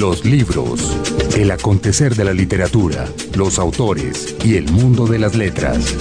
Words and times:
Los 0.00 0.24
libros, 0.24 0.96
el 1.36 1.50
acontecer 1.50 2.14
de 2.14 2.24
la 2.24 2.32
literatura, 2.32 3.04
los 3.34 3.58
autores 3.58 4.34
y 4.42 4.56
el 4.56 4.72
mundo 4.72 5.06
de 5.06 5.18
las 5.18 5.36
letras. 5.36 5.94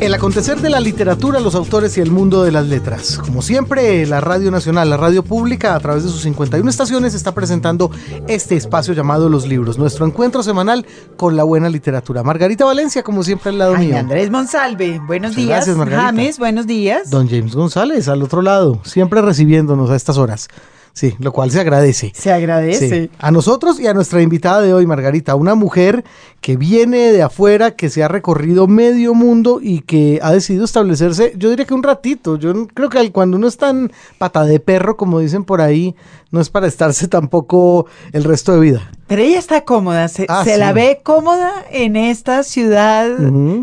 El 0.00 0.12
acontecer 0.12 0.60
de 0.60 0.68
la 0.70 0.80
literatura, 0.80 1.38
los 1.38 1.54
autores 1.54 1.96
y 1.98 2.00
el 2.00 2.10
mundo 2.10 2.42
de 2.42 2.50
las 2.50 2.66
letras. 2.66 3.16
Como 3.16 3.40
siempre, 3.40 4.04
la 4.08 4.20
Radio 4.20 4.50
Nacional, 4.50 4.90
la 4.90 4.96
radio 4.96 5.22
pública, 5.22 5.76
a 5.76 5.78
través 5.78 6.02
de 6.02 6.10
sus 6.10 6.22
51 6.22 6.68
estaciones, 6.68 7.14
está 7.14 7.32
presentando 7.32 7.92
este 8.26 8.56
espacio 8.56 8.92
llamado 8.92 9.28
Los 9.28 9.46
Libros, 9.46 9.78
nuestro 9.78 10.04
encuentro 10.04 10.42
semanal 10.42 10.84
con 11.16 11.36
la 11.36 11.44
buena 11.44 11.68
literatura. 11.68 12.24
Margarita 12.24 12.64
Valencia, 12.64 13.04
como 13.04 13.22
siempre, 13.22 13.50
al 13.50 13.58
lado 13.58 13.76
Ay, 13.76 13.86
mío. 13.86 13.98
Andrés 13.98 14.32
Monsalve, 14.32 15.00
buenos 15.06 15.30
Muchas 15.30 15.36
días. 15.36 15.48
gracias, 15.58 15.76
Margarita. 15.76 16.06
James, 16.06 16.38
buenos 16.40 16.66
días. 16.66 17.08
Don 17.08 17.28
James 17.28 17.54
González, 17.54 18.08
al 18.08 18.20
otro 18.20 18.42
lado, 18.42 18.80
siempre 18.82 19.22
recibiéndonos 19.22 19.90
a 19.90 19.94
estas 19.94 20.18
horas. 20.18 20.48
Sí, 20.92 21.14
lo 21.20 21.32
cual 21.32 21.50
se 21.50 21.60
agradece. 21.60 22.12
Se 22.14 22.32
agradece. 22.32 22.88
Sí. 23.04 23.10
A 23.18 23.30
nosotros 23.30 23.78
y 23.78 23.86
a 23.86 23.94
nuestra 23.94 24.20
invitada 24.20 24.60
de 24.62 24.74
hoy, 24.74 24.84
Margarita, 24.86 25.34
una 25.36 25.54
mujer 25.54 26.04
que 26.40 26.56
viene 26.56 27.12
de 27.12 27.22
afuera, 27.22 27.72
que 27.76 27.88
se 27.88 28.02
ha 28.02 28.08
recorrido 28.08 28.66
medio 28.66 29.14
mundo 29.14 29.60
y 29.62 29.80
que 29.82 30.18
ha 30.22 30.32
decidido 30.32 30.64
establecerse, 30.64 31.32
yo 31.36 31.50
diría 31.50 31.66
que 31.66 31.74
un 31.74 31.82
ratito. 31.84 32.36
Yo 32.36 32.66
creo 32.68 32.88
que 32.88 32.98
al- 32.98 33.12
cuando 33.12 33.36
uno 33.36 33.46
está 33.46 33.70
en 33.70 33.92
pata 34.18 34.44
de 34.44 34.58
perro, 34.60 34.96
como 34.96 35.20
dicen 35.20 35.44
por 35.44 35.60
ahí, 35.60 35.94
no 36.30 36.40
es 36.40 36.50
para 36.50 36.66
estarse 36.66 37.06
tampoco 37.08 37.86
el 38.12 38.24
resto 38.24 38.52
de 38.54 38.60
vida. 38.60 38.90
Pero 39.08 39.22
ella 39.22 39.38
está 39.38 39.64
cómoda, 39.64 40.06
se, 40.08 40.26
Ah, 40.28 40.44
se 40.44 40.52
sí. 40.54 40.60
la 40.60 40.72
ve 40.74 41.00
cómoda 41.02 41.64
en 41.70 41.96
esta 41.96 42.42
ciudad 42.42 43.08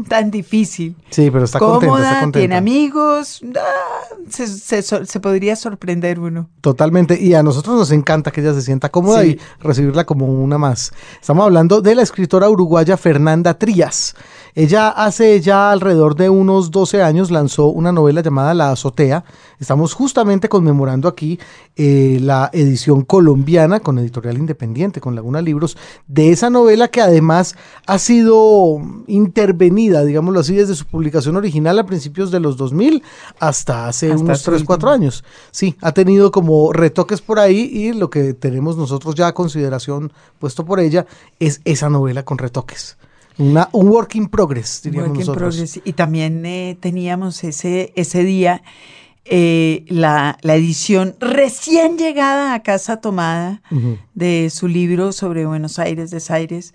tan 0.09 0.31
difícil. 0.31 0.95
Sí, 1.12 1.30
pero 1.31 1.45
está 1.45 1.59
cómoda, 1.59 1.80
contenta, 1.80 1.98
está 2.09 2.20
contenta. 2.21 2.40
tiene 2.40 2.55
amigos, 2.55 3.41
ah, 3.55 4.16
se, 4.30 4.48
se 4.48 4.81
sor- 4.81 5.05
se 5.05 5.20
podría 5.20 5.55
sorprender 5.55 6.20
uno. 6.20 6.49
Totalmente. 6.62 7.21
Y 7.21 7.35
a 7.35 7.43
nosotros 7.43 7.76
nos 7.77 7.91
encanta 7.91 8.32
que 8.32 8.41
ella 8.41 8.54
se 8.54 8.63
sienta 8.63 8.90
cómoda 8.90 9.21
Sí. 9.21 9.37
y 9.40 9.63
recibirla 9.63 10.04
como 10.05 10.26
una 10.26 10.57
más. 10.57 10.91
Estamos 11.21 11.46
hablando 11.46 11.80
de 11.82 11.93
la 11.96 12.02
escritora 12.02 12.49
uruguaya 12.49 12.98
Fernanda 12.98 13.54
Trías. 13.59 14.15
Ella 14.58 14.88
hace 14.88 15.42
ya 15.42 15.70
alrededor 15.70 16.16
de 16.16 16.30
unos 16.30 16.72
12 16.72 17.04
años 17.04 17.30
lanzó 17.30 17.68
una 17.68 17.92
novela 17.92 18.22
llamada 18.22 18.54
La 18.54 18.72
Azotea. 18.72 19.26
Estamos 19.60 19.94
justamente 19.94 20.48
conmemorando 20.48 21.10
aquí 21.10 21.38
eh, 21.76 22.20
la 22.22 22.50
edición 22.54 23.04
colombiana 23.04 23.82
con 23.82 24.00
editorial 24.00 24.38
independiente, 24.38 25.02
con 25.02 25.14
Laguna 25.14 25.42
Libros, 25.42 25.76
de 26.08 26.32
esa 26.32 26.50
novela 26.50 26.88
que 26.88 27.02
además 27.02 27.58
ha 27.86 28.00
sido 28.00 28.78
intervenida, 29.08 30.06
digámoslo 30.06 30.40
así, 30.40 30.56
desde 30.56 30.76
su 30.76 30.86
publicación 30.86 31.36
original 31.36 31.78
a 31.78 31.86
principios 31.86 32.32
de 32.32 32.40
los 32.40 32.56
2000 32.56 33.04
hasta 33.40 33.90
hace 33.90 34.14
Hasta 34.14 34.24
unos 34.24 34.40
su 34.40 34.52
3, 34.52 34.64
4 34.64 34.90
último. 34.90 35.04
años. 35.04 35.26
Sí, 35.52 35.76
ha 35.82 35.92
tenido 35.92 36.32
como 36.32 36.72
retoques 36.72 37.20
por 37.20 37.40
ahí 37.40 37.60
y 37.60 37.92
lo 37.92 38.10
que 38.10 38.34
tenemos 38.34 38.78
nosotros 38.78 39.16
ya 39.16 39.28
a 39.28 39.34
consideración 39.34 40.14
puesto 40.40 40.64
por 40.64 40.80
ella 40.80 41.06
es 41.42 41.60
esa 41.66 41.90
novela 41.90 42.24
con 42.24 42.38
retoques. 42.38 42.96
Una, 43.38 43.70
un 43.74 43.88
work 43.90 44.16
in 44.16 44.28
progress, 44.28 44.82
diríamos 44.84 45.10
Work 45.10 45.20
in 45.20 45.28
nosotros. 45.28 45.55
progress. 45.55 45.82
Y 45.84 45.94
también 45.94 46.46
eh, 46.46 46.78
teníamos 46.80 47.44
ese, 47.44 47.92
ese 47.96 48.24
día 48.24 48.64
eh, 49.26 49.84
la, 49.88 50.38
la 50.42 50.55
edición 50.55 51.16
recién 51.20 51.98
llegada 51.98 52.54
a 52.54 52.64
casa 52.64 53.02
tomada 53.02 53.62
de 54.14 54.50
su 54.52 54.68
libro 54.68 55.12
sobre 55.12 55.46
Buenos 55.46 55.80
Aires, 55.80 56.12
Desaires, 56.12 56.74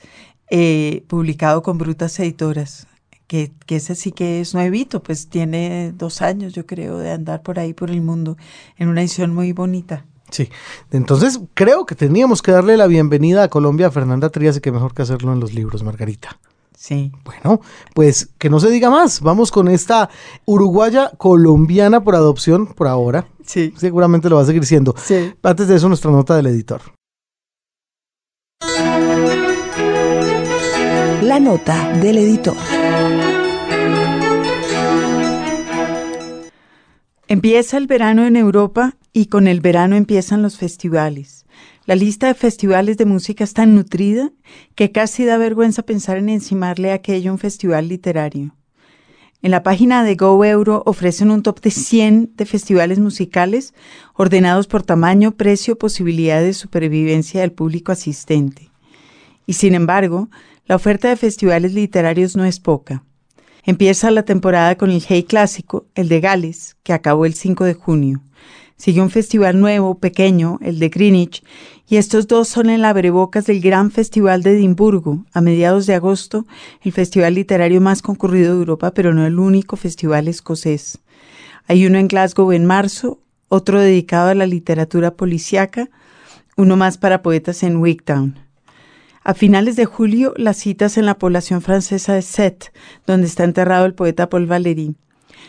eh, 0.51 1.05
publicado 1.07 1.63
con 1.63 1.79
Brutas 1.79 2.19
Editoras. 2.19 2.87
Que, 3.29 3.53
que 3.65 3.77
ese 3.77 3.95
sí 3.95 4.11
que 4.11 4.41
es 4.41 4.55
nuevito, 4.55 5.05
pues 5.05 5.29
tiene 5.29 5.93
dos 5.97 6.21
años, 6.21 6.53
yo 6.53 6.67
creo, 6.67 6.99
de 6.99 7.13
andar 7.13 7.43
por 7.43 7.61
ahí 7.61 7.73
por 7.73 7.89
el 7.91 8.01
mundo, 8.01 8.37
en 8.77 8.89
una 8.89 9.03
edición 9.03 9.33
muy 9.33 9.53
bonita. 9.53 10.05
Sí, 10.31 10.49
entonces 10.91 11.41
creo 11.55 11.87
que 11.87 11.95
teníamos 11.95 12.43
que 12.43 12.51
darle 12.51 12.77
la 12.77 12.89
bienvenida 12.89 13.45
a 13.45 13.49
Colombia 13.49 13.87
a 13.87 13.91
Fernanda 13.93 14.31
Trías 14.31 14.57
y 14.57 14.61
que 14.61 14.73
mejor 14.73 14.95
que 14.95 15.03
hacerlo 15.03 15.33
en 15.33 15.39
los 15.39 15.55
libros, 15.55 15.85
Margarita. 15.85 16.41
Sí. 16.81 17.13
Bueno, 17.25 17.61
pues 17.95 18.31
que 18.39 18.49
no 18.49 18.59
se 18.59 18.71
diga 18.71 18.89
más. 18.89 19.21
Vamos 19.21 19.53
con 19.53 19.69
esta 19.69 20.09
uruguaya 20.47 21.13
colombiana 21.19 22.03
por 22.03 22.15
adopción 22.15 22.69
por 22.69 22.89
ahora. 22.89 23.29
Sí. 23.45 23.75
Seguramente 23.77 24.31
lo 24.31 24.37
va 24.37 24.43
a 24.43 24.47
seguir 24.47 24.65
siendo. 24.65 24.95
Sí. 24.97 25.35
Antes 25.43 25.69
de 25.69 25.77
eso, 25.77 25.89
nuestra 25.89 26.11
nota 26.11 26.35
del 26.37 26.47
editor. 26.47 26.81
La 31.23 31.39
nota 31.39 31.93
del 31.99 32.17
editor. 32.17 32.57
Empieza 37.29 37.77
el 37.77 37.89
verano 37.89 38.25
en 38.25 38.37
Europa 38.37 38.97
y 39.13 39.27
con 39.27 39.49
el 39.49 39.61
verano 39.61 39.97
empiezan 39.97 40.41
los 40.41 40.57
festivales. 40.57 41.40
La 41.91 41.97
lista 41.97 42.29
de 42.29 42.35
festivales 42.35 42.99
de 42.99 43.05
música 43.05 43.43
es 43.43 43.53
tan 43.53 43.75
nutrida 43.75 44.31
que 44.77 44.93
casi 44.93 45.25
da 45.25 45.39
vergüenza 45.39 45.83
pensar 45.83 46.19
en 46.19 46.29
encimarle 46.29 46.93
a 46.93 46.95
aquello 46.95 47.33
un 47.33 47.39
festival 47.41 47.89
literario. 47.89 48.55
En 49.43 49.51
la 49.51 49.65
página 49.65 50.05
de 50.05 50.15
Go 50.15 50.45
Euro 50.45 50.85
ofrecen 50.87 51.33
un 51.33 51.43
top 51.43 51.61
de 51.61 51.73
100 51.73 52.37
de 52.37 52.47
festivales 52.47 53.01
musicales 53.01 53.75
ordenados 54.15 54.69
por 54.69 54.85
tamaño, 54.85 55.33
precio, 55.33 55.79
posibilidad 55.79 56.41
de 56.41 56.55
supervivencia 56.55 57.41
del 57.41 57.51
público 57.51 57.91
asistente. 57.91 58.71
Y 59.45 59.55
sin 59.55 59.75
embargo, 59.75 60.31
la 60.67 60.77
oferta 60.77 61.09
de 61.09 61.17
festivales 61.17 61.75
literarios 61.75 62.37
no 62.37 62.45
es 62.45 62.61
poca. 62.61 63.03
Empieza 63.65 64.13
la 64.13 64.23
temporada 64.23 64.77
con 64.77 64.93
el 64.93 65.03
Hey 65.05 65.25
Clásico, 65.25 65.87
el 65.97 66.09
de 66.09 66.21
Gales, 66.21 66.77
que 66.85 66.93
acabó 66.93 67.27
el 67.27 67.35
5 67.35 67.65
de 67.65 67.75
junio. 67.75 68.23
Sigue 68.81 69.03
un 69.03 69.11
festival 69.11 69.61
nuevo, 69.61 69.99
pequeño, 69.99 70.59
el 70.63 70.79
de 70.79 70.89
Greenwich, 70.89 71.43
y 71.91 71.97
estos 71.97 72.29
dos 72.29 72.47
son 72.47 72.71
el 72.71 72.85
abrebocas 72.85 73.47
del 73.47 73.61
gran 73.61 73.91
festival 73.91 74.45
de 74.45 74.53
Edimburgo, 74.53 75.25
a 75.33 75.41
mediados 75.41 75.87
de 75.87 75.95
agosto, 75.95 76.47
el 76.83 76.93
festival 76.93 77.35
literario 77.35 77.81
más 77.81 78.01
concurrido 78.01 78.55
de 78.55 78.61
Europa, 78.61 78.93
pero 78.95 79.13
no 79.13 79.27
el 79.27 79.41
único 79.41 79.75
festival 79.75 80.29
escocés. 80.29 81.01
Hay 81.67 81.85
uno 81.87 81.99
en 81.99 82.07
Glasgow 82.07 82.53
en 82.53 82.65
marzo, 82.65 83.19
otro 83.49 83.81
dedicado 83.81 84.29
a 84.29 84.37
la 84.37 84.47
literatura 84.47 85.17
policíaca, 85.17 85.91
uno 86.57 86.77
más 86.77 86.97
para 86.97 87.23
poetas 87.23 87.65
en 87.65 87.79
Wigtown. 87.79 88.39
A 89.25 89.35
finales 89.35 89.75
de 89.75 89.85
julio, 89.85 90.33
las 90.37 90.59
citas 90.59 90.97
en 90.97 91.07
la 91.07 91.19
población 91.19 91.61
francesa 91.61 92.15
de 92.15 92.23
Sète, 92.23 92.71
donde 93.05 93.27
está 93.27 93.43
enterrado 93.43 93.85
el 93.85 93.95
poeta 93.95 94.31
Paul 94.31 94.47
Valéry. 94.47 94.95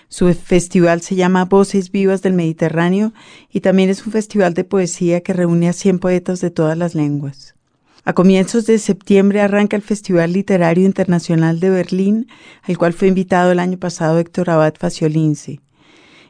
Su 0.07 0.33
festival 0.33 1.01
se 1.01 1.15
llama 1.15 1.45
Voces 1.45 1.91
Vivas 1.91 2.21
del 2.21 2.33
Mediterráneo 2.33 3.13
y 3.51 3.61
también 3.61 3.89
es 3.89 4.05
un 4.05 4.11
festival 4.11 4.53
de 4.53 4.63
poesía 4.63 5.21
que 5.21 5.33
reúne 5.33 5.69
a 5.69 5.73
100 5.73 5.99
poetas 5.99 6.41
de 6.41 6.51
todas 6.51 6.77
las 6.77 6.95
lenguas. 6.95 7.55
A 8.03 8.13
comienzos 8.13 8.65
de 8.65 8.79
septiembre 8.79 9.41
arranca 9.41 9.75
el 9.75 9.83
Festival 9.83 10.33
Literario 10.33 10.85
Internacional 10.85 11.59
de 11.59 11.69
Berlín, 11.69 12.27
al 12.63 12.77
cual 12.77 12.93
fue 12.93 13.07
invitado 13.07 13.51
el 13.51 13.59
año 13.59 13.77
pasado 13.77 14.17
Héctor 14.17 14.49
Abad 14.49 14.73
Faciolince. 14.79 15.61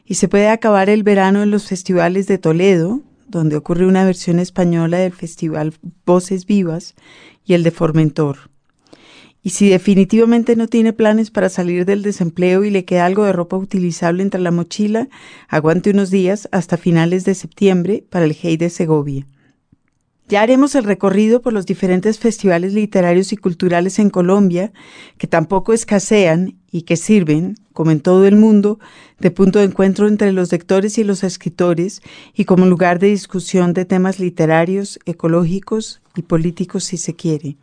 Y 0.04 0.14
se 0.14 0.28
puede 0.28 0.48
acabar 0.48 0.90
el 0.90 1.02
verano 1.02 1.42
en 1.42 1.50
los 1.50 1.66
festivales 1.66 2.26
de 2.26 2.36
Toledo, 2.36 3.00
donde 3.26 3.56
ocurre 3.56 3.86
una 3.86 4.04
versión 4.04 4.38
española 4.38 4.98
del 4.98 5.12
Festival 5.12 5.72
Voces 6.04 6.44
Vivas, 6.44 6.94
y 7.44 7.54
el 7.54 7.62
de 7.62 7.70
Formentor. 7.70 8.51
Y 9.44 9.50
si 9.50 9.68
definitivamente 9.68 10.54
no 10.54 10.68
tiene 10.68 10.92
planes 10.92 11.30
para 11.32 11.48
salir 11.48 11.84
del 11.84 12.02
desempleo 12.02 12.62
y 12.62 12.70
le 12.70 12.84
queda 12.84 13.06
algo 13.06 13.24
de 13.24 13.32
ropa 13.32 13.56
utilizable 13.56 14.22
entre 14.22 14.40
la 14.40 14.52
mochila, 14.52 15.08
aguante 15.48 15.90
unos 15.90 16.10
días 16.10 16.48
hasta 16.52 16.76
finales 16.76 17.24
de 17.24 17.34
septiembre 17.34 18.04
para 18.08 18.24
el 18.24 18.36
Hey 18.40 18.56
de 18.56 18.70
Segovia. 18.70 19.26
Ya 20.28 20.40
haremos 20.40 20.76
el 20.76 20.84
recorrido 20.84 21.42
por 21.42 21.52
los 21.52 21.66
diferentes 21.66 22.18
festivales 22.18 22.72
literarios 22.72 23.32
y 23.32 23.36
culturales 23.36 23.98
en 23.98 24.08
Colombia, 24.08 24.72
que 25.18 25.26
tampoco 25.26 25.72
escasean 25.72 26.54
y 26.70 26.82
que 26.82 26.96
sirven, 26.96 27.56
como 27.72 27.90
en 27.90 28.00
todo 28.00 28.26
el 28.26 28.36
mundo, 28.36 28.78
de 29.18 29.30
punto 29.32 29.58
de 29.58 29.66
encuentro 29.66 30.06
entre 30.06 30.32
los 30.32 30.52
lectores 30.52 30.96
y 30.98 31.04
los 31.04 31.24
escritores 31.24 32.00
y 32.32 32.44
como 32.44 32.64
lugar 32.64 33.00
de 33.00 33.08
discusión 33.08 33.74
de 33.74 33.84
temas 33.84 34.20
literarios, 34.20 35.00
ecológicos 35.04 36.00
y 36.14 36.22
políticos 36.22 36.84
si 36.84 36.96
se 36.96 37.14
quiere. 37.14 37.56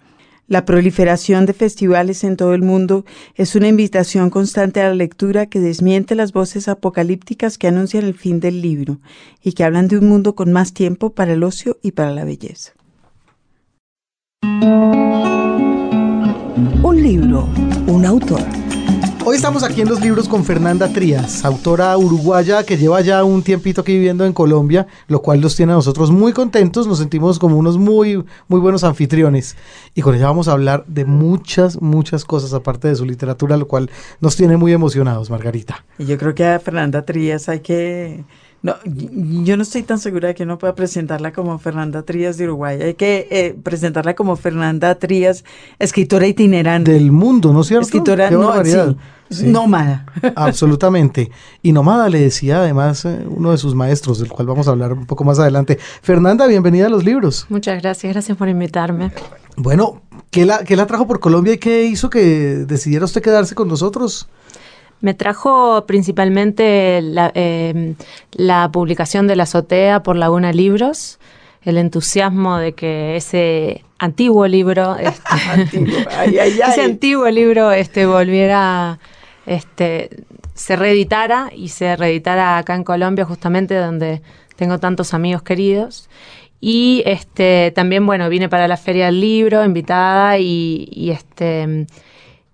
La 0.50 0.66
proliferación 0.66 1.46
de 1.46 1.54
festivales 1.54 2.24
en 2.24 2.36
todo 2.36 2.56
el 2.56 2.64
mundo 2.64 3.06
es 3.36 3.56
una 3.56 3.68
invitación 3.68 4.32
constante 4.32 4.82
a 4.82 4.88
la 4.90 4.96
lectura 4.96 5.46
que 5.46 5.60
desmiente 5.60 6.16
las 6.16 6.34
voces 6.34 6.68
apocalípticas 6.68 7.60
que 7.60 7.68
anuncian 7.68 8.04
el 8.04 8.16
fin 8.16 8.40
del 8.40 8.60
libro 8.60 9.00
y 9.44 9.54
que 9.54 9.64
hablan 9.64 9.88
de 9.88 10.00
un 10.00 10.10
mundo 10.10 10.34
con 10.34 10.52
más 10.52 10.74
tiempo 10.74 11.12
para 11.12 11.34
el 11.34 11.44
ocio 11.44 11.78
y 11.84 11.92
para 11.92 12.10
la 12.10 12.26
belleza. 12.26 12.74
Un 16.82 17.04
libro, 17.04 17.48
un 17.86 18.06
autor. 18.08 18.42
Hoy 19.26 19.36
estamos 19.36 19.64
aquí 19.64 19.82
en 19.82 19.90
los 19.90 20.02
libros 20.02 20.28
con 20.28 20.44
Fernanda 20.46 20.88
Trías, 20.88 21.44
autora 21.44 21.96
uruguaya 21.98 22.64
que 22.64 22.78
lleva 22.78 23.02
ya 23.02 23.24
un 23.24 23.44
tiempito 23.44 23.82
aquí 23.82 23.94
viviendo 23.94 24.26
en 24.26 24.34
Colombia, 24.34 24.88
lo 25.08 25.22
cual 25.22 25.42
nos 25.42 25.56
tiene 25.56 25.74
a 25.74 25.76
nosotros 25.76 26.10
muy 26.10 26.32
contentos, 26.32 26.88
nos 26.88 27.00
sentimos 27.00 27.38
como 27.38 27.58
unos 27.58 27.78
muy, 27.78 28.24
muy 28.48 28.60
buenos 28.60 28.84
anfitriones. 28.84 29.58
Y 29.94 30.02
con 30.02 30.16
ella 30.16 30.26
vamos 30.26 30.48
a 30.48 30.54
hablar 30.54 30.86
de 30.88 31.06
muchas, 31.06 31.82
muchas 31.82 32.26
cosas 32.26 32.54
aparte 32.54 32.88
de 32.88 32.96
su 32.96 33.06
literatura, 33.06 33.58
lo 33.58 33.68
cual 33.68 33.92
nos 34.22 34.36
tiene 34.36 34.58
muy 34.58 34.72
emocionados, 34.72 35.30
Margarita. 35.30 35.86
Y 36.00 36.06
yo 36.06 36.18
creo 36.18 36.34
que 36.34 36.46
a 36.46 36.60
Fernanda 36.60 37.04
Trías 37.04 37.50
hay 37.50 37.60
que 37.60 38.24
No, 38.62 38.76
yo 38.84 39.56
no 39.56 39.64
estoy 39.64 39.84
tan 39.84 40.00
segura 40.00 40.28
de 40.28 40.36
que 40.36 40.44
uno 40.44 40.58
pueda 40.58 40.76
presentarla 40.76 41.32
como 41.32 41.58
Fernanda 41.60 42.04
Trías 42.04 42.38
de 42.38 42.44
Uruguay. 42.44 42.82
Hay 42.82 42.94
que 42.96 43.28
eh, 43.32 43.56
presentarla 43.64 44.16
como 44.16 44.36
Fernanda 44.36 44.96
Trías, 44.96 45.46
escritora 45.80 46.28
itinerante. 46.28 46.92
Del 46.92 47.12
mundo, 47.12 47.54
¿no 47.54 47.62
es 47.62 47.68
cierto? 47.68 47.86
Escritora 47.86 48.30
no, 48.30 48.48
barbaridad. 48.48 48.98
sí, 49.30 49.48
nómada. 49.48 50.06
Absolutamente. 50.36 51.32
Y 51.62 51.72
Nomada 51.72 52.10
le 52.10 52.20
decía 52.20 52.60
además 52.60 53.06
eh, 53.06 53.26
uno 53.30 53.52
de 53.52 53.58
sus 53.58 53.76
maestros, 53.76 54.20
del 54.20 54.28
cual 54.30 54.48
vamos 54.48 54.68
a 54.68 54.72
hablar 54.72 54.92
un 54.92 55.06
poco 55.06 55.24
más 55.24 55.40
adelante. 55.40 55.80
Fernanda, 56.02 56.46
bienvenida 56.46 56.88
a 56.88 56.90
los 56.90 57.06
libros. 57.06 57.46
Muchas 57.48 57.82
gracias, 57.82 58.12
gracias 58.12 58.38
por 58.38 58.50
invitarme. 58.50 59.14
Bueno, 59.56 60.02
¿qué 60.32 60.46
la, 60.46 60.66
qué 60.66 60.76
la 60.76 60.86
trajo 60.86 61.08
por 61.08 61.22
Colombia 61.22 61.54
y 61.54 61.58
qué 61.60 61.86
hizo 61.86 62.10
que 62.10 62.66
decidiera 62.68 63.06
usted 63.06 63.22
quedarse 63.22 63.56
con 63.56 63.70
nosotros? 63.70 64.28
Me 65.02 65.14
trajo 65.14 65.86
principalmente 65.86 67.02
la, 67.02 67.32
eh, 67.34 67.96
la 68.34 68.70
publicación 68.72 69.28
de 69.28 69.36
La 69.36 69.44
Azotea 69.44 70.04
por 70.04 70.18
Laguna 70.18 70.52
Libros, 70.52 71.20
el 71.64 71.78
entusiasmo 71.78 72.58
de 72.58 72.74
que 72.74 73.16
ese 73.16 73.84
antiguo 73.98 74.48
libro, 74.48 74.96
este, 75.00 75.22
Antiguo, 75.50 75.98
ay, 76.18 76.38
ay, 76.38 76.60
ay. 76.64 76.72
ese 76.72 76.82
antiguo 76.82 77.30
libro 77.30 77.72
este, 77.72 78.06
volviera, 78.06 79.00
este, 79.46 80.10
se 80.54 80.76
reeditara 80.76 81.50
y 81.56 81.70
se 81.70 81.96
reeditara 81.96 82.58
acá 82.58 82.76
en 82.76 82.84
Colombia, 82.84 83.26
justamente 83.26 83.76
donde 83.76 84.22
tengo 84.56 84.80
tantos 84.80 85.14
amigos 85.14 85.44
queridos. 85.44 86.10
Y 86.62 87.04
este, 87.06 87.72
también, 87.74 88.06
bueno, 88.06 88.28
vine 88.28 88.50
para 88.50 88.68
la 88.68 88.76
Feria 88.76 89.06
del 89.06 89.22
Libro, 89.22 89.64
invitada, 89.64 90.38
y, 90.40 90.90
y 90.92 91.12
este 91.12 91.88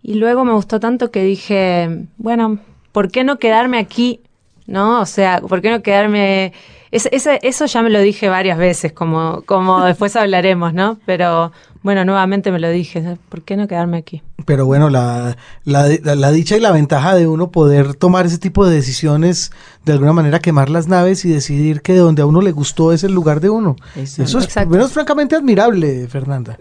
y 0.07 0.15
luego 0.15 0.45
me 0.45 0.53
gustó 0.53 0.79
tanto 0.79 1.09
que 1.11 1.23
dije, 1.23 2.05
bueno, 2.17 2.59
¿por 2.91 3.09
qué 3.09 3.23
no 3.23 3.37
quedarme 3.39 3.79
aquí? 3.79 4.21
¿No? 4.67 5.01
O 5.01 5.05
sea, 5.05 5.41
¿por 5.41 5.61
qué 5.61 5.69
no 5.71 5.81
quedarme...? 5.81 6.53
Es- 6.91 7.09
eso 7.11 7.65
ya 7.65 7.81
me 7.81 7.89
lo 7.89 7.99
dije 7.99 8.29
varias 8.29 8.57
veces, 8.57 8.93
como, 8.93 9.41
como 9.45 9.83
después 9.85 10.15
hablaremos, 10.15 10.73
¿no? 10.73 10.97
Pero 11.05 11.51
bueno, 11.83 12.05
nuevamente 12.05 12.51
me 12.51 12.59
lo 12.59 12.69
dije, 12.69 13.17
¿por 13.29 13.41
qué 13.43 13.57
no 13.57 13.67
quedarme 13.67 13.97
aquí? 13.97 14.21
Pero 14.45 14.65
bueno, 14.65 14.89
la, 14.89 15.35
la, 15.65 15.87
la- 16.03 16.15
la 16.15 16.31
dicha 16.31 16.55
y 16.55 16.59
la 16.59 16.71
ventaja 16.71 17.15
de 17.15 17.27
uno 17.27 17.49
poder 17.51 17.95
tomar 17.95 18.25
ese 18.27 18.37
tipo 18.37 18.65
de 18.65 18.75
decisiones, 18.75 19.51
de 19.85 19.93
alguna 19.93 20.13
manera 20.13 20.39
quemar 20.39 20.69
las 20.69 20.87
naves 20.87 21.25
y 21.25 21.29
decidir 21.29 21.81
que 21.81 21.95
donde 21.95 22.21
a 22.21 22.25
uno 22.27 22.41
le 22.41 22.51
gustó 22.51 22.91
es 22.93 23.03
el 23.03 23.11
lugar 23.13 23.39
de 23.39 23.49
uno. 23.49 23.75
Exacto. 23.95 24.23
Eso 24.23 24.37
es, 24.39 24.55
es 24.87 24.91
francamente 24.91 25.35
admirable, 25.35 26.07
Fernanda. 26.07 26.57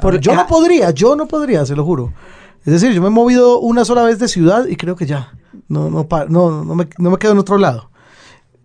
Por- 0.00 0.18
yo 0.20 0.34
no 0.34 0.46
podría, 0.46 0.90
yo 0.90 1.14
no 1.16 1.26
podría, 1.28 1.64
se 1.66 1.76
lo 1.76 1.84
juro. 1.84 2.12
Es 2.64 2.72
decir, 2.72 2.92
yo 2.92 3.00
me 3.00 3.08
he 3.08 3.10
movido 3.10 3.60
una 3.60 3.84
sola 3.84 4.02
vez 4.02 4.18
de 4.18 4.28
ciudad 4.28 4.66
y 4.66 4.76
creo 4.76 4.96
que 4.96 5.06
ya, 5.06 5.32
no, 5.68 5.90
no, 5.90 6.06
no, 6.28 6.74
me, 6.74 6.88
no 6.98 7.10
me 7.10 7.18
quedo 7.18 7.32
en 7.32 7.38
otro 7.38 7.58
lado. 7.58 7.90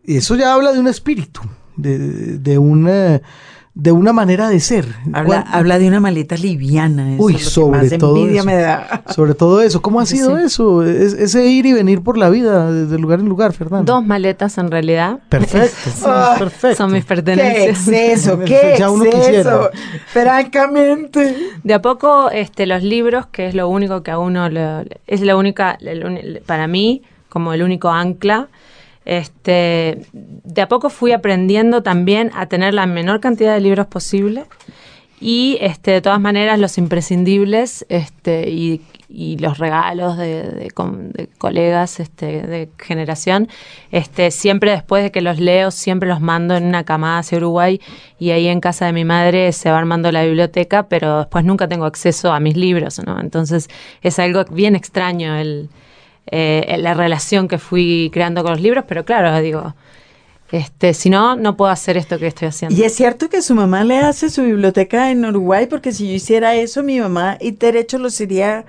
Y 0.04 0.18
eso 0.18 0.36
ya 0.36 0.54
habla 0.54 0.74
de 0.74 0.80
un 0.80 0.88
espíritu, 0.88 1.42
de, 1.78 2.38
de, 2.38 2.58
una, 2.58 3.22
de 3.76 3.92
una 3.92 4.14
manera 4.14 4.50
de 4.50 4.60
ser. 4.60 4.86
Habla, 5.14 5.24
¿Cuál- 5.26 5.44
habla 5.52 5.80
de 5.80 5.88
una 5.88 6.00
maleta 6.00 6.36
liviana. 6.38 7.16
eso 7.16 7.24
Uy, 7.24 7.34
es 7.36 7.42
lo 7.42 7.46
que 7.48 7.52
sobre 7.52 7.80
más 7.90 7.98
todo 7.98 8.18
envidia 8.18 8.40
eso. 8.42 8.46
me 8.46 8.56
da. 8.56 9.04
Sobre 9.14 9.34
todo 9.34 9.62
eso, 9.62 9.82
¿cómo 9.82 10.00
ha 10.00 10.06
sido 10.06 10.38
Sí. 10.38 10.44
eso? 10.46 10.84
Es- 10.84 11.14
ese 11.14 11.46
ir 11.48 11.66
y 11.66 11.74
venir 11.74 12.04
por 12.04 12.18
la 12.18 12.30
vida, 12.30 12.72
de 12.72 13.00
lugar 13.00 13.20
en 13.20 13.28
lugar, 13.28 13.52
Fernando. 13.54 13.92
Dos 13.92 14.06
maletas 14.06 14.60
en 14.60 14.70
realidad. 14.70 15.20
Perfecto, 15.28 15.76
Ah, 16.06 16.36
perfecto. 16.38 16.78
Son 16.78 16.92
mis 16.92 17.04
¡Qué 17.04 17.08
pertenencias. 17.16 17.88
exceso! 17.88 18.40
¡Qué 18.46 18.76
Ya 18.78 18.92
uno 18.92 19.06
exceso! 19.06 19.70
Francamente. 20.06 21.36
De 21.64 21.74
a 21.74 21.82
poco, 21.82 22.30
este, 22.32 22.66
los 22.66 22.84
libros, 22.84 23.26
que 23.28 23.48
es 23.48 23.56
lo 23.56 23.68
único 23.70 24.04
que 24.04 24.12
a 24.12 24.20
uno 24.20 24.50
le- 24.50 25.00
es 25.08 25.22
la 25.22 25.36
única, 25.36 25.78
el 25.82 26.42
para 26.46 26.68
mí, 26.68 27.02
como 27.30 27.54
el 27.54 27.64
único 27.64 27.90
ancla, 27.90 28.48
este, 29.06 30.06
de 30.14 30.62
a 30.62 30.68
poco 30.68 30.90
fui 30.90 31.12
aprendiendo 31.12 31.84
también 31.84 32.32
a 32.36 32.48
tener 32.48 32.74
la 32.74 32.86
menor 32.86 33.20
cantidad 33.20 33.54
de 33.54 33.62
libros 33.62 33.88
posible 33.88 34.46
y, 35.20 35.58
este, 35.62 35.92
de 35.92 36.02
todas 36.02 36.20
maneras, 36.20 36.60
los 36.60 36.78
imprescindibles, 36.78 37.86
este, 37.88 38.50
y, 38.50 38.82
y 39.08 39.38
los 39.38 39.58
regalos 39.58 40.18
de, 40.18 40.44
de 40.44 41.30
colegas, 41.38 42.02
este, 42.02 42.42
de 42.46 42.70
generación, 42.78 43.48
este, 43.92 44.32
siempre 44.32 44.72
después 44.72 45.02
de 45.02 45.12
que 45.12 45.22
los 45.22 45.40
leo, 45.40 45.72
siempre 45.72 46.10
los 46.10 46.20
mando 46.20 46.58
en 46.58 46.66
una 46.66 46.84
camada 46.84 47.20
hacia 47.20 47.38
Uruguay 47.38 47.80
y 48.20 48.32
ahí 48.32 48.48
en 48.48 48.60
casa 48.60 48.86
de 48.86 48.92
mi 48.92 49.06
madre 49.06 49.54
se 49.54 49.72
va 49.72 49.78
armando 49.78 50.12
la 50.12 50.24
biblioteca, 50.24 50.90
pero 50.90 51.20
después 51.20 51.46
nunca 51.46 51.70
tengo 51.70 51.86
acceso 51.86 52.34
a 52.34 52.42
mis 52.42 52.58
libros, 52.58 53.00
¿no? 53.06 53.22
Entonces 53.22 53.70
es 54.02 54.20
algo 54.20 54.44
bien 54.52 54.76
extraño 54.76 55.38
el, 55.38 55.70
eh, 56.28 56.76
la 56.80 56.94
relación 56.94 57.48
que 57.48 57.58
fui 57.58 58.10
creando 58.14 58.44
con 58.44 58.52
los 58.54 58.62
libros, 58.62 58.86
pero 58.88 59.06
claro, 59.06 59.40
digo, 59.42 59.76
este, 60.52 60.94
si 60.94 61.10
no, 61.10 61.36
no 61.36 61.58
puedo 61.58 61.72
hacer 61.72 61.98
esto 61.98 62.20
que 62.20 62.28
estoy 62.28 62.48
haciendo. 62.48 62.78
Y 62.78 62.84
es 62.84 62.94
cierto 62.94 63.28
que 63.28 63.42
su 63.42 63.56
mamá 63.56 63.84
le 63.84 63.98
hace 63.98 64.30
su 64.30 64.44
biblioteca 64.44 65.10
en 65.10 65.26
Uruguay, 65.26 65.66
porque 65.68 65.92
si 65.92 66.08
yo 66.08 66.14
hiciera 66.14 66.56
eso, 66.56 66.84
mi 66.84 67.00
mamá 67.00 67.38
y 67.42 67.52
derecho 67.52 67.98
los 67.98 68.22
iría 68.22 68.66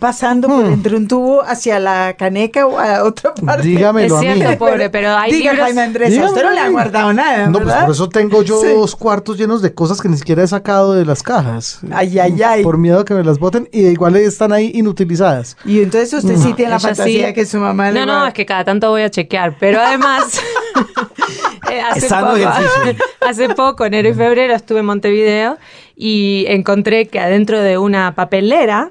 pasando 0.00 0.48
por 0.48 0.64
Hmm. 0.64 0.72
entre 0.72 0.96
un 0.96 1.06
tubo 1.08 1.42
hacia 1.42 1.78
la 1.78 2.16
caneca 2.18 2.66
o 2.66 2.78
a 2.78 3.04
otra 3.04 3.32
parte. 3.34 3.68
Dígamelo 3.68 4.18
Es 4.18 4.26
a 4.26 4.34
mí. 4.34 4.40
cierto, 4.40 4.58
pobre, 4.58 4.90
pero 4.90 5.16
hay 5.16 5.30
Diga, 5.32 5.52
libros- 5.52 5.66
Jaime 5.66 5.82
Andrés, 5.82 6.18
a 6.18 6.24
usted 6.26 6.42
no 6.42 6.50
le 6.50 6.60
ha 6.60 6.68
guardado 6.68 7.12
nada, 7.12 7.46
No, 7.46 7.60
pues 7.60 7.74
por 7.74 7.90
eso 7.92 8.08
tengo 8.08 8.42
yo 8.42 8.60
Sí. 8.60 8.68
dos 8.68 8.96
cuartos 8.96 9.38
llenos 9.38 9.62
de 9.62 9.72
cosas 9.74 10.00
que 10.00 10.08
ni 10.08 10.16
siquiera 10.16 10.42
he 10.42 10.46
sacado 10.48 10.92
de 10.94 11.04
las 11.04 11.22
cajas. 11.22 11.80
Ay, 11.92 12.18
ay, 12.18 12.42
ay. 12.42 12.62
Por 12.62 12.78
miedo 12.78 13.00
a 13.00 13.04
que 13.04 13.14
me 13.14 13.22
las 13.22 13.38
boten 13.38 13.68
y 13.72 13.86
igual 13.86 14.16
están 14.16 14.52
ahí 14.52 14.72
inutilizadas. 14.74 15.56
Y 15.64 15.80
entonces 15.82 16.12
usted 16.14 16.36
sí 16.36 16.50
No, 16.50 16.56
tiene 16.56 16.70
la 16.72 16.80
fantasía 16.80 17.28
sí. 17.28 17.34
que 17.34 17.46
su 17.46 17.58
mamá 17.58 17.90
le 17.92 18.00
No, 18.04 18.12
va- 18.12 18.18
no, 18.20 18.26
es 18.26 18.34
que 18.34 18.44
cada 18.44 18.64
tanto 18.64 18.90
voy 18.90 19.02
a 19.02 19.10
chequear, 19.10 19.56
pero 19.58 19.80
además 19.80 20.40
eh, 21.70 21.80
hace, 21.80 22.08
poco, 22.08 22.36
ejercicio. 22.36 23.04
hace 23.20 23.48
poco, 23.50 23.84
enero 23.84 24.08
y 24.08 24.14
febrero, 24.14 24.54
estuve 24.54 24.80
en 24.80 24.86
Montevideo 24.86 25.56
y 25.96 26.44
encontré 26.48 27.06
que 27.06 27.18
adentro 27.20 27.60
de 27.60 27.78
una 27.78 28.14
papelera, 28.14 28.90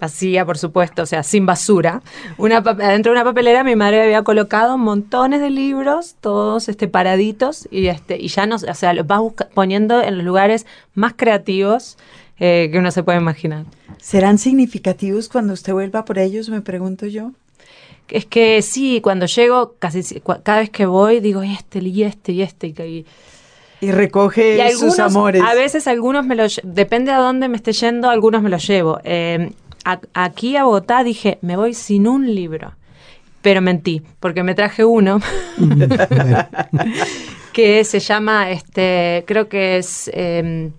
vacía 0.00 0.44
por 0.44 0.58
supuesto, 0.58 1.02
o 1.02 1.06
sea, 1.06 1.22
sin 1.22 1.46
basura, 1.46 2.02
una 2.36 2.58
adentro 2.58 3.12
de 3.12 3.18
una 3.20 3.24
papelera 3.24 3.64
mi 3.64 3.76
madre 3.76 4.02
había 4.02 4.22
colocado 4.22 4.76
montones 4.76 5.40
de 5.40 5.50
libros, 5.50 6.16
todos 6.20 6.68
este 6.68 6.88
paraditos 6.88 7.66
y 7.70 7.86
este 7.86 8.16
y 8.20 8.28
ya 8.28 8.46
no, 8.46 8.56
o 8.56 8.74
sea, 8.74 8.92
los 8.92 9.06
vas 9.06 9.22
poniendo 9.54 10.02
en 10.02 10.16
los 10.18 10.26
lugares 10.26 10.66
más 10.94 11.14
creativos 11.16 11.96
eh, 12.38 12.68
que 12.72 12.78
uno 12.78 12.90
se 12.90 13.02
puede 13.02 13.18
imaginar. 13.18 13.64
¿Serán 14.00 14.38
significativos 14.38 15.28
cuando 15.28 15.52
usted 15.52 15.72
vuelva 15.72 16.04
por 16.04 16.18
ellos, 16.18 16.48
me 16.48 16.60
pregunto 16.60 17.06
yo? 17.06 17.30
Es 18.08 18.26
que 18.26 18.60
sí, 18.60 19.00
cuando 19.00 19.24
llego, 19.26 19.76
casi 19.78 20.02
cada 20.42 20.58
vez 20.58 20.68
que 20.70 20.84
voy, 20.84 21.20
digo, 21.20 21.42
y 21.42 21.52
este, 21.54 21.78
y 21.78 22.02
este, 22.02 22.32
y 22.32 22.42
este. 22.42 22.66
Y, 22.66 22.74
y- 22.82 23.06
Y 23.80 23.90
recoge 23.92 24.56
y 24.56 24.60
algunos, 24.60 24.94
sus 24.96 24.98
amores. 24.98 25.42
a 25.42 25.54
veces 25.54 25.86
algunos 25.86 26.26
me 26.26 26.34
los, 26.34 26.60
depende 26.64 27.12
a 27.12 27.18
dónde 27.18 27.48
me 27.48 27.56
esté 27.56 27.72
yendo, 27.72 28.10
algunos 28.10 28.42
me 28.42 28.50
los 28.50 28.66
llevo. 28.66 28.98
Eh, 29.04 29.52
a- 29.84 30.00
aquí 30.14 30.56
a 30.56 30.64
Bogotá 30.64 31.04
dije, 31.04 31.38
me 31.42 31.56
voy 31.56 31.74
sin 31.74 32.06
un 32.08 32.34
libro. 32.34 32.72
Pero 33.42 33.60
mentí, 33.60 34.02
porque 34.20 34.42
me 34.42 34.54
traje 34.54 34.84
uno 34.84 35.20
que 37.52 37.84
se 37.84 38.00
llama, 38.00 38.50
este, 38.50 39.24
creo 39.26 39.48
que 39.48 39.76
es, 39.78 40.10
eh, 40.14 40.70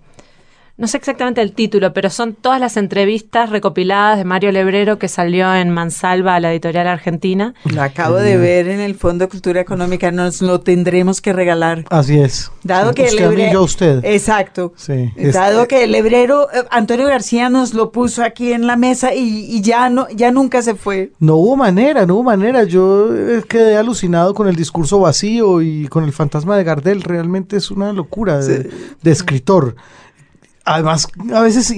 no 0.78 0.86
sé 0.88 0.98
exactamente 0.98 1.40
el 1.40 1.52
título, 1.52 1.92
pero 1.94 2.10
son 2.10 2.34
todas 2.34 2.60
las 2.60 2.76
entrevistas 2.76 3.48
recopiladas 3.48 4.18
de 4.18 4.24
Mario 4.24 4.52
Lebrero 4.52 4.98
que 4.98 5.08
salió 5.08 5.54
en 5.54 5.70
Mansalva, 5.70 6.38
la 6.38 6.50
editorial 6.52 6.86
argentina. 6.86 7.54
Lo 7.64 7.82
acabo 7.82 8.16
de 8.16 8.36
ver 8.36 8.68
en 8.68 8.80
el 8.80 8.94
Fondo 8.94 9.24
de 9.24 9.28
Cultura 9.30 9.60
Económica, 9.60 10.10
nos 10.12 10.42
lo 10.42 10.60
tendremos 10.60 11.20
que 11.22 11.32
regalar. 11.32 11.84
Así 11.90 12.18
es. 12.18 12.50
Dado 12.62 12.90
Sí, 12.90 12.94
que 12.96 13.02
usted 13.04 13.18
el 13.18 13.24
a 13.24 13.30
mí, 13.30 13.36
hebre- 13.42 13.52
yo 13.52 13.60
a 13.60 13.62
usted. 13.62 14.04
Exacto. 14.04 14.74
Sí. 14.76 15.10
Dado 15.32 15.66
que 15.66 15.84
el 15.84 15.94
hebrero 15.94 16.48
eh, 16.52 16.64
Antonio 16.70 17.06
García 17.06 17.48
nos 17.48 17.72
lo 17.72 17.90
puso 17.90 18.22
aquí 18.22 18.52
en 18.52 18.66
la 18.66 18.76
mesa 18.76 19.14
y, 19.14 19.46
y 19.48 19.62
ya 19.62 19.88
no, 19.88 20.08
ya 20.10 20.30
nunca 20.30 20.60
se 20.60 20.74
fue. 20.74 21.12
No 21.20 21.36
hubo 21.36 21.56
manera, 21.56 22.04
no 22.04 22.16
hubo 22.16 22.24
manera. 22.24 22.64
Yo 22.64 23.08
eh, 23.16 23.42
quedé 23.48 23.76
alucinado 23.78 24.34
con 24.34 24.46
el 24.46 24.56
discurso 24.56 25.00
vacío 25.00 25.62
y 25.62 25.86
con 25.88 26.04
el 26.04 26.12
fantasma 26.12 26.56
de 26.56 26.64
Gardel. 26.64 27.02
Realmente 27.02 27.56
es 27.56 27.70
una 27.70 27.92
locura 27.94 28.38
de, 28.40 28.68
de 29.02 29.10
escritor. 29.10 29.74
Además, 30.68 31.06
a 31.32 31.40
veces 31.42 31.72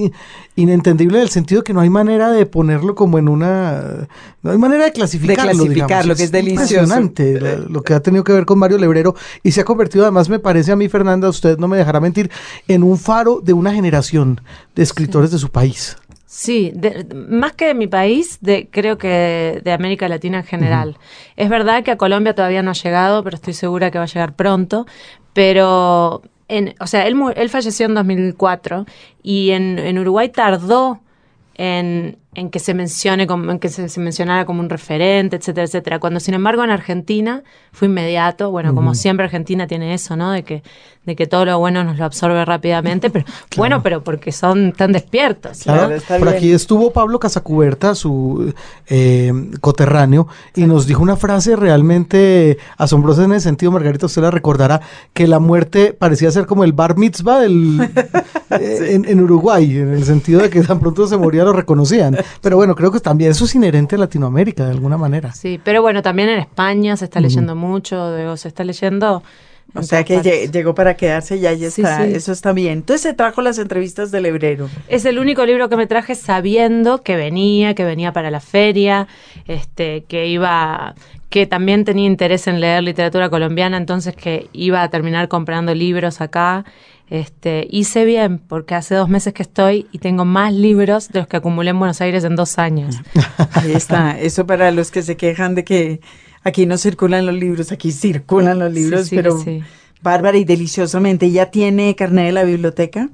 inentendible 0.57 1.19
en 1.19 1.23
el 1.25 1.29
sentido 1.29 1.63
que 1.63 1.75
no 1.75 1.81
hay 1.81 1.91
manera 1.91 2.31
de 2.31 2.47
ponerlo 2.47 2.95
como 2.95 3.19
en 3.19 3.29
una... 3.29 4.09
No 4.43 4.51
hay 4.51 4.57
manera 4.59 4.85
de 4.85 4.93
clasificarlo. 4.93 5.53
De 5.53 5.59
clasificarlo, 5.59 6.17
que 6.17 6.23
es 6.25 6.33
delicioso. 6.33 6.63
Impresionante 6.75 7.41
la- 7.41 7.57
lo 7.69 7.83
que 7.83 7.93
ha 7.93 8.01
tenido 8.01 8.25
que 8.25 8.33
ver 8.33 8.47
con 8.47 8.59
Mario 8.59 8.79
Lebrero 8.79 9.15
y 9.43 9.53
se 9.53 9.61
ha 9.61 9.65
convertido, 9.65 10.05
además 10.05 10.29
me 10.31 10.39
parece 10.39 10.73
a 10.73 10.77
mí, 10.77 10.89
Fernanda, 10.89 11.29
usted 11.29 11.59
no 11.59 11.69
me 11.69 11.77
dejará 11.77 12.01
mentir, 12.01 12.31
en 12.67 12.83
un 12.83 12.97
faro 12.99 13.41
de 13.43 13.53
una 13.53 13.73
generación 13.75 14.41
de 14.75 14.83
escritores 14.85 15.31
de 15.31 15.39
su 15.39 15.51
país. 15.51 15.97
Sí, 16.25 16.73
de- 16.75 17.07
más 17.29 17.53
que 17.53 17.67
de 17.67 17.75
mi 17.75 17.89
país, 17.89 18.39
de, 18.41 18.69
creo 18.71 18.97
que 18.97 19.61
de 19.63 19.73
América 19.73 20.09
Latina 20.09 20.39
en 20.39 20.45
general. 20.45 20.97
Es 21.37 21.51
verdad 21.51 21.85
que 21.85 21.91
a 21.91 21.99
Colombia 21.99 22.35
todavía 22.35 22.63
no 22.63 22.71
ha 22.71 22.75
llegado, 22.75 23.23
pero 23.23 23.37
estoy 23.37 23.53
segura 23.55 23.91
que 23.91 23.99
va 23.99 24.05
a 24.05 24.09
llegar 24.09 24.35
pronto. 24.35 24.87
Pero, 25.35 26.23
en, 26.49 26.75
o 26.81 26.87
sea, 26.87 27.07
él, 27.07 27.17
él 27.37 27.49
falleció 27.51 27.87
en 27.87 27.95
2004 27.95 28.87
y 29.23 29.51
en, 29.51 29.79
en 29.79 29.99
Uruguay 29.99 30.31
tardó 30.31 31.01
en, 31.55 32.19
en 32.35 32.51
que 32.51 32.61
se 32.61 32.73
mencione 32.73 33.27
como, 33.27 33.51
en 33.51 33.59
que 33.59 33.69
se, 33.69 33.89
se 33.89 34.01
mencionara 34.01 34.47
como 34.47 34.61
un 34.61 34.71
referente, 34.71 35.37
etcétera, 35.37 35.67
etcétera. 35.67 35.99
Cuando 35.99 36.21
sin 36.21 36.35
embargo 36.35 36.65
en 36.65 36.71
Argentina 36.71 37.43
fue 37.73 37.89
inmediato, 37.89 38.51
bueno, 38.51 38.75
como 38.75 38.95
siempre 38.95 39.25
Argentina 39.25 39.67
tiene 39.67 39.93
eso, 39.93 40.17
¿no? 40.17 40.31
De 40.31 40.45
que, 40.45 40.63
de 41.09 41.17
que 41.17 41.27
todo 41.27 41.45
lo 41.45 41.59
bueno 41.59 41.83
nos 41.83 41.99
lo 41.99 42.05
absorbe 42.05 42.45
rápidamente, 42.45 43.11
pero 43.11 43.25
bueno, 43.57 43.83
pero 43.83 44.05
porque 44.05 44.31
son 44.31 44.73
tan 44.73 44.93
despiertos. 44.93 45.67
¿no? 45.67 45.75
Claro, 45.75 45.97
por 46.19 46.29
aquí 46.29 46.53
estuvo 46.53 46.93
Pablo 46.93 47.19
Casacuberta, 47.19 47.95
su 47.95 48.55
eh, 48.87 49.33
coterráneo, 49.61 50.29
y 50.55 50.67
nos 50.67 50.87
dijo 50.87 51.03
una 51.03 51.17
frase 51.17 51.57
realmente 51.57 52.59
asombrosa 52.77 53.25
en 53.25 53.33
ese 53.33 53.45
sentido, 53.49 53.73
Margarita, 53.73 54.07
usted 54.07 54.23
la 54.23 54.31
recordará, 54.31 54.81
que 55.13 55.27
la 55.27 55.39
muerte 55.39 55.95
parecía 55.99 56.31
ser 56.31 56.47
como 56.47 56.63
el 56.63 56.73
bar 56.73 56.97
mitzvah 56.97 57.41
del, 57.41 57.81
eh, 58.51 58.89
en, 58.91 59.05
en 59.05 59.21
Uruguay, 59.21 59.79
en 59.79 59.95
el 59.95 60.05
sentido 60.05 60.41
de 60.43 60.51
que 60.51 60.63
tan 60.63 60.79
pronto 60.79 61.07
se 61.07 61.17
moría 61.17 61.45
lo 61.45 61.53
reconocían. 61.53 62.17
Pero 62.41 62.57
bueno, 62.57 62.75
creo 62.75 62.93
que 62.93 63.01
también 63.01 63.31
eso 63.31 63.47
es 63.47 63.55
inherente 63.55 63.97
a 63.97 63.99
Latinoamérica 63.99 64.65
de 64.65 64.73
alguna 64.73 64.99
manera. 64.99 65.33
Sí, 65.33 65.59
pero 65.65 65.83
bueno, 65.83 66.03
también 66.03 66.29
en 66.29 66.39
España 66.39 66.97
se 66.97 67.07
está 67.07 67.21
leyendo 67.21 67.57
mucho, 67.57 68.15
digo, 68.15 68.37
se 68.37 68.49
está 68.49 68.65
leyendo... 68.65 69.23
O 69.75 69.83
sea 69.83 70.03
que 70.03 70.49
llegó 70.53 70.75
para 70.75 70.97
quedarse 70.97 71.39
ya, 71.39 71.53
ya 71.53 71.71
Sí, 71.71 71.83
está, 71.83 72.05
sí. 72.07 72.13
eso 72.15 72.33
está 72.33 72.53
bien. 72.53 72.73
Entonces 72.79 73.03
se 73.03 73.13
trajo 73.15 73.43
las 73.43 73.59
entrevistas 73.59 74.11
del 74.11 74.27
hebrero. 74.27 74.69
Es 74.89 75.05
el 75.05 75.19
único 75.19 75.45
libro 75.45 75.69
que 75.69 75.77
me 75.77 75.87
traje 75.87 76.15
sabiendo 76.15 77.03
que 77.03 77.17
venía, 77.17 77.75
que 77.75 77.85
venía 77.85 78.13
para 78.13 78.31
la 78.31 78.41
feria, 78.41 79.07
este, 79.47 80.05
que 80.09 80.27
iba, 80.27 80.95
que 81.29 81.47
también 81.47 81.85
tenía 81.85 82.07
interés 82.07 82.47
en 82.47 82.61
leer 82.61 82.83
literatura 82.83 83.29
colombiana, 83.29 83.77
entonces 83.77 84.17
que 84.17 84.49
iba 84.53 84.83
a 84.83 84.89
terminar 84.89 85.29
comprando 85.29 85.75
libros 85.75 86.21
acá. 86.21 86.65
Este, 87.11 87.67
hice 87.71 88.05
bien, 88.05 88.39
porque 88.39 88.75
hace 88.75 88.95
dos 88.95 89.09
meses 89.09 89.33
que 89.33 89.43
estoy 89.43 89.87
y 89.93 89.99
tengo 89.99 90.25
más 90.27 90.53
libros 90.53 91.09
de 91.09 91.21
los 91.21 91.29
que 91.29 91.39
acumulé 91.39 91.71
en 91.71 91.79
Buenos 91.79 92.01
Aires 92.03 92.25
en 92.25 92.37
dos 92.37 92.59
años. 92.59 92.97
Ahí 93.53 93.73
está, 93.73 94.19
eso 94.19 94.47
para 94.47 94.71
los 94.73 94.91
que 94.91 95.03
se 95.03 95.17
quejan 95.17 95.55
de 95.55 95.65
que 95.65 96.01
aquí 96.49 96.67
no 96.67 96.77
circulan 96.79 97.27
los 97.27 97.35
libros, 97.35 97.73
aquí 97.73 97.93
circulan 97.93 98.59
los 98.59 98.73
libros, 98.73 99.07
sí, 99.09 99.17
pero 99.17 99.39
sí. 99.39 99.63
bárbara 100.03 100.37
y 100.39 100.45
deliciosamente. 100.45 101.31
¿Ya 101.31 101.47
tiene 101.51 101.95
carnet 101.95 102.27
de 102.27 102.33
la 102.33 102.45
biblioteca? 102.45 103.09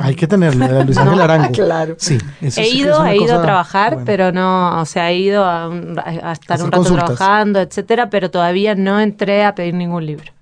Hay 0.00 0.14
que 0.14 0.28
tenerle, 0.28 0.64
a 0.66 0.84
Luis 0.84 0.96
Ángel 0.98 1.20
Arango. 1.26 1.50
claro. 1.52 1.96
Sí, 1.98 2.18
eso 2.40 2.60
He 2.60 2.68
ido, 2.68 3.04
he 3.04 3.16
ido 3.16 3.24
cosa 3.26 3.38
a 3.38 3.42
trabajar, 3.42 3.92
buena. 3.94 4.06
pero 4.06 4.30
no, 4.32 4.80
o 4.80 4.84
sea, 4.84 5.10
he 5.10 5.18
ido 5.18 5.44
a, 5.44 5.68
un- 5.68 5.98
a 5.98 6.32
estar 6.32 6.58
un 6.62 6.66
rato 6.70 6.76
consultas. 6.84 7.16
trabajando, 7.16 7.60
etcétera, 7.60 8.08
pero 8.10 8.30
todavía 8.30 8.74
no 8.76 9.00
entré 9.00 9.44
a 9.44 9.54
pedir 9.56 9.74
ningún 9.74 10.06
libro. 10.06 10.32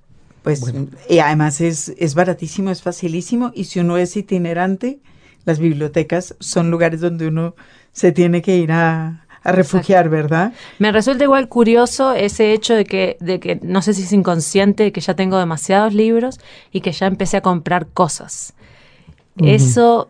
Pues 0.43 0.63
y 1.09 1.19
además 1.21 1.61
es, 1.61 1.93
es 1.99 2.15
baratísimo, 2.15 2.71
es 2.71 2.83
facilísimo 2.83 3.51
y 3.55 3.65
si 3.65 3.81
uno 3.81 3.97
es 3.97 4.17
itinerante, 4.17 5.01
las 5.45 5.59
bibliotecas 5.59 6.35
son 6.39 6.71
lugares 6.71 7.01
donde 7.01 7.27
uno 7.27 7.55
se 7.93 8.13
tiene 8.13 8.43
que 8.43 8.57
ir 8.59 8.73
a, 8.73 9.26
a 9.47 9.53
refugiar, 9.53 10.09
¿verdad? 10.09 10.53
Me 10.79 10.91
resulta 10.91 11.23
igual 11.23 11.49
curioso 11.49 12.13
ese 12.13 12.53
hecho 12.53 12.75
de 12.75 12.85
que, 12.85 13.17
de 13.21 13.39
que 13.39 13.61
no 13.63 13.81
sé 13.81 13.95
si 13.95 14.03
es 14.03 14.13
inconsciente, 14.13 14.83
de 14.83 14.93
que 14.93 15.01
ya 15.01 15.15
tengo 15.15 15.39
demasiados 15.39 15.95
libros 15.95 16.41
y 16.73 16.81
que 16.81 16.91
ya 16.91 17.07
empecé 17.07 17.37
a 17.37 17.43
comprar 17.43 17.87
cosas. 17.87 18.55
Eso 19.39 20.09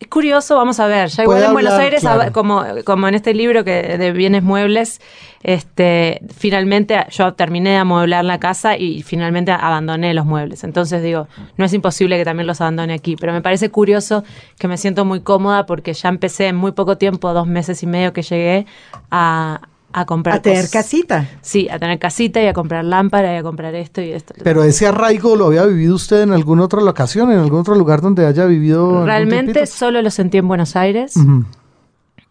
es 0.00 0.06
curioso, 0.06 0.56
vamos 0.56 0.78
a 0.78 0.86
ver. 0.86 1.08
Ya 1.08 1.24
igual 1.24 1.42
en 1.42 1.52
Buenos 1.52 1.72
Aires, 1.72 2.02
claro. 2.02 2.32
como, 2.32 2.64
como 2.84 3.08
en 3.08 3.14
este 3.14 3.34
libro 3.34 3.64
que 3.64 3.98
de 3.98 4.12
bienes 4.12 4.44
muebles, 4.44 5.00
este, 5.42 6.20
finalmente 6.36 7.04
yo 7.10 7.34
terminé 7.34 7.70
de 7.70 7.76
amueblar 7.76 8.24
la 8.24 8.38
casa 8.38 8.76
y 8.76 9.02
finalmente 9.02 9.50
abandoné 9.50 10.14
los 10.14 10.24
muebles. 10.24 10.62
Entonces 10.62 11.02
digo, 11.02 11.26
no 11.56 11.64
es 11.64 11.72
imposible 11.72 12.16
que 12.16 12.24
también 12.24 12.46
los 12.46 12.60
abandone 12.60 12.94
aquí, 12.94 13.16
pero 13.16 13.32
me 13.32 13.42
parece 13.42 13.70
curioso 13.70 14.22
que 14.58 14.68
me 14.68 14.76
siento 14.76 15.04
muy 15.04 15.20
cómoda 15.20 15.66
porque 15.66 15.92
ya 15.94 16.08
empecé 16.08 16.46
en 16.46 16.56
muy 16.56 16.72
poco 16.72 16.96
tiempo, 16.96 17.32
dos 17.32 17.48
meses 17.48 17.82
y 17.82 17.86
medio 17.86 18.12
que 18.12 18.22
llegué 18.22 18.66
a, 19.10 19.62
a 19.92 20.04
comprar 20.04 20.36
A 20.36 20.42
tener 20.42 20.58
cosas. 20.58 20.70
casita. 20.72 21.28
Sí, 21.40 21.68
a 21.70 21.78
tener 21.78 21.98
casita 21.98 22.42
y 22.42 22.46
a 22.46 22.52
comprar 22.52 22.84
lámpara 22.84 23.34
y 23.34 23.36
a 23.38 23.42
comprar 23.42 23.74
esto 23.74 24.02
y 24.02 24.12
esto. 24.12 24.34
Pero 24.42 24.62
ese 24.64 24.86
arraigo 24.86 25.34
lo 25.36 25.46
había 25.46 25.64
vivido 25.64 25.94
usted 25.94 26.22
en 26.22 26.32
alguna 26.32 26.64
otra 26.64 26.80
locación, 26.82 27.32
en 27.32 27.38
algún 27.38 27.60
otro 27.60 27.74
lugar 27.74 28.00
donde 28.00 28.26
haya 28.26 28.44
vivido. 28.46 29.04
Realmente 29.06 29.66
solo 29.66 30.02
lo 30.02 30.10
sentí 30.10 30.38
en 30.38 30.46
Buenos 30.48 30.76
Aires, 30.76 31.14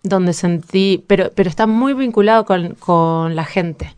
donde 0.03 0.33
sentí, 0.33 1.03
pero, 1.07 1.31
pero 1.35 1.49
está 1.49 1.67
muy 1.67 1.93
vinculado 1.93 2.45
con, 2.45 2.75
con 2.75 3.35
la 3.35 3.43
gente, 3.43 3.95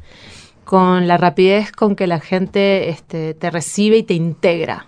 con 0.64 1.08
la 1.08 1.18
rapidez 1.18 1.72
con 1.72 1.96
que 1.96 2.08
la 2.08 2.20
gente 2.20 2.90
este, 2.90 3.34
te 3.34 3.52
recibe 3.52 3.98
y 3.98 4.04
te 4.04 4.14
integra. 4.14 4.88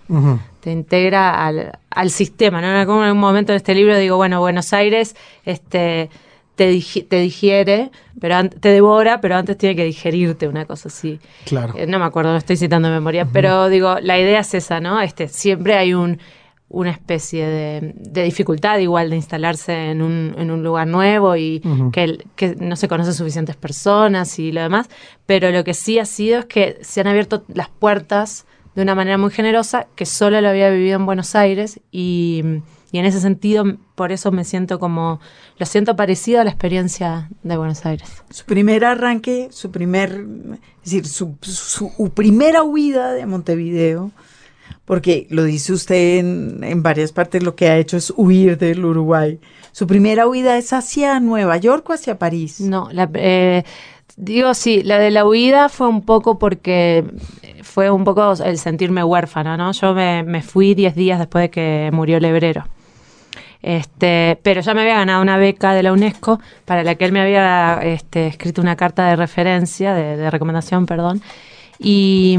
Te 0.60 0.70
integra 0.70 1.44
al, 1.44 1.78
al 1.90 2.10
sistema, 2.10 2.60
¿no? 2.60 2.68
En 2.68 2.74
algún, 2.76 3.02
algún 3.02 3.20
momento 3.20 3.52
en 3.52 3.56
este 3.56 3.74
libro 3.74 3.96
digo, 3.98 4.16
bueno, 4.16 4.40
Buenos 4.40 4.72
Aires 4.72 5.16
este, 5.44 6.08
te, 6.54 6.70
digi- 6.72 7.06
te 7.08 7.18
digiere, 7.20 7.90
pero 8.20 8.48
te 8.48 8.68
devora, 8.68 9.20
pero 9.20 9.36
antes 9.36 9.56
tiene 9.58 9.74
que 9.76 9.84
digerirte, 9.84 10.48
una 10.48 10.66
cosa 10.66 10.88
así. 10.88 11.18
Claro. 11.46 11.74
Eh, 11.76 11.86
no 11.86 11.98
me 11.98 12.04
acuerdo, 12.04 12.32
no 12.32 12.38
estoy 12.38 12.56
citando 12.56 12.88
de 12.88 12.94
memoria, 12.94 13.26
pero 13.32 13.68
digo, 13.68 13.96
la 14.00 14.18
idea 14.18 14.40
es 14.40 14.54
esa, 14.54 14.80
¿no? 14.80 15.00
Este, 15.00 15.28
siempre 15.28 15.74
hay 15.76 15.94
un 15.94 16.18
una 16.74 16.90
especie 16.90 17.46
de, 17.46 17.92
de 17.96 18.22
dificultad 18.22 18.78
igual 18.78 19.10
de 19.10 19.16
instalarse 19.16 19.90
en 19.90 20.00
un, 20.00 20.34
en 20.38 20.50
un 20.50 20.62
lugar 20.62 20.86
nuevo 20.86 21.36
y 21.36 21.60
que, 21.92 22.24
que 22.34 22.56
no 22.58 22.76
se 22.76 22.88
conocen 22.88 23.12
suficientes 23.12 23.56
personas 23.56 24.38
y 24.38 24.52
lo 24.52 24.62
demás, 24.62 24.88
pero 25.26 25.50
lo 25.50 25.64
que 25.64 25.74
sí 25.74 25.98
ha 25.98 26.06
sido 26.06 26.38
es 26.38 26.44
que 26.46 26.78
se 26.80 27.02
han 27.02 27.08
abierto 27.08 27.44
las 27.52 27.68
puertas 27.68 28.46
de 28.74 28.80
una 28.80 28.94
manera 28.94 29.18
muy 29.18 29.30
generosa 29.30 29.86
que 29.96 30.06
solo 30.06 30.40
lo 30.40 30.48
había 30.48 30.70
vivido 30.70 30.96
en 30.96 31.04
Buenos 31.04 31.34
Aires 31.34 31.78
y, 31.90 32.42
y 32.92 32.98
en 32.98 33.06
ese 33.06 33.20
sentido 33.20 33.64
por 33.96 34.12
eso 34.12 34.30
me 34.30 34.44
siento 34.44 34.78
como, 34.78 35.18
lo 35.58 35.66
siento 35.66 35.96
parecido 35.96 36.40
a 36.40 36.44
la 36.44 36.50
experiencia 36.50 37.28
de 37.42 37.56
Buenos 37.56 37.84
Aires. 37.86 38.22
Su 38.30 38.44
primer 38.44 38.84
arranque, 38.84 39.48
su 39.50 39.70
primer, 39.72 40.24
es 40.84 40.92
decir, 40.92 41.06
su, 41.06 41.36
su- 41.40 41.90
su 41.96 42.10
primera 42.10 42.62
huida 42.62 43.12
de 43.12 43.26
Montevideo, 43.26 44.12
porque 44.84 45.26
lo 45.30 45.44
dice 45.44 45.72
usted 45.72 46.18
en, 46.18 46.64
en 46.64 46.82
varias 46.82 47.12
partes, 47.12 47.42
lo 47.42 47.54
que 47.54 47.68
ha 47.68 47.78
hecho 47.78 47.96
es 47.96 48.12
huir 48.16 48.58
del 48.58 48.84
Uruguay. 48.84 49.38
Su 49.72 49.86
primera 49.86 50.26
huida 50.26 50.58
es 50.58 50.72
hacia 50.72 51.18
Nueva 51.20 51.56
York 51.56 51.88
o 51.88 51.92
hacia 51.94 52.18
París. 52.18 52.60
No, 52.60 52.88
la, 52.92 53.08
eh, 53.14 53.62
digo 54.16 54.52
sí, 54.54 54.82
la 54.82 54.98
de 54.98 55.10
la 55.10 55.26
huida 55.26 55.68
fue 55.68 55.88
un 55.88 56.02
poco 56.02 56.38
porque 56.38 57.04
fue 57.62 57.90
un 57.90 58.04
poco 58.04 58.32
el 58.44 58.58
sentirme 58.58 59.04
huérfana, 59.04 59.56
¿no? 59.56 59.72
Yo 59.72 59.94
me, 59.94 60.22
me 60.24 60.42
fui 60.42 60.74
10 60.74 60.94
días 60.94 61.18
después 61.18 61.42
de 61.44 61.50
que 61.50 61.90
murió 61.92 62.16
el 62.18 62.24
hebrero. 62.24 62.64
Este, 63.62 64.38
pero 64.42 64.60
ya 64.60 64.74
me 64.74 64.82
había 64.82 64.96
ganado 64.96 65.22
una 65.22 65.36
beca 65.36 65.72
de 65.72 65.84
la 65.84 65.92
UNESCO 65.92 66.40
para 66.64 66.82
la 66.82 66.96
que 66.96 67.04
él 67.04 67.12
me 67.12 67.20
había 67.20 67.78
este, 67.82 68.26
escrito 68.26 68.60
una 68.60 68.74
carta 68.74 69.06
de 69.06 69.16
referencia, 69.16 69.94
de, 69.94 70.16
de 70.16 70.30
recomendación, 70.30 70.86
perdón. 70.86 71.22
Y, 71.82 72.38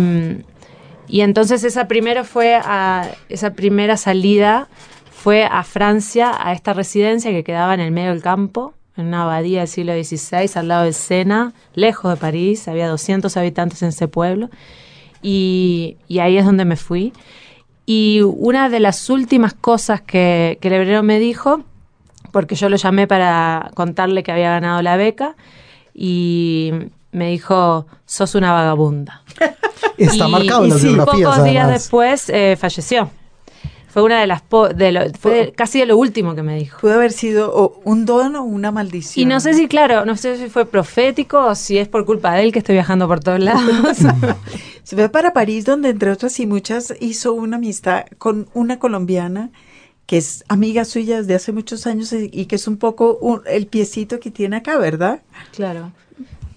entonces 1.09 1.63
esa 1.63 1.87
primera 1.87 2.23
fue 2.23 2.59
esa 3.29 3.53
primera 3.53 3.97
salida 3.97 4.67
fue 5.11 5.45
a 5.45 5.63
Francia, 5.63 6.31
a 6.37 6.51
esta 6.53 6.73
residencia 6.73 7.31
que 7.31 7.43
quedaba 7.43 7.73
en 7.73 7.79
el 7.79 7.91
medio 7.91 8.09
del 8.09 8.21
campo, 8.21 8.73
en 8.97 9.07
una 9.07 9.23
abadía 9.23 9.59
del 9.59 9.69
siglo 9.69 9.93
XVI, 9.93 10.49
al 10.55 10.67
lado 10.67 10.83
del 10.83 10.93
Sena, 10.93 11.53
lejos 11.75 12.11
de 12.13 12.17
París, 12.19 12.67
había 12.67 12.89
200 12.89 13.35
habitantes 13.37 13.81
en 13.83 13.89
ese 13.89 14.09
pueblo, 14.09 14.49
y, 15.21 15.95
y 16.09 16.19
ahí 16.19 16.37
es 16.37 16.43
donde 16.45 16.65
me 16.65 16.75
fui. 16.75 17.13
Y 17.85 18.21
una 18.21 18.69
de 18.69 18.79
las 18.79 19.09
últimas 19.09 19.53
cosas 19.53 20.01
que, 20.01 20.57
que 20.61 20.67
el 20.69 20.73
hebrero 20.75 21.03
me 21.03 21.19
dijo, 21.19 21.61
porque 22.31 22.55
yo 22.55 22.69
lo 22.69 22.77
llamé 22.77 23.07
para 23.07 23.71
contarle 23.75 24.23
que 24.23 24.31
había 24.31 24.51
ganado 24.51 24.81
la 24.81 24.95
beca, 24.97 25.35
y 25.93 26.71
me 27.11 27.29
dijo, 27.29 27.85
sos 28.05 28.35
una 28.35 28.51
vagabunda. 28.53 29.21
Está 29.97 30.27
Y- 30.27 30.31
marcado 30.31 30.61
en 30.63 30.67
y 30.67 30.71
las 30.71 30.81
sí, 30.81 30.87
biografías. 30.87 31.29
Pocos 31.29 31.43
días 31.43 31.63
además. 31.65 31.81
después 31.81 32.29
eh, 32.29 32.57
falleció. 32.59 33.09
Fue 33.89 34.01
una 34.01 34.19
de 34.21 34.25
las 34.25 34.41
po- 34.41 34.69
de 34.69 34.91
lo- 34.91 35.01
fue 35.19 35.31
de- 35.33 35.51
casi 35.51 35.79
de 35.79 35.85
lo 35.85 35.97
último 35.97 36.33
que 36.33 36.41
me 36.41 36.55
dijo. 36.57 36.79
Pudo 36.81 36.95
haber 36.95 37.11
sido 37.11 37.53
o 37.55 37.79
un 37.83 38.05
don 38.07 38.35
o 38.35 38.41
una 38.43 38.71
maldición. 38.71 39.21
Y 39.21 39.25
no 39.31 39.39
sé 39.39 39.53
si, 39.53 39.67
claro, 39.67 40.03
no 40.05 40.17
sé 40.17 40.37
si 40.37 40.49
fue 40.49 40.65
profético 40.65 41.37
o 41.45 41.53
si 41.53 41.77
es 41.77 41.87
por 41.89 42.03
culpa 42.03 42.33
de 42.33 42.41
él 42.41 42.51
que 42.51 42.57
estoy 42.59 42.73
viajando 42.73 43.07
por 43.07 43.19
todos 43.19 43.39
lados. 43.39 43.61
Se 44.83 44.95
fue 44.95 45.09
para 45.09 45.33
París, 45.33 45.65
donde 45.65 45.89
entre 45.89 46.11
otras 46.11 46.39
y 46.39 46.45
muchas 46.45 46.93
hizo 46.99 47.33
una 47.33 47.57
amistad 47.57 48.05
con 48.17 48.49
una 48.53 48.79
colombiana 48.79 49.49
que 50.05 50.17
es 50.17 50.43
amiga 50.49 50.83
suya 50.83 51.17
desde 51.17 51.35
hace 51.35 51.51
muchos 51.53 51.87
años 51.87 52.11
y 52.13 52.45
que 52.45 52.55
es 52.57 52.67
un 52.67 52.75
poco 52.77 53.17
un- 53.21 53.41
el 53.45 53.67
piecito 53.67 54.19
que 54.19 54.29
tiene 54.31 54.57
acá, 54.57 54.77
¿verdad? 54.77 55.21
claro. 55.55 55.91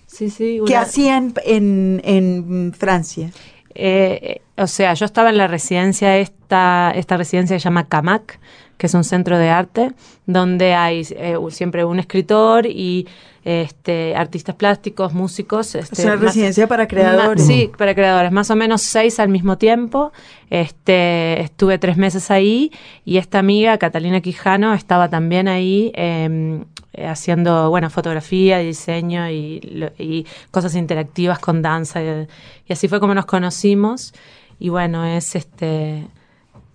Sí, 0.09 0.31
sí. 0.31 0.57
¿Qué 0.67 0.73
una- 0.73 0.81
hacían 0.81 1.35
en, 1.45 2.01
en 2.05 2.73
Francia? 2.77 3.31
Eh, 3.75 4.19
eh, 4.23 4.43
o 4.57 4.67
sea, 4.67 4.95
yo 4.95 5.05
estaba 5.05 5.29
en 5.31 5.37
la 5.37 5.47
residencia, 5.47 6.17
esta, 6.19 6.91
esta 6.97 7.17
residencia 7.17 7.59
se 7.59 7.63
llama 7.65 7.87
Camac, 7.89 8.41
que 8.77 8.87
es 8.87 8.95
un 8.95 9.05
centro 9.05 9.39
de 9.39 9.49
arte, 9.49 9.93
donde 10.27 10.75
hay 10.75 11.07
eh, 11.11 11.37
siempre 11.51 11.85
un 11.85 11.99
escritor 11.99 12.67
y 12.67 13.07
este, 13.45 14.15
artistas 14.17 14.55
plásticos, 14.57 15.13
músicos. 15.15 15.75
Este, 15.77 15.95
es 16.03 16.05
una 16.05 16.17
más- 16.17 16.25
residencia 16.25 16.67
para 16.67 16.87
creadores. 16.89 17.47
sí, 17.47 17.71
para 17.79 17.95
creadores, 17.95 18.33
más 18.33 18.51
o 18.51 18.57
menos 18.57 18.83
seis 18.83 19.21
al 19.21 19.29
mismo 19.29 19.57
tiempo. 19.57 20.13
Este, 20.51 21.41
estuve 21.43 21.79
tres 21.79 21.97
meses 21.97 22.31
ahí 22.31 22.73
y 23.05 23.19
esta 23.19 23.39
amiga, 23.39 23.79
Catalina 23.79 24.21
Quijano, 24.21 24.75
estaba 24.75 25.09
también 25.09 25.47
ahí 25.49 25.93
eh, 25.95 26.65
haciendo, 27.07 27.71
bueno, 27.71 27.89
fotografía, 27.91 28.59
diseño 28.59 29.31
y, 29.31 29.61
lo- 29.61 29.93
y 29.99 30.27
cosas 30.51 30.75
interactivas 30.75 31.39
con 31.39 31.63
danza. 31.63 32.03
Y, 32.03 32.27
y 32.69 32.73
así 32.73 32.89
fue 32.89 32.99
como 33.01 33.15
nos 33.15 33.27
conocimos. 33.27 34.13
Y 34.59 34.71
bueno, 34.71 35.05
es 35.05 35.37
este 35.37 36.07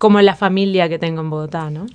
como 0.02 0.20
la 0.20 0.34
familia 0.36 0.90
que 0.90 0.98
tengo 0.98 1.22
en 1.22 1.30
Bogotá, 1.30 1.70
¿no? 1.70 1.86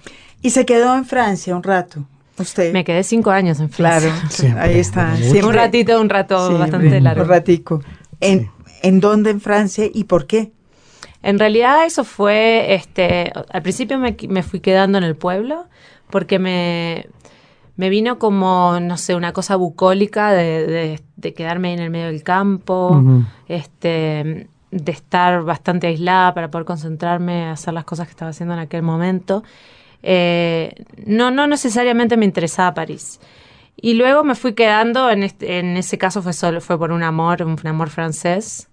Y 0.41 0.51
se 0.51 0.65
quedó 0.65 0.95
en 0.95 1.05
Francia 1.05 1.57
un 1.57 1.65
rato. 1.65 2.05
Usted. 2.39 2.73
Me 2.73 2.85
quedé 2.85 3.03
cinco 3.03 3.33
años 3.33 3.59
en 3.59 3.69
Francia. 3.69 4.11
Claro, 4.13 4.29
Siempre, 4.31 4.63
ahí 4.63 4.79
está. 4.79 5.17
siempre. 5.17 5.45
Un 5.45 5.55
ratito, 5.55 6.01
un 6.01 6.09
rato 6.09 6.39
Siempre, 6.47 6.59
bastante 6.71 7.01
largo. 7.01 7.23
Un 7.25 7.29
ratico. 7.29 7.83
¿En, 8.21 8.49
¿En 8.85 9.01
dónde 9.01 9.31
en 9.31 9.41
Francia 9.41 9.87
y 9.93 10.05
por 10.05 10.29
qué? 10.29 10.53
En 11.25 11.41
realidad 11.41 11.85
eso 11.85 12.05
fue, 12.05 12.75
este, 12.75 13.33
al 13.51 13.63
principio 13.63 13.99
me, 13.99 14.17
me 14.29 14.45
fui 14.45 14.61
quedando 14.61 14.99
en 14.99 15.03
el 15.05 15.17
pueblo 15.17 15.65
porque 16.09 16.39
me, 16.39 17.07
me 17.75 17.89
vino 17.89 18.21
como, 18.21 18.79
no 18.81 18.97
sé, 18.99 19.17
una 19.17 19.33
cosa 19.33 19.57
bucólica 19.57 20.31
de, 20.31 20.65
de- 20.69 21.01
de 21.17 21.35
quedarme 21.35 21.73
en 21.73 21.81
el 21.81 21.91
medio 21.91 22.07
del 22.07 22.23
campo, 22.23 22.91
Ujú. 22.91 23.25
este, 23.49 24.47
de 24.85 24.93
estar 24.93 25.43
bastante 25.43 25.87
aislada 25.87 26.35
para 26.35 26.51
poder 26.51 26.65
concentrarme 26.65 27.45
a 27.45 27.53
hacer 27.53 27.75
las 27.75 27.85
cosas 27.85 28.07
que 28.07 28.11
estaba 28.13 28.31
haciendo 28.31 28.55
en 28.55 28.61
aquel 28.61 28.83
momento. 28.83 29.43
Eh, 30.03 30.75
no, 31.07 31.31
no 31.31 31.47
necesariamente 31.47 32.17
me 32.17 32.25
interesaba 32.25 32.75
París. 32.75 33.21
Y 33.77 33.95
luego 33.95 34.25
me 34.25 34.35
fui 34.35 34.55
quedando, 34.55 35.11
en, 35.11 35.23
este- 35.23 35.59
en 35.59 35.77
ese 35.77 35.99
caso 35.99 36.23
fue 36.23 36.33
solo, 36.33 36.61
fue 36.61 36.79
por 36.79 36.93
un 36.93 37.03
amor, 37.03 37.43
un 37.43 37.59
amor 37.67 37.91
francés, 37.91 38.69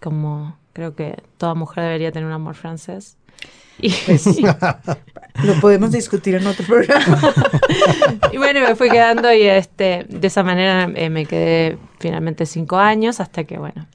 como 0.00 0.56
creo 0.72 0.94
que 0.94 1.22
toda 1.38 1.54
mujer 1.54 1.84
debería 1.84 2.12
tener 2.12 2.26
un 2.26 2.32
amor 2.34 2.54
francés. 2.54 3.16
Y, 3.78 3.90
Lo 5.44 5.52
podemos 5.60 5.92
discutir 5.92 6.34
en 6.36 6.46
otro 6.46 6.64
programa. 6.66 7.20
y 8.32 8.38
bueno, 8.38 8.60
me 8.60 8.74
fui 8.74 8.88
quedando 8.88 9.30
y 9.32 9.42
este, 9.42 10.06
de 10.08 10.26
esa 10.26 10.42
manera 10.42 10.90
eh, 10.94 11.10
me 11.10 11.26
quedé 11.26 11.76
finalmente 11.98 12.46
cinco 12.46 12.78
años 12.78 13.20
hasta 13.20 13.44
que, 13.44 13.58
bueno, 13.58 13.86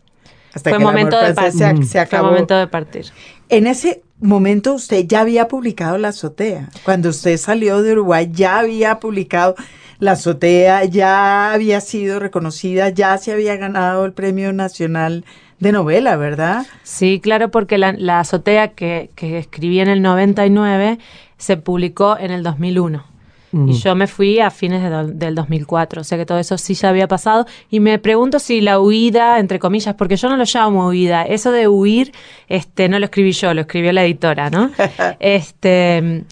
Hasta 0.53 0.69
fue 0.69 0.77
que 0.77 0.83
el 0.83 0.89
amor 0.89 0.93
momento 0.93 1.21
de 1.21 1.33
partir. 1.33 1.59
se, 1.59 1.83
se 1.85 2.05
Fue 2.05 2.21
momento 2.21 2.55
de 2.57 2.67
partir. 2.67 3.05
En 3.49 3.67
ese 3.67 4.01
momento 4.19 4.73
usted 4.73 5.05
ya 5.07 5.21
había 5.21 5.47
publicado 5.47 5.97
La 5.97 6.09
Azotea. 6.09 6.69
Cuando 6.83 7.09
usted 7.09 7.37
salió 7.37 7.81
de 7.81 7.93
Uruguay 7.93 8.29
ya 8.31 8.59
había 8.59 8.99
publicado 8.99 9.55
La 9.99 10.13
Azotea, 10.13 10.85
ya 10.85 11.53
había 11.53 11.81
sido 11.81 12.19
reconocida, 12.19 12.89
ya 12.89 13.17
se 13.17 13.31
había 13.31 13.55
ganado 13.57 14.05
el 14.05 14.13
Premio 14.13 14.53
Nacional 14.53 15.25
de 15.59 15.71
Novela, 15.71 16.17
¿verdad? 16.17 16.65
Sí, 16.83 17.19
claro, 17.21 17.49
porque 17.51 17.77
la, 17.77 17.93
la 17.93 18.19
azotea 18.19 18.69
que, 18.69 19.11
que 19.15 19.37
escribí 19.37 19.79
en 19.79 19.89
el 19.89 20.01
99 20.01 20.97
se 21.37 21.57
publicó 21.57 22.17
en 22.17 22.31
el 22.31 22.43
2001. 22.43 23.10
Y 23.53 23.73
yo 23.73 23.95
me 23.95 24.07
fui 24.07 24.39
a 24.39 24.49
fines 24.49 24.81
de 24.81 25.13
del 25.13 25.35
2004, 25.35 26.01
o 26.01 26.03
sea 26.03 26.17
que 26.17 26.25
todo 26.25 26.39
eso 26.39 26.57
sí 26.57 26.73
ya 26.73 26.89
había 26.89 27.07
pasado. 27.07 27.45
Y 27.69 27.79
me 27.81 27.99
pregunto 27.99 28.39
si 28.39 28.61
la 28.61 28.79
huida, 28.79 29.39
entre 29.39 29.59
comillas, 29.59 29.95
porque 29.95 30.15
yo 30.15 30.29
no 30.29 30.37
lo 30.37 30.45
llamo 30.45 30.87
huida, 30.87 31.23
eso 31.23 31.51
de 31.51 31.67
huir, 31.67 32.13
este, 32.47 32.87
no 32.87 32.97
lo 32.99 33.05
escribí 33.05 33.33
yo, 33.33 33.53
lo 33.53 33.61
escribió 33.61 33.91
la 33.91 34.05
editora, 34.05 34.49
¿no? 34.49 34.71
este, 35.19 36.23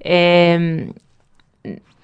em, 0.00 0.92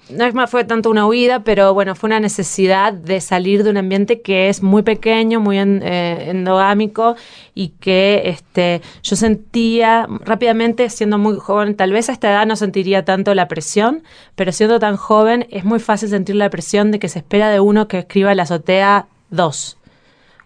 no 0.09 0.25
es 0.25 0.33
más, 0.35 0.49
fue 0.51 0.63
tanto 0.63 0.89
una 0.91 1.07
huida, 1.07 1.43
pero 1.43 1.73
bueno, 1.73 1.95
fue 1.95 2.07
una 2.07 2.19
necesidad 2.19 2.93
de 2.93 3.19
salir 3.21 3.63
de 3.63 3.71
un 3.71 3.77
ambiente 3.77 4.21
que 4.21 4.49
es 4.49 4.61
muy 4.61 4.83
pequeño, 4.83 5.39
muy 5.39 5.57
en- 5.57 5.81
eh, 5.83 6.29
endogámico 6.29 7.15
y 7.55 7.69
que 7.79 8.21
este, 8.25 8.81
yo 9.01 9.15
sentía 9.15 10.07
rápidamente, 10.23 10.89
siendo 10.89 11.17
muy 11.17 11.37
joven, 11.37 11.75
tal 11.75 11.91
vez 11.91 12.09
a 12.09 12.13
esta 12.13 12.29
edad 12.29 12.45
no 12.45 12.55
sentiría 12.55 13.03
tanto 13.03 13.33
la 13.33 13.47
presión, 13.47 14.03
pero 14.35 14.51
siendo 14.51 14.77
tan 14.79 14.95
joven 14.95 15.47
es 15.49 15.65
muy 15.65 15.79
fácil 15.79 16.09
sentir 16.09 16.35
la 16.35 16.49
presión 16.49 16.91
de 16.91 16.99
que 16.99 17.09
se 17.09 17.19
espera 17.19 17.49
de 17.49 17.59
uno 17.59 17.87
que 17.87 17.99
escriba 17.99 18.35
la 18.35 18.43
azotea 18.43 19.07
2 19.31 19.77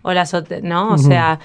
o 0.04 0.14
la 0.14 0.22
azotea, 0.22 0.60
¿no? 0.62 0.94
O 0.94 0.98
sea, 0.98 1.40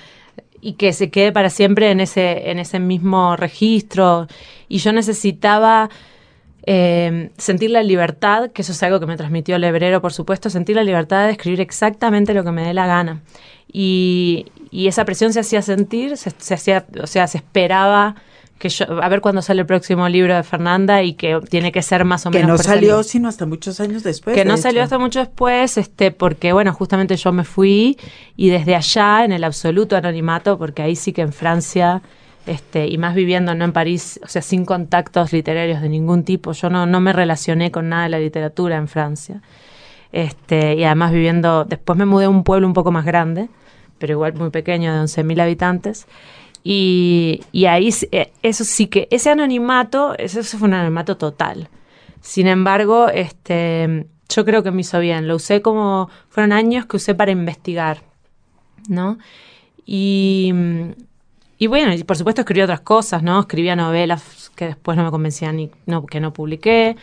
y 0.61 0.75
que 0.75 0.93
se 0.93 1.11
quede 1.11 1.33
para 1.33 1.51
siempre 1.51 1.91
en 1.91 2.01
ese, 2.01 2.51
en 2.51 2.59
ese 2.59 2.79
mismo 2.79 3.37
registro. 3.37 4.29
Y 4.69 4.79
yo 4.79 4.93
necesitaba 4.93 5.91
eh, 6.67 7.31
sentir 7.37 7.71
la 7.71 7.83
libertad, 7.83 8.51
que 8.53 8.63
eso 8.63 8.73
es 8.73 8.83
algo 8.83 9.01
que 9.01 9.07
me 9.07 9.17
transmitió 9.17 9.57
el 9.57 9.65
hebrero, 9.65 10.01
por 10.01 10.13
supuesto, 10.13 10.51
sentir 10.51 10.77
la 10.77 10.85
libertad 10.85 11.27
de 11.27 11.33
escribir 11.33 11.61
exactamente 11.61 12.35
lo 12.35 12.45
que 12.45 12.53
me 12.53 12.65
dé 12.67 12.75
la 12.75 12.87
gana. 12.87 13.23
Y, 13.73 14.47
y 14.71 14.87
esa 14.89 15.05
presión 15.05 15.33
se 15.33 15.41
hacía 15.41 15.63
sentir, 15.63 16.17
se, 16.17 16.31
se 16.37 16.55
hacía, 16.55 16.87
o 17.03 17.07
sea, 17.07 17.27
se 17.27 17.39
esperaba 17.39 18.15
que 18.59 18.69
yo, 18.69 18.85
a 19.03 19.09
ver 19.09 19.21
cuándo 19.21 19.43
sale 19.43 19.63
el 19.63 19.67
próximo 19.67 20.09
libro 20.09 20.35
de 20.35 20.43
Fernanda 20.45 21.03
y 21.03 21.15
que 21.15 21.41
tiene 21.51 21.73
que 21.73 21.83
ser 21.83 22.05
más 22.05 22.25
o 22.25 22.31
Que 22.31 22.39
menos. 22.39 22.51
no 22.51 22.55
por 22.57 22.61
ese 22.61 22.69
salió 22.75 23.03
sino 23.03 23.29
hasta 23.29 23.47
muchos 23.47 23.81
años 23.81 24.03
después. 24.05 24.33
Que 24.35 24.43
de 24.43 24.47
no 24.47 24.55
hecho. 24.55 24.63
salió 24.63 24.83
hasta 24.83 24.97
mucho 24.99 25.19
después, 25.19 25.77
este, 25.77 26.13
porque 26.13 26.53
bueno, 26.53 26.73
justamente 26.73 27.17
yo 27.17 27.33
me 27.33 27.43
fui 27.45 27.99
y 28.37 28.49
desde 28.51 28.77
allá, 28.77 29.25
en 29.25 29.33
el 29.33 29.43
absoluto 29.45 29.97
anonimato, 29.97 30.57
porque 30.57 30.83
ahí 30.83 30.95
sí 30.97 31.13
que 31.13 31.23
en 31.23 31.33
Francia, 31.33 32.01
este, 32.47 32.87
y 32.89 32.99
más 32.99 33.15
viviendo 33.15 33.55
no 33.55 33.65
en 33.65 33.73
París, 33.73 34.21
o 34.23 34.29
sea, 34.29 34.43
sin 34.43 34.65
contactos 34.65 35.33
literarios 35.33 35.81
de 35.81 35.89
ningún 35.89 36.25
tipo, 36.25 36.53
yo 36.53 36.69
no, 36.71 36.87
no 36.87 37.01
me 37.01 37.13
relacioné 37.13 37.71
con 37.71 37.89
nada 37.89 38.05
de 38.05 38.09
la 38.11 38.19
literatura 38.19 38.77
en 38.77 38.89
Francia. 38.89 39.41
Este, 40.13 40.75
y 40.75 40.85
además 40.85 41.13
viviendo, 41.13 41.65
después 41.65 41.99
me 41.99 42.05
mudé 42.05 42.27
a 42.27 42.29
un 42.31 42.45
pueblo 42.45 42.67
un 42.67 42.75
poco 42.75 42.93
más 42.93 43.05
grande, 43.05 43.49
pero 43.99 44.13
igual 44.13 44.35
muy 44.35 44.51
pequeño, 44.51 44.95
de 44.95 45.01
11.000 45.01 45.41
habitantes. 45.41 46.07
Y, 46.63 47.43
y 47.53 47.67
ahí, 47.67 47.91
eh, 48.13 48.33
eso 48.43 48.65
sí 48.65 48.87
que, 48.87 49.09
ese 49.11 49.31
anonimato, 49.31 50.15
eso, 50.19 50.43
fue 50.43 50.69
un 50.69 50.75
anonimato 50.75 51.17
total. 51.17 51.69
Sin 52.21 52.47
embargo, 52.47 53.09
este, 53.09 54.07
yo 54.29 54.45
creo 54.45 54.63
que 54.63 54.71
me 54.71 54.83
hizo 54.83 54.99
bien. 55.01 55.29
Lo 55.29 55.37
usé 55.37 55.63
como, 55.63 56.09
fueron 56.29 56.53
años 56.53 56.87
que 56.87 56.97
usé 56.97 57.15
para 57.15 57.33
investigar, 57.33 58.03
¿no? 58.89 59.19
Y, 59.85 60.53
y 61.59 61.67
bueno, 61.67 61.93
y 61.95 62.03
por 62.05 62.17
supuesto 62.17 62.41
escribí 62.43 62.63
otras 62.63 62.81
cosas, 62.81 63.23
¿no? 63.23 63.41
Escribía 63.41 63.77
novelas 63.77 64.51
que 64.57 64.67
después 64.67 64.97
no 64.97 65.05
me 65.05 65.11
convencían 65.11 65.57
ni 65.57 65.71
no, 65.87 66.05
que 66.07 66.21
no 66.21 66.33
publiqué. 66.33 66.97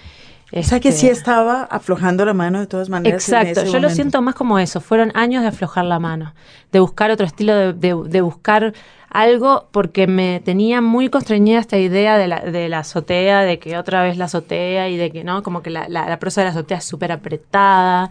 O 0.53 0.61
sea 0.63 0.81
que 0.81 0.89
Este, 0.89 1.01
sí 1.01 1.07
estaba 1.07 1.63
aflojando 1.63 2.25
la 2.25 2.33
mano 2.33 2.59
de 2.59 2.67
todas 2.67 2.89
maneras. 2.89 3.23
Exacto, 3.23 3.63
yo 3.71 3.79
lo 3.79 3.89
siento 3.89 4.21
más 4.21 4.35
como 4.35 4.59
eso, 4.59 4.81
fueron 4.81 5.11
años 5.15 5.43
de 5.43 5.47
aflojar 5.47 5.85
la 5.85 5.97
mano, 5.99 6.33
de 6.73 6.79
buscar 6.81 7.09
otro 7.09 7.25
estilo, 7.25 7.55
de, 7.55 7.73
de- 7.73 8.09
de 8.09 8.21
buscar 8.21 8.73
algo, 9.09 9.67
porque 9.71 10.07
me 10.07 10.41
tenía 10.43 10.81
muy 10.81 11.09
constreñida 11.09 11.59
esta 11.59 11.77
idea 11.77 12.17
de 12.17 12.27
la, 12.27 12.39
de 12.41 12.67
la 12.67 12.79
azotea, 12.79 13.41
de 13.41 13.59
que 13.59 13.77
otra 13.77 14.03
vez 14.03 14.17
la 14.17 14.25
azotea 14.25 14.89
y 14.89 14.97
de 14.97 15.11
que, 15.11 15.23
¿no? 15.23 15.41
Como 15.43 15.61
que 15.61 15.69
la, 15.69 15.87
la, 15.87 16.07
la 16.09 16.19
prosa 16.19 16.41
de 16.41 16.45
la 16.45 16.51
azotea 16.51 16.77
es 16.79 16.85
súper 16.85 17.11
apretada. 17.13 18.09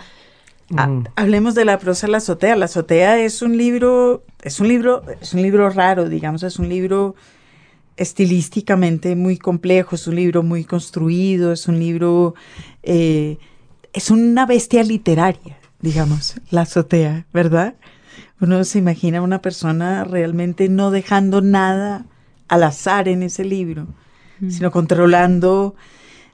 Ah, 0.76 1.02
hablemos 1.16 1.54
de 1.54 1.64
la 1.64 1.78
prosa 1.78 2.06
la 2.06 2.18
azotea. 2.18 2.56
La 2.56 2.66
azotea 2.66 3.18
es 3.18 3.42
un 3.42 3.56
libro, 3.56 4.24
es 4.42 4.60
un 4.60 4.68
libro, 4.68 5.02
es 5.20 5.34
un 5.34 5.42
libro 5.42 5.68
raro, 5.70 6.08
digamos, 6.08 6.42
es 6.42 6.58
un 6.58 6.68
libro 6.68 7.14
estilísticamente 7.96 9.16
muy 9.16 9.36
complejo, 9.36 9.94
es 9.94 10.06
un 10.06 10.16
libro 10.16 10.42
muy 10.42 10.64
construido, 10.64 11.52
es 11.52 11.68
un 11.68 11.78
libro, 11.78 12.34
eh, 12.82 13.38
es 13.92 14.10
una 14.10 14.46
bestia 14.46 14.82
literaria, 14.82 15.58
digamos, 15.80 16.36
la 16.50 16.62
azotea, 16.62 17.26
¿verdad? 17.32 17.74
Uno 18.40 18.64
se 18.64 18.78
imagina 18.78 19.20
una 19.20 19.42
persona 19.42 20.04
realmente 20.04 20.68
no 20.68 20.90
dejando 20.90 21.42
nada 21.42 22.06
al 22.48 22.62
azar 22.62 23.06
en 23.06 23.22
ese 23.22 23.44
libro, 23.44 23.86
sino 24.48 24.70
controlando 24.70 25.74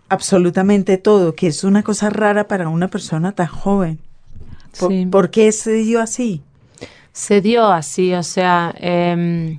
absolutamente 0.09 0.99
todo, 0.99 1.35
que 1.35 1.49
es 1.49 1.64
una 1.64 1.83
cosa 1.83 2.11
rara 2.11 2.46
para 2.46 2.68
una 2.68 2.88
persona 2.88 3.33
tan 3.33 3.49
joven. 3.49 4.06
¿Por, 4.79 4.91
Sí. 4.91 5.07
por 5.07 5.31
qué 5.31 5.53
se 5.53 5.73
dio 5.73 6.01
así? 6.01 6.43
Se 7.12 7.41
dio 7.41 7.67
así, 7.67 8.12
o 8.15 8.23
sea, 8.23 8.75
em, 8.79 9.59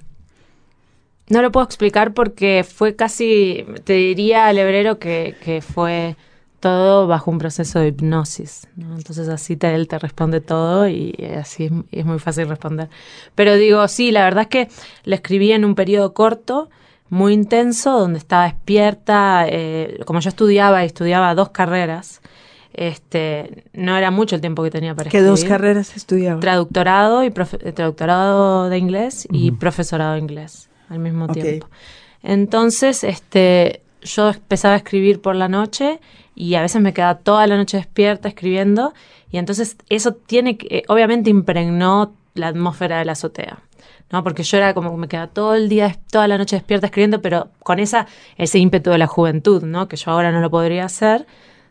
no 1.30 1.41
lo 1.41 1.51
puedo 1.51 1.65
explicar 1.65 2.13
porque 2.13 2.63
fue 2.67 2.95
casi, 2.95 3.65
te 3.84 3.93
diría 3.93 4.47
al 4.47 4.58
hebrero 4.58 4.99
que, 4.99 5.36
que 5.43 5.62
fue 5.62 6.15
todo 6.60 7.08
bajo 7.08 7.30
un 7.32 7.38
proceso 7.38 7.80
de 7.80 7.88
hipnosis, 7.89 8.67
¿no? 8.75 8.95
Entonces 8.95 9.27
así 9.30 9.58
te, 9.58 9.73
él 9.75 9.88
te 9.88 9.99
responde 9.99 10.41
todo 10.41 10.88
y 10.88 11.13
así 11.39 11.65
es, 11.65 11.71
es 11.91 12.06
muy 12.06 12.19
fácil 12.19 12.47
responder. 12.47 12.89
Pero 13.36 13.56
digo, 13.56 13.88
sí, 13.88 14.12
la 14.12 14.23
verdad 14.23 14.43
es 14.43 14.47
que 14.49 14.67
lo 15.03 15.15
escribí 15.15 15.51
en 15.51 15.65
un 15.65 15.75
periodo 15.75 16.13
corto, 16.13 16.69
muy 17.10 17.34
intenso, 17.34 17.99
donde 17.99 18.19
estaba 18.19 18.45
despierta, 18.45 19.45
eh, 19.47 19.99
como 20.06 20.19
yo 20.19 20.30
estudiaba 20.30 20.84
y 20.84 20.88
estudiaba 20.88 21.36
dos 21.36 21.49
carreras, 21.49 22.21
este, 22.77 23.65
no 23.73 23.97
era 23.97 24.09
mucho 24.11 24.35
el 24.35 24.41
tiempo 24.41 24.63
que 24.63 24.69
tenía 24.71 24.95
para 24.95 25.09
¿Qué 25.09 25.17
escribir. 25.17 25.29
dos 25.31 25.43
carreras 25.43 25.95
estudiaba? 25.97 26.39
Traductorado 26.39 27.23
y 27.23 27.29
profe- 27.29 27.59
eh, 27.61 27.71
traductorado 27.73 28.69
de 28.69 28.77
inglés 28.77 29.27
y 29.31 29.51
profesorado 29.51 30.13
de 30.13 30.19
inglés 30.19 30.69
al 30.89 30.99
mismo 30.99 31.27
tiempo. 31.27 31.67
Entonces, 32.23 33.03
este, 33.03 33.81
yo 34.01 34.29
empezaba 34.29 34.75
a 34.75 34.77
escribir 34.77 35.21
por 35.21 35.35
la 35.35 35.47
noche 35.47 35.99
y 36.35 36.55
a 36.55 36.61
veces 36.61 36.81
me 36.81 36.93
quedaba 36.93 37.15
toda 37.19 37.47
la 37.47 37.57
noche 37.57 37.77
despierta 37.77 38.27
escribiendo 38.29 38.93
y 39.31 39.37
entonces 39.37 39.75
eso 39.89 40.13
tiene 40.13 40.57
que, 40.57 40.77
eh, 40.77 40.83
obviamente 40.87 41.29
impregnó 41.29 42.13
la 42.35 42.47
atmósfera 42.49 42.99
de 42.99 43.05
la 43.05 43.13
azotea. 43.13 43.59
¿no? 44.11 44.23
Porque 44.23 44.43
yo 44.43 44.55
era 44.57 44.73
como 44.73 44.91
que 44.91 44.97
me 44.97 45.07
quedaba 45.09 45.27
todo 45.27 45.53
el 45.55 45.67
día, 45.67 45.97
toda 46.11 46.27
la 46.29 46.37
noche 46.37 46.55
despierta 46.55 46.85
escribiendo, 46.87 47.21
pero 47.21 47.49
con 47.63 47.79
esa, 47.79 48.07
ese 48.37 48.57
ímpetu 48.59 48.89
de 48.91 48.97
la 48.97 49.07
juventud, 49.07 49.63
¿no? 49.63 49.89
Que 49.89 49.97
yo 49.97 50.11
ahora 50.11 50.31
no 50.31 50.39
lo 50.39 50.49
podría 50.49 50.85
hacer. 50.85 51.27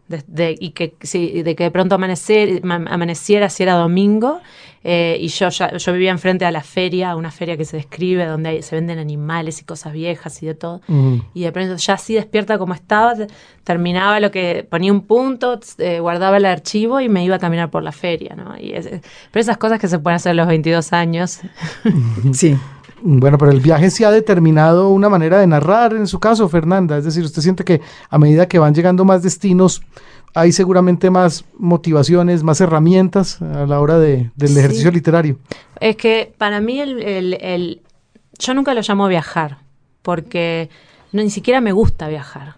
De, 0.08 0.22
de- 0.28 0.54
y 0.60 0.70
que 0.70 0.94
si, 1.02 1.42
de 1.42 1.56
que 1.56 1.64
de 1.64 1.70
pronto 1.72 1.96
amanecer, 1.96 2.62
ma- 2.64 2.84
amaneciera 2.88 3.48
si 3.50 3.64
era 3.64 3.74
domingo 3.74 4.40
eh, 4.84 5.18
y 5.20 5.26
yo 5.26 5.48
ya, 5.48 5.76
yo 5.76 5.92
vivía 5.92 6.12
enfrente 6.12 6.44
a 6.44 6.52
la 6.52 6.62
feria, 6.62 7.16
una 7.16 7.32
feria 7.32 7.56
que 7.56 7.64
se 7.64 7.76
describe 7.76 8.24
donde 8.24 8.50
hay- 8.50 8.62
se 8.62 8.76
venden 8.76 9.00
animales 9.00 9.60
y 9.60 9.64
cosas 9.64 9.92
viejas 9.92 10.40
y 10.44 10.46
de 10.46 10.54
todo 10.54 10.80
y 11.34 11.40
de 11.42 11.50
pronto 11.50 11.74
ya 11.76 11.94
así 11.94 12.14
despierta 12.14 12.56
como 12.56 12.72
estaba, 12.72 13.16
te- 13.16 13.26
terminaba 13.64 14.20
lo 14.20 14.30
que 14.30 14.64
ponía 14.70 14.92
un 14.92 15.00
punto, 15.00 15.58
eh, 15.78 15.98
guardaba 15.98 16.36
el 16.36 16.44
archivo 16.44 17.00
y 17.00 17.08
me 17.08 17.24
iba 17.24 17.34
a 17.34 17.38
caminar 17.40 17.68
por 17.70 17.82
la 17.82 17.90
feria, 17.90 18.36
¿no? 18.36 18.56
Y 18.60 18.74
es- 18.74 18.86
pero 19.32 19.40
esas 19.40 19.56
cosas 19.56 19.80
que 19.80 19.88
se 19.88 19.98
pueden 19.98 20.16
hacer 20.16 20.30
a 20.30 20.34
los 20.34 20.46
22 20.46 20.92
años. 20.92 21.40
Sí. 22.32 22.56
Bueno, 23.02 23.36
pero 23.38 23.50
el 23.52 23.60
viaje 23.60 23.90
sí 23.90 24.04
ha 24.04 24.10
determinado 24.10 24.88
una 24.88 25.08
manera 25.08 25.38
de 25.38 25.46
narrar 25.46 25.94
en 25.94 26.06
su 26.06 26.18
caso, 26.18 26.48
Fernanda. 26.48 26.96
Es 26.96 27.04
decir, 27.04 27.24
usted 27.24 27.42
siente 27.42 27.64
que 27.64 27.80
a 28.08 28.18
medida 28.18 28.48
que 28.48 28.58
van 28.58 28.74
llegando 28.74 29.04
más 29.04 29.22
destinos, 29.22 29.82
hay 30.34 30.52
seguramente 30.52 31.10
más 31.10 31.44
motivaciones, 31.58 32.42
más 32.42 32.60
herramientas 32.60 33.40
a 33.42 33.66
la 33.66 33.80
hora 33.80 33.98
de- 33.98 34.30
del 34.34 34.48
Sí. 34.48 34.58
ejercicio 34.58 34.90
literario. 34.90 35.38
Es 35.80 35.96
que 35.96 36.32
para 36.38 36.60
mí 36.60 36.80
el, 36.80 37.02
el- 37.02 37.34
el- 37.40 37.82
yo 38.38 38.54
nunca 38.54 38.74
lo 38.74 38.80
llamo 38.82 39.08
viajar, 39.08 39.58
porque 40.02 40.68
no, 41.12 41.22
ni 41.22 41.30
siquiera 41.30 41.60
me 41.60 41.72
gusta 41.72 42.08
viajar. 42.08 42.56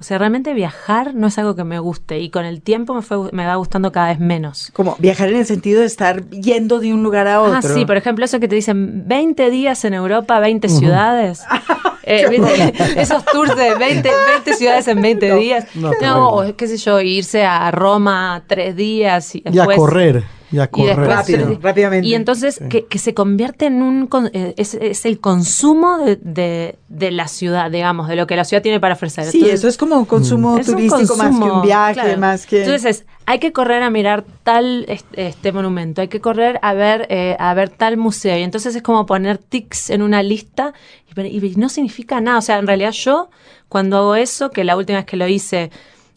O 0.00 0.02
sea, 0.02 0.18
realmente 0.18 0.52
viajar 0.54 1.14
no 1.14 1.28
es 1.28 1.38
algo 1.38 1.54
que 1.54 1.64
me 1.64 1.78
guste 1.78 2.18
y 2.18 2.30
con 2.30 2.44
el 2.44 2.62
tiempo 2.62 2.94
me, 2.94 3.02
fue, 3.02 3.30
me 3.32 3.46
va 3.46 3.54
gustando 3.56 3.92
cada 3.92 4.08
vez 4.08 4.20
menos. 4.20 4.70
Como 4.74 4.96
viajar 4.98 5.28
en 5.28 5.36
el 5.36 5.46
sentido 5.46 5.80
de 5.80 5.86
estar 5.86 6.28
yendo 6.30 6.80
de 6.80 6.92
un 6.92 7.02
lugar 7.02 7.26
a 7.28 7.40
otro. 7.40 7.56
Ah, 7.56 7.62
sí, 7.62 7.84
por 7.86 7.96
ejemplo, 7.96 8.24
eso 8.24 8.40
que 8.40 8.48
te 8.48 8.54
dicen 8.54 9.04
20 9.06 9.50
días 9.50 9.84
en 9.84 9.94
Europa, 9.94 10.40
20 10.40 10.68
ciudades. 10.68 11.42
Eh, 12.06 12.26
¿viste? 12.28 12.74
Esos 13.00 13.24
tours 13.24 13.56
de 13.56 13.74
20, 13.74 14.10
20 14.34 14.54
ciudades 14.54 14.86
en 14.88 15.00
20 15.02 15.34
días. 15.36 15.66
No, 15.74 15.90
No, 16.02 16.28
o 16.30 16.56
qué 16.56 16.68
sé 16.68 16.76
yo, 16.76 17.00
irse 17.00 17.44
a 17.44 17.70
Roma 17.70 18.42
tres 18.46 18.76
días 18.76 19.34
y 19.34 19.42
Y 19.50 19.58
a 19.58 19.64
correr, 19.66 20.24
y 20.52 20.58
a 20.58 20.64
y 20.64 20.68
correr. 20.68 20.86
después 20.96 21.08
Rápido, 21.08 21.58
rápidamente. 21.62 22.06
Y 22.06 22.14
entonces 22.14 22.60
que, 22.68 22.84
que 22.86 22.98
se 22.98 23.14
convierte 23.14 23.66
en 23.66 23.82
un... 23.82 24.08
eh, 24.32 24.54
es, 24.56 24.74
es 24.74 25.04
el 25.06 25.18
consumo 25.20 25.98
de, 25.98 26.16
de- 26.16 26.76
de 26.94 27.10
la 27.10 27.26
ciudad, 27.26 27.72
digamos, 27.72 28.06
de 28.06 28.14
lo 28.14 28.28
que 28.28 28.36
la 28.36 28.44
ciudad 28.44 28.62
tiene 28.62 28.78
para 28.78 28.94
ofrecer. 28.94 29.24
Sí, 29.24 29.38
Entonces, 29.38 29.58
eso 29.60 29.68
es 29.68 29.76
como 29.76 29.96
un 29.96 30.04
consumo 30.04 30.58
es 30.58 30.68
un 30.68 30.76
turístico 30.76 31.16
más 31.16 31.36
que 31.36 31.44
un 31.44 31.62
viaje, 31.62 31.94
claro. 31.94 32.18
más 32.20 32.46
que... 32.46 32.60
Entonces 32.62 32.84
es, 32.84 33.06
hay 33.26 33.40
que 33.40 33.52
correr 33.52 33.82
a 33.82 33.90
mirar 33.90 34.24
tal 34.44 34.84
este, 34.86 35.26
este 35.26 35.50
monumento, 35.50 36.02
hay 36.02 36.08
que 36.08 36.20
correr 36.20 36.60
a 36.62 36.72
ver, 36.72 37.06
eh, 37.10 37.34
a 37.40 37.52
ver 37.54 37.70
tal 37.70 37.96
museo. 37.96 38.38
Y 38.38 38.42
entonces 38.42 38.76
es 38.76 38.82
como 38.82 39.06
poner 39.06 39.38
tics 39.38 39.90
en 39.90 40.02
una 40.02 40.22
lista 40.22 40.72
y, 41.16 41.54
no 41.56 41.68
significa 41.68 42.20
nada. 42.20 42.38
O 42.38 42.42
sea, 42.42 42.58
en 42.58 42.66
realidad 42.66 42.92
yo, 42.92 43.30
cuando 43.68 43.98
hago 43.98 44.14
eso, 44.16 44.50
que 44.50 44.64
la 44.64 44.76
última 44.76 44.98
vez 44.98 45.06
que 45.06 45.16
lo 45.16 45.26
hice 45.26 45.70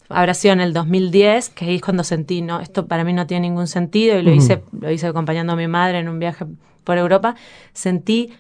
habrá 0.10 0.34
sido 0.34 0.54
en 0.54 0.62
el 0.62 0.74
2010, 0.74 1.50
que 1.50 1.66
ahí 1.66 1.76
es 1.76 1.82
cuando 1.82 2.04
sentí, 2.04 2.42
no, 2.42 2.60
esto 2.60 2.88
para 2.88 3.04
mí 3.04 3.14
no 3.14 3.28
tiene 3.28 3.48
ningún 3.50 3.68
sentido, 3.68 4.18
y 4.18 4.24
lo 4.24 4.32
hice, 4.32 4.64
lo 4.80 4.90
hice 4.90 5.08
acompañando 5.08 5.54
a 5.54 5.56
mi 5.56 5.68
madre 5.68 6.00
en 6.00 6.08
un 6.08 6.20
viaje 6.20 6.46
por 6.84 6.98
Europa, 6.98 7.36
sentí 7.74 8.32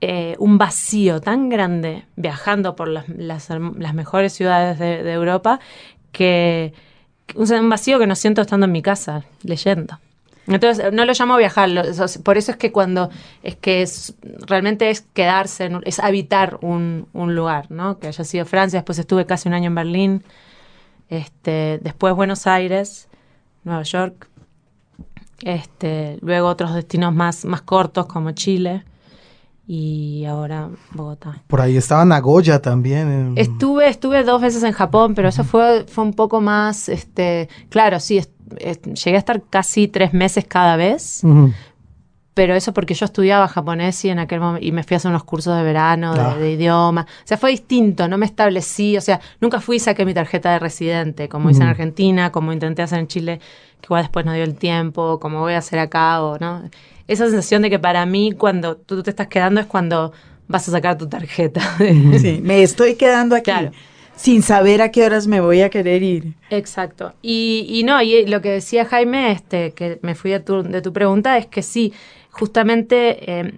eh, 0.00 0.36
un 0.38 0.58
vacío 0.58 1.20
tan 1.20 1.48
grande 1.48 2.04
viajando 2.14 2.76
por 2.76 2.86
las, 2.86 3.08
las, 3.08 3.50
mejores 3.94 4.32
ciudades 4.32 4.78
de, 4.78 5.02
de 5.02 5.12
Europa 5.12 5.58
que 6.12 6.72
un, 7.34 7.52
un 7.52 7.68
vacío 7.68 7.98
que 7.98 8.06
no 8.06 8.14
siento 8.14 8.42
estando 8.42 8.66
en 8.66 8.72
mi 8.72 8.82
casa 8.82 9.24
leyendo. 9.42 9.98
Entonces, 10.48 10.92
no 10.92 11.04
lo 11.04 11.12
llamo 11.12 11.36
viajar, 11.36 11.68
lo- 11.68 11.82
eso- 11.82 12.22
por 12.22 12.38
eso 12.38 12.50
es 12.52 12.56
que 12.56 12.72
cuando 12.72 13.10
es 13.42 13.56
que 13.56 13.82
es, 13.82 14.14
realmente 14.46 14.90
es 14.90 15.02
quedarse, 15.02 15.64
en 15.66 15.80
es 15.84 15.98
habitar 16.00 16.58
un, 16.62 17.06
un 17.12 17.34
lugar, 17.34 17.70
¿no? 17.70 17.98
Que 17.98 18.08
haya 18.08 18.24
sido 18.24 18.44
Francia, 18.46 18.78
después 18.80 18.98
estuve 18.98 19.26
casi 19.26 19.48
un 19.48 19.54
año 19.54 19.66
en 19.66 19.74
Berlín, 19.74 20.24
este, 21.08 21.78
después 21.82 22.14
Buenos 22.14 22.46
Aires, 22.46 23.08
Nueva 23.64 23.82
York, 23.82 24.28
este, 25.42 26.18
luego 26.20 26.48
otros 26.48 26.74
destinos 26.74 27.14
más, 27.14 27.44
más 27.44 27.62
cortos 27.62 28.06
como 28.06 28.32
Chile 28.32 28.84
y 29.66 30.24
ahora 30.24 30.70
Bogotá. 30.92 31.42
Por 31.46 31.60
ahí 31.60 31.76
estaba 31.76 32.04
Nagoya 32.04 32.60
también. 32.60 33.34
Estuve, 33.36 33.88
estuve 33.88 34.24
dos 34.24 34.40
veces 34.40 34.62
en 34.62 34.72
Japón, 34.72 35.14
pero 35.14 35.28
eso 35.28 35.44
fue, 35.44 35.84
fue 35.86 36.04
un 36.04 36.14
poco 36.14 36.40
más, 36.40 36.88
este, 36.88 37.48
claro, 37.68 38.00
sí, 38.00 38.18
est- 38.18 38.32
llegué 38.48 39.16
a 39.16 39.18
estar 39.18 39.42
casi 39.50 39.88
tres 39.88 40.12
meses 40.12 40.44
cada 40.46 40.76
vez, 40.76 41.22
pero 42.34 42.54
eso 42.54 42.72
porque 42.72 42.94
yo 42.94 43.04
estudiaba 43.04 43.48
japonés 43.48 44.04
y 44.04 44.10
en 44.10 44.20
aquel 44.20 44.38
momento, 44.38 44.64
y 44.64 44.70
me 44.70 44.84
fui 44.84 44.94
a 44.94 44.98
hacer 44.98 45.10
unos 45.10 45.24
cursos 45.24 45.56
de 45.56 45.62
verano, 45.64 46.14
de, 46.14 46.20
Ah. 46.20 46.34
de 46.36 46.52
idioma, 46.52 47.02
o 47.02 47.26
sea, 47.26 47.36
fue 47.36 47.50
distinto, 47.50 48.06
no 48.06 48.16
me 48.16 48.26
establecí, 48.26 48.96
o 48.96 49.00
sea, 49.00 49.20
nunca 49.40 49.60
fui 49.60 49.76
y 49.76 49.80
saqué 49.80 50.04
mi 50.04 50.14
tarjeta 50.14 50.52
de 50.52 50.60
residente, 50.60 51.28
como 51.28 51.50
hice 51.50 51.62
en. 51.64 51.68
Argentina, 51.70 52.30
como 52.30 52.52
intenté 52.52 52.82
hacer 52.82 53.00
en 53.00 53.08
Chile, 53.08 53.40
que 53.80 53.86
igual 53.86 54.02
después 54.02 54.24
no 54.24 54.32
dio 54.34 54.44
el 54.44 54.54
tiempo, 54.54 55.18
como 55.18 55.40
voy 55.40 55.54
a 55.54 55.58
hacer 55.58 55.80
acá, 55.80 56.22
o, 56.22 56.38
¿no? 56.38 56.62
Esa 57.08 57.24
sensación 57.26 57.62
de 57.62 57.70
que 57.70 57.78
para 57.80 58.06
mí 58.06 58.32
cuando 58.32 58.76
tú 58.76 59.02
te 59.02 59.10
estás 59.10 59.26
quedando 59.26 59.60
es 59.60 59.66
cuando 59.66 60.12
vas 60.46 60.68
a 60.68 60.70
sacar 60.72 60.96
tu 60.96 61.08
tarjeta. 61.08 61.60
Sí, 61.78 62.40
me 62.42 62.62
estoy 62.62 62.94
quedando 62.94 63.34
aquí 63.34 63.44
Claro. 63.50 63.72
Sin 64.18 64.42
saber 64.42 64.82
a 64.82 64.90
qué 64.90 65.04
horas 65.04 65.28
me 65.28 65.40
voy 65.40 65.62
a 65.62 65.70
querer 65.70 66.02
ir. 66.02 66.34
Exacto. 66.50 67.14
Y, 67.22 67.66
y 67.68 67.84
no, 67.84 68.02
y 68.02 68.26
lo 68.26 68.42
que 68.42 68.50
decía 68.50 68.84
Jaime, 68.84 69.30
este, 69.30 69.72
que 69.72 70.00
me 70.02 70.14
fui 70.14 70.32
de 70.32 70.40
tu, 70.40 70.62
de 70.62 70.82
tu 70.82 70.92
pregunta, 70.92 71.38
es 71.38 71.46
que 71.46 71.62
sí, 71.62 71.92
justamente 72.30 73.30
eh, 73.30 73.52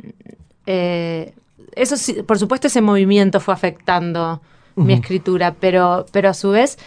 eh, 0.67 1.33
eso 1.75 1.97
sí, 1.97 2.23
por 2.23 2.39
supuesto 2.39 2.67
ese 2.67 2.83
movimiento 2.83 3.41
fue 3.41 3.55
afectando 3.55 4.41
mi 4.77 4.95
escritura, 4.95 5.55
pero, 5.59 6.07
pero 6.11 6.31
a 6.31 6.35
su 6.35 6.51
vez 6.51 6.79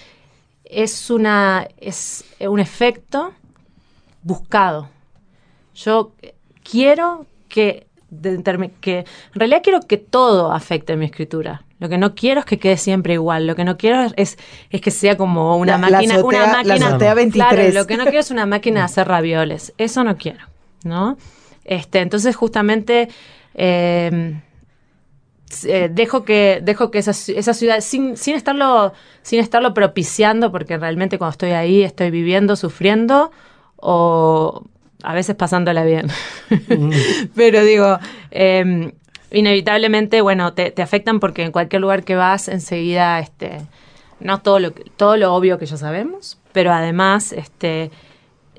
es 0.65 1.11
una 1.11 1.67
es 1.77 2.25
un 2.39 2.59
efecto 2.59 3.33
buscado. 4.23 4.89
Yo 5.75 6.11
quiero 6.63 7.27
que 7.49 7.85
en 8.23 8.43
realidad 9.35 9.61
quiero 9.63 9.81
que 9.81 9.97
todo 9.97 10.51
afecte 10.51 10.95
mi 10.95 11.05
escritura. 11.05 11.63
Lo 11.83 11.89
que 11.89 11.97
no 11.97 12.15
quiero 12.15 12.39
es 12.39 12.45
que 12.45 12.57
quede 12.57 12.77
siempre 12.77 13.13
igual. 13.15 13.45
Lo 13.45 13.55
que 13.57 13.65
no 13.65 13.75
quiero 13.77 14.07
es, 14.15 14.37
es 14.69 14.81
que 14.81 14.89
sea 14.89 15.17
como 15.17 15.57
una 15.57 15.77
La- 15.77 15.89
la 15.89 15.97
máquina, 15.97 16.15
azotea- 16.15 16.23
una 16.23 16.45
la 16.47 16.51
máquina. 16.53 16.87
azotea 16.87 17.13
23. 17.13 17.53
Claro, 17.53 17.73
lo 17.73 17.85
que 17.87 17.97
no 17.97 18.03
quiero 18.05 18.19
es 18.21 18.31
una 18.31 18.45
máquina 18.45 18.79
de 18.79 18.85
hacer 18.85 19.05
ravioles. 19.07 19.73
Eso 19.77 20.03
no 20.05 20.15
quiero, 20.17 20.45
¿no? 20.85 21.17
Este, 21.65 21.99
entonces 21.99 22.35
justamente 22.37 23.09
eh, 23.53 24.39
eh, 25.65 25.89
dejo 25.91 26.23
que 26.23 26.61
dejo 26.63 26.89
que 26.89 26.99
esa, 26.99 27.11
ci- 27.11 27.35
esa 27.37 27.53
ciudad 27.53 27.79
sin, 27.81 28.17
sin 28.17 28.35
estarlo 28.35 28.93
sin 29.21 29.39
estarlo 29.39 29.73
propiciando 29.73 30.51
porque 30.51 30.77
realmente 30.77 31.17
cuando 31.17 31.31
estoy 31.33 31.51
ahí 31.51 31.83
estoy 31.83 32.09
viviendo 32.11 32.55
sufriendo 32.55 33.31
o 33.75 34.63
a 35.03 35.13
veces 35.13 35.35
pasándola 35.35 35.83
bien 35.83 36.07
pero 37.35 37.63
digo 37.63 37.99
eh, 38.31 38.93
inevitablemente 39.33 40.21
bueno 40.21 40.53
te, 40.53 40.71
te 40.71 40.81
afectan 40.81 41.19
porque 41.19 41.43
en 41.43 41.51
cualquier 41.51 41.81
lugar 41.81 42.03
que 42.03 42.15
vas 42.15 42.47
enseguida 42.47 43.19
este 43.19 43.61
no 44.19 44.41
todo 44.41 44.59
lo 44.59 44.71
todo 44.71 45.17
lo 45.17 45.33
obvio 45.33 45.57
que 45.57 45.65
ya 45.65 45.77
sabemos 45.77 46.39
pero 46.53 46.71
además 46.71 47.33
este 47.33 47.91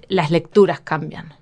las 0.08 0.30
lecturas 0.30 0.80
cambian 0.80 1.34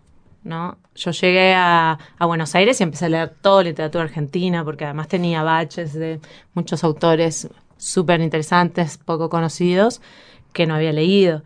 ¿no? 0.45 0.77
Yo 0.95 1.11
llegué 1.13 1.55
a, 1.55 1.99
a 2.19 2.27
Buenos 2.27 2.55
Aires 2.55 2.81
y 2.81 2.83
empecé 2.83 3.07
a 3.07 3.09
leer 3.09 3.35
toda 3.41 3.63
literatura 3.63 4.05
argentina, 4.05 4.65
porque 4.65 4.85
además 4.85 5.09
tenía 5.09 5.43
baches 5.43 5.93
de 5.95 6.21
muchos 6.55 6.85
autores 6.85 7.49
súper 7.77 8.21
interesantes, 8.21 8.99
poco 8.99 9.31
conocidos, 9.31 10.01
que 10.53 10.67
no 10.67 10.75
había 10.75 10.93
leído. 10.93 11.43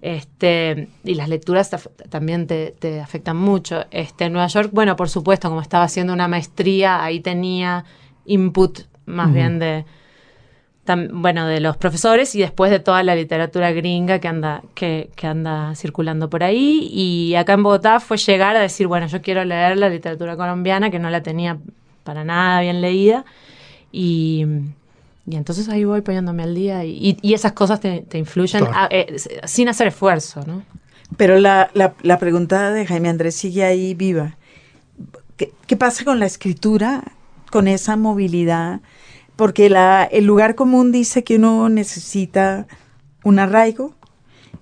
Este, 0.00 0.88
y 1.02 1.14
las 1.14 1.28
lecturas 1.28 1.70
también 2.08 2.46
te, 2.46 2.74
te 2.78 3.00
afectan 3.00 3.36
mucho. 3.36 3.84
Este, 3.90 4.26
en 4.26 4.32
Nueva 4.32 4.46
York, 4.46 4.70
bueno, 4.72 4.94
por 4.94 5.08
supuesto, 5.08 5.48
como 5.48 5.60
estaba 5.60 5.84
haciendo 5.84 6.12
una 6.12 6.28
maestría, 6.28 7.02
ahí 7.02 7.20
tenía 7.20 7.84
input 8.24 8.80
más 9.06 9.32
bien 9.32 9.58
de, 9.58 9.84
tam- 10.86 11.08
bueno, 11.12 11.46
de 11.46 11.60
los 11.60 11.76
profesores 11.76 12.34
y 12.34 12.40
después 12.40 12.70
de 12.70 12.78
toda 12.78 13.02
la 13.02 13.16
literatura 13.16 13.72
gringa 13.72 14.20
que 14.20 14.28
anda, 14.28 14.62
que, 14.74 15.10
que 15.16 15.26
anda 15.26 15.74
circulando 15.74 16.30
por 16.30 16.44
ahí. 16.44 16.88
Y 16.92 17.34
acá 17.34 17.54
en 17.54 17.64
Bogotá 17.64 17.98
fue 18.00 18.18
llegar 18.18 18.54
a 18.54 18.60
decir, 18.60 18.86
bueno, 18.86 19.06
yo 19.08 19.20
quiero 19.20 19.44
leer 19.44 19.78
la 19.78 19.88
literatura 19.88 20.36
colombiana, 20.36 20.90
que 20.90 20.98
no 20.98 21.10
la 21.10 21.22
tenía 21.22 21.58
para 22.04 22.22
nada 22.22 22.60
bien 22.60 22.80
leída. 22.80 23.24
Y, 23.90 24.44
y 25.30 25.36
entonces 25.36 25.68
ahí 25.68 25.84
voy 25.84 26.00
poniéndome 26.00 26.42
al 26.42 26.54
día 26.54 26.84
y, 26.84 26.90
y- 26.92 27.18
y 27.22 27.34
esas 27.34 27.52
cosas 27.52 27.80
te, 27.80 28.00
te 28.00 28.18
influyen 28.18 28.64
a- 28.64 28.88
eh, 28.90 29.16
sin 29.46 29.68
hacer 29.68 29.88
esfuerzo, 29.88 30.42
¿no? 30.46 30.62
Pero 31.16 31.38
la, 31.38 31.70
la, 31.74 31.94
la 32.02 32.18
pregunta 32.18 32.70
de 32.72 32.86
Jaime 32.86 33.08
Andrés 33.08 33.34
sigue 33.34 33.64
ahí 33.64 33.94
viva. 33.94 34.36
¿Qué, 35.36 35.52
qué 35.66 35.76
pasa 35.76 36.04
con 36.04 36.18
la 36.18 36.26
escritura, 36.26 37.02
con 37.50 37.68
esa 37.68 37.96
movilidad? 37.96 38.80
porque 39.36 39.70
la, 39.70 40.02
el 40.02 40.24
lugar 40.24 40.56
común 40.56 40.90
dice 40.90 41.22
que 41.22 41.36
uno 41.36 41.68
necesita 41.68 42.66
un 43.22 43.38
arraigo 43.38 43.94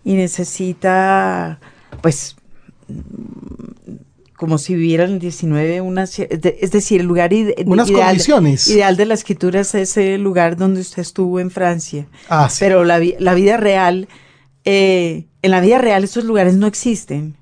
y 0.05 0.17
necesita, 0.17 1.59
pues, 2.03 2.37
como 4.37 4.59
si 4.59 4.75
viviera 4.75 5.05
en 5.05 5.13
el 5.13 5.19
19, 5.19 5.81
una, 5.81 6.05
es 6.05 6.71
decir, 6.71 7.01
el 7.01 7.07
lugar 7.07 7.31
Unas 7.65 7.89
ideal, 7.89 8.09
condiciones. 8.09 8.69
ideal 8.69 8.97
de 8.97 9.07
la 9.07 9.15
escritura 9.15 9.61
es 9.61 9.75
ese 9.75 10.19
lugar 10.19 10.57
donde 10.57 10.81
usted 10.81 11.01
estuvo 11.03 11.41
en 11.41 11.51
Francia. 11.51 12.07
Ah, 12.29 12.49
sí. 12.51 12.59
Pero 12.61 12.85
la, 12.85 13.01
la 13.19 13.35
vida 13.35 13.57
real, 13.57 14.09
eh, 14.65 15.27
en 15.43 15.51
la 15.51 15.61
vida 15.61 15.79
real 15.79 16.05
esos 16.05 16.25
lugares 16.25 16.55
no 16.55 16.67
existen. 16.67 17.37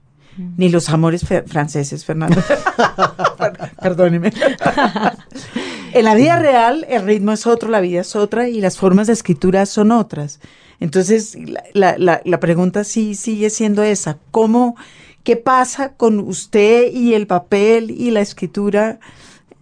Ni 0.56 0.68
los 0.68 0.88
amores 0.88 1.24
franceses, 1.46 2.04
Fernando. 2.04 2.42
Perdóneme. 3.82 4.32
en 5.92 6.04
la 6.04 6.14
vida 6.14 6.38
real 6.38 6.84
el 6.88 7.04
ritmo 7.04 7.32
es 7.32 7.46
otro, 7.46 7.70
la 7.70 7.80
vida 7.80 8.00
es 8.00 8.16
otra 8.16 8.48
y 8.48 8.60
las 8.60 8.76
formas 8.76 9.06
de 9.06 9.12
escritura 9.12 9.64
son 9.66 9.92
otras. 9.92 10.40
Entonces, 10.80 11.36
la, 11.72 11.96
la, 11.98 12.20
la 12.24 12.40
pregunta 12.40 12.82
sí 12.84 13.14
sigue 13.14 13.48
siendo 13.48 13.84
esa. 13.84 14.18
¿Cómo, 14.32 14.76
qué 15.24 15.36
pasa 15.36 15.94
con 15.94 16.20
usted 16.20 16.92
y 16.92 17.14
el 17.14 17.26
papel 17.26 17.90
y 17.90 18.10
la 18.10 18.20
escritura 18.20 19.00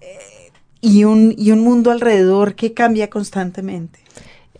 eh, 0.01 0.51
y, 0.81 1.05
un, 1.05 1.35
y 1.39 1.53
un 1.53 1.61
mundo 1.61 1.91
alrededor 1.91 2.55
que 2.55 2.75
cambia 2.75 3.09
constantemente? 3.09 4.01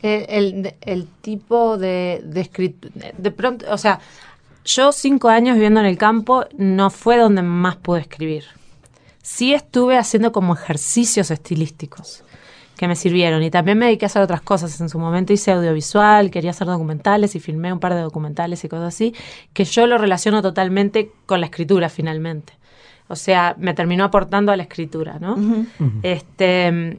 El, 0.01 0.25
el, 0.29 0.75
el 0.81 1.07
tipo 1.21 1.79
de, 1.79 2.23
de 2.25 2.41
escritura, 2.41 3.13
de 3.17 3.31
pronto, 3.31 3.67
o 3.71 3.79
sea, 3.79 4.01
yo 4.65 4.91
cinco 4.91 5.29
años 5.29 5.55
viviendo 5.55 5.81
en 5.81 5.87
el 5.87 5.99
campo 5.99 6.45
no 6.57 6.91
fue 6.91 7.19
donde 7.19 7.43
más 7.43 7.77
pude 7.77 8.01
escribir. 8.01 8.45
Sí 9.23 9.55
estuve 9.55 9.97
haciendo 9.97 10.33
como 10.33 10.55
ejercicios 10.55 11.31
estilísticos 11.31 12.25
que 12.77 12.89
me 12.89 12.97
sirvieron 12.97 13.43
y 13.43 13.51
también 13.51 13.79
me 13.79 13.87
dediqué 13.87 14.07
a 14.07 14.09
hacer 14.09 14.23
otras 14.23 14.41
cosas. 14.41 14.81
En 14.81 14.89
su 14.89 14.99
momento 14.99 15.33
hice 15.33 15.53
audiovisual, 15.53 16.31
quería 16.31 16.51
hacer 16.51 16.67
documentales 16.67 17.35
y 17.37 17.41
filmé 17.41 17.73
un 17.73 17.81
par 17.81 17.95
de 17.95 18.01
documentales 18.01 18.65
y 18.65 18.69
cosas 18.69 18.95
así, 18.95 19.15
que 19.53 19.65
yo 19.65 19.87
lo 19.87 19.99
relaciono 19.99 20.43
totalmente 20.43 21.11
con 21.27 21.41
la 21.41 21.47
escritura 21.47 21.89
finalmente. 21.89 22.55
O 23.09 23.17
sea, 23.17 23.55
me 23.59 23.75
terminó 23.75 24.05
aportando 24.05 24.53
a 24.53 24.57
la 24.57 24.63
escritura, 24.63 25.19
¿no? 25.21 25.35
Uh 25.35 25.67
-huh. 25.79 26.01
Este, 26.03 26.99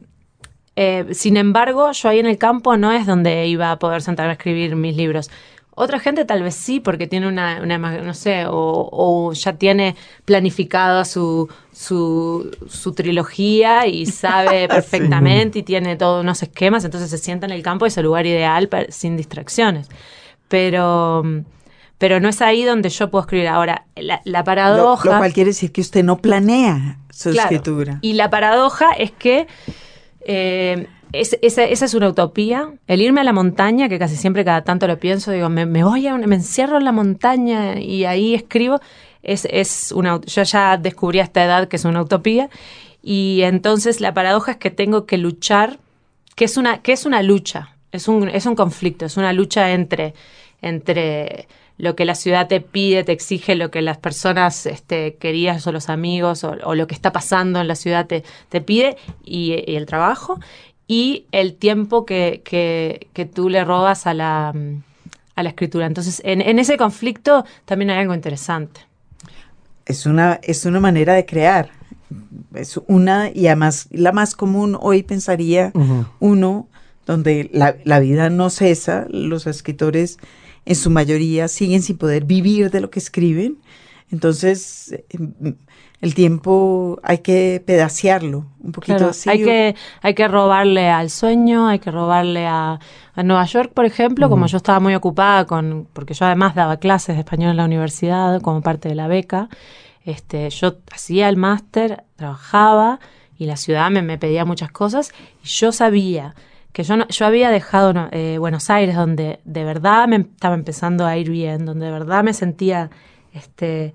eh, 0.76 1.06
sin 1.12 1.38
embargo, 1.38 1.92
yo 1.92 2.10
ahí 2.10 2.20
en 2.20 2.26
el 2.26 2.38
campo 2.38 2.78
no 2.78 2.92
es 2.92 3.06
donde 3.06 3.48
iba 3.48 3.72
a 3.72 3.80
poder 3.80 4.02
sentarme 4.02 4.32
a 4.32 4.34
escribir 4.34 4.76
mis 4.76 4.96
libros. 4.96 5.30
Otra 5.76 6.00
gente 6.00 6.24
tal 6.26 6.44
vez 6.44 6.54
sí, 6.54 6.80
porque 6.80 7.08
tiene 7.08 7.28
una, 7.28 7.60
una 7.62 7.78
no 7.78 8.14
sé, 8.14 8.46
o, 8.46 8.90
o, 8.92 9.34
ya 9.34 9.54
tiene 9.54 9.96
planificada 10.24 11.04
su, 11.04 11.50
su, 11.72 12.52
su, 12.68 12.94
trilogía 12.94 13.88
y 13.88 14.06
sabe 14.08 14.68
perfectamente 14.68 15.54
sí. 15.54 15.60
y 15.60 15.64
tiene 15.64 15.96
todos 15.96 16.24
unos 16.24 16.44
esquemas, 16.44 16.86
entonces 16.86 17.10
se 17.10 17.18
sienta 17.18 17.48
en 17.48 17.54
el 17.54 17.64
campo, 17.64 17.86
es 17.88 17.98
el 17.98 18.04
lugar 18.04 18.26
ideal 18.28 18.68
para, 18.68 18.92
sin 18.92 19.18
distracciones. 19.18 19.90
Pero, 20.48 21.24
pero 21.98 22.20
no 22.20 22.30
es 22.30 22.42
ahí 22.44 22.64
donde 22.64 22.90
yo 22.90 23.10
puedo 23.10 23.24
escribir. 23.24 23.48
Ahora, 23.48 23.86
la, 23.96 24.22
la 24.26 24.44
paradoja... 24.44 25.06
Lo, 25.06 25.14
lo, 25.14 25.18
cual 25.18 25.34
quiere 25.34 25.50
decir 25.50 25.72
que 25.72 25.82
usted 25.82 26.04
no 26.04 26.18
planea 26.18 27.00
su 27.10 27.32
claro, 27.32 27.50
escritura. 27.50 27.98
Y 28.02 28.14
la 28.14 28.30
paradoja 28.30 28.92
es 28.92 29.12
que... 29.12 29.48
Eh, 30.26 30.88
es, 31.14 31.38
esa, 31.42 31.64
es 31.64 31.94
una 31.94 32.10
utopía. 32.10 32.74
El 32.88 33.02
irme 33.02 33.22
a 33.22 33.24
la 33.24 33.34
montaña, 33.34 33.88
que 33.88 34.00
casi 34.00 34.18
siempre 34.18 34.44
cada 34.44 34.64
tanto 34.64 34.88
lo 34.88 34.98
pienso, 35.00 35.32
digo, 35.32 35.48
me, 35.48 35.66
me 35.66 35.84
voy 35.84 36.08
a, 36.08 36.18
me 36.18 36.36
encierro 36.36 36.78
en 36.78 36.86
la 36.86 36.92
montaña 36.92 37.80
y 37.80 38.06
ahí 38.06 38.34
escribo. 38.34 38.82
Es, 39.22 39.48
es 39.50 39.92
una, 39.94 40.20
yo 40.22 40.44
ya 40.44 40.76
descubrí 40.78 41.20
a 41.20 41.24
esta 41.24 41.46
edad 41.46 41.68
que 41.68 41.78
es 41.78 41.86
una 41.86 42.02
utopía. 42.02 42.50
Y 43.04 43.42
entonces 43.44 44.02
la 44.02 44.14
paradoja 44.14 44.54
es 44.54 44.58
que 44.58 44.72
tengo 44.72 45.06
que 45.06 45.18
luchar, 45.18 45.78
que 46.36 46.46
es 46.46 46.58
una, 46.58 46.82
que 46.82 46.94
es 46.94 47.06
una 47.06 47.22
lucha, 47.22 47.76
es 47.92 48.08
un, 48.08 48.28
es 48.28 48.46
un 48.46 48.56
conflicto, 48.56 49.06
es 49.06 49.16
una 49.18 49.34
lucha 49.34 49.72
entre, 49.72 50.16
entre 50.62 51.48
lo 51.78 51.96
que 51.96 52.06
la 52.06 52.16
ciudad 52.16 52.48
te 52.48 52.62
pide, 52.62 53.04
te 53.04 53.12
exige, 53.12 53.56
lo 53.56 53.72
que 53.72 53.82
las 53.82 53.98
personas 53.98 54.66
este, 54.66 55.16
queridas 55.16 55.68
o 55.68 55.72
los 55.72 55.90
amigos 55.90 56.44
o, 56.44 56.76
lo 56.76 56.88
que 56.88 56.96
está 56.96 57.12
pasando 57.12 57.60
en 57.60 57.68
la 57.68 57.76
ciudad 57.76 58.08
te, 58.08 58.24
te 58.50 58.62
pide 58.62 58.96
y 59.24 59.64
el 59.68 59.86
trabajo 59.86 60.40
y 60.94 61.26
el 61.32 61.56
tiempo 61.56 62.06
que, 62.06 62.44
que, 62.46 63.08
que 63.14 63.26
tú 63.26 63.50
le 63.50 63.66
robas 63.66 64.06
a 64.06 64.14
la, 64.14 64.54
a 65.36 65.44
la 65.44 65.50
escritura. 65.50 65.88
Entonces, 65.88 66.22
en, 66.24 66.40
en, 66.40 66.60
ese 66.60 66.78
conflicto 66.78 67.46
también 67.66 67.90
hay 67.90 68.02
algo 68.02 68.14
interesante. 68.14 68.82
Es 69.88 70.06
una, 70.06 70.40
es 70.44 70.66
una 70.66 70.80
manera 70.80 71.16
de 71.16 71.26
crear. 71.26 71.72
Es 72.54 72.80
una, 72.86 73.32
y 73.34 73.48
además 73.48 73.88
la 73.90 74.12
más 74.12 74.36
común 74.36 74.78
hoy 74.80 75.02
pensaría 75.02 75.72
uh 75.74 75.80
-huh. 75.80 76.06
uno, 76.20 76.68
donde 77.08 77.50
la, 77.52 77.76
la, 77.86 78.00
vida 78.00 78.30
no 78.30 78.52
cesa, 78.52 79.08
los 79.10 79.48
escritores 79.48 80.20
en 80.66 80.76
su 80.76 80.92
mayoría 80.92 81.48
siguen 81.48 81.82
sin 81.82 81.98
poder 81.98 82.24
vivir 82.26 82.70
de 82.70 82.82
lo 82.82 82.92
que 82.92 83.00
escriben. 83.00 83.58
Entonces, 84.12 84.94
el 86.04 86.16
tiempo 86.16 87.00
hay 87.02 87.20
que 87.20 87.64
pedacearlo 87.66 88.46
un 88.62 88.74
poquito 88.74 88.98
claro, 88.98 89.12
así. 89.12 89.30
Hay 89.30 89.42
que, 89.42 89.74
hay 90.02 90.14
que 90.14 90.28
robarle 90.28 90.90
al 90.90 91.10
sueño, 91.10 91.70
hay 91.70 91.80
que 91.80 91.92
robarle 91.92 92.46
a, 92.46 92.78
a 93.16 93.24
Nueva 93.24 93.46
York, 93.46 93.72
por 93.74 93.86
ejemplo, 93.86 94.26
uh 94.26 94.28
-huh. 94.28 94.32
como 94.32 94.48
yo 94.48 94.58
estaba 94.58 94.82
muy 94.82 94.96
ocupada 94.96 95.46
con, 95.46 95.88
porque 95.94 96.14
yo 96.14 96.26
además 96.26 96.56
daba 96.56 96.76
clases 96.76 97.16
de 97.16 97.22
español 97.22 97.52
en 97.52 97.58
la 97.58 97.64
universidad 97.64 98.42
como 98.42 98.62
parte 98.62 98.90
de 98.90 98.96
la 98.96 99.08
beca, 99.08 99.48
este, 100.04 100.50
yo 100.50 100.76
hacía 100.92 101.30
el 101.30 101.38
máster, 101.38 102.04
trabajaba 102.18 103.00
y 103.38 103.46
la 103.46 103.56
ciudad 103.56 103.90
me, 103.90 104.02
me, 104.02 104.18
pedía 104.18 104.44
muchas 104.44 104.74
cosas 104.74 105.14
y 105.42 105.48
yo 105.48 105.72
sabía 105.72 106.36
que 106.74 106.84
yo, 106.84 106.98
no, 106.98 107.08
yo 107.08 107.26
había 107.26 107.50
dejado 107.50 107.94
eh, 108.12 108.36
Buenos 108.40 108.70
Aires 108.70 108.98
donde 108.98 109.40
de 109.46 109.64
verdad 109.64 110.10
me 110.10 110.18
estaba 110.18 110.56
empezando 110.56 111.06
a 111.06 111.16
ir 111.16 111.30
bien, 111.30 111.66
donde 111.66 111.86
de 111.86 111.94
verdad 111.94 112.26
me 112.26 112.34
sentía 112.34 112.90
este, 113.32 113.94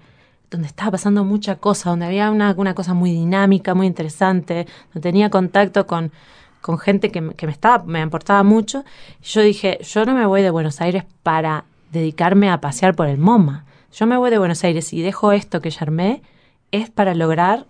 donde 0.50 0.66
estaba 0.66 0.92
pasando 0.92 1.24
mucha 1.24 1.56
cosa, 1.56 1.90
donde 1.90 2.06
había 2.06 2.30
una, 2.30 2.54
una 2.56 2.74
cosa 2.74 2.94
muy 2.94 3.12
dinámica, 3.12 3.74
muy 3.74 3.86
interesante, 3.86 4.66
donde 4.92 5.00
tenía 5.00 5.30
contacto 5.30 5.86
con, 5.86 6.12
con 6.60 6.78
gente 6.78 7.10
que, 7.10 7.34
que, 7.34 7.46
me, 7.46 7.52
estaba, 7.52 7.84
me 7.84 8.00
importaba 8.00 8.42
mucho. 8.42 8.84
Yo 9.22 9.42
dije, 9.42 9.78
yo 9.82 10.04
no 10.04 10.14
me 10.14 10.26
voy 10.26 10.42
de 10.42 10.50
Buenos 10.50 10.80
Aires 10.80 11.04
para 11.22 11.64
dedicarme 11.92 12.50
a 12.50 12.60
pasear 12.60 12.94
por 12.94 13.08
el 13.08 13.18
MoMA. 13.18 13.64
Yo 13.92 14.06
me 14.06 14.16
voy 14.16 14.30
de 14.30 14.38
Buenos 14.38 14.64
Aires 14.64 14.92
y 14.92 15.02
dejo 15.02 15.32
esto 15.32 15.60
que 15.60 15.70
ya 15.70 15.80
armé, 15.82 16.22
es 16.70 16.90
para 16.90 17.14
lograr 17.14 17.66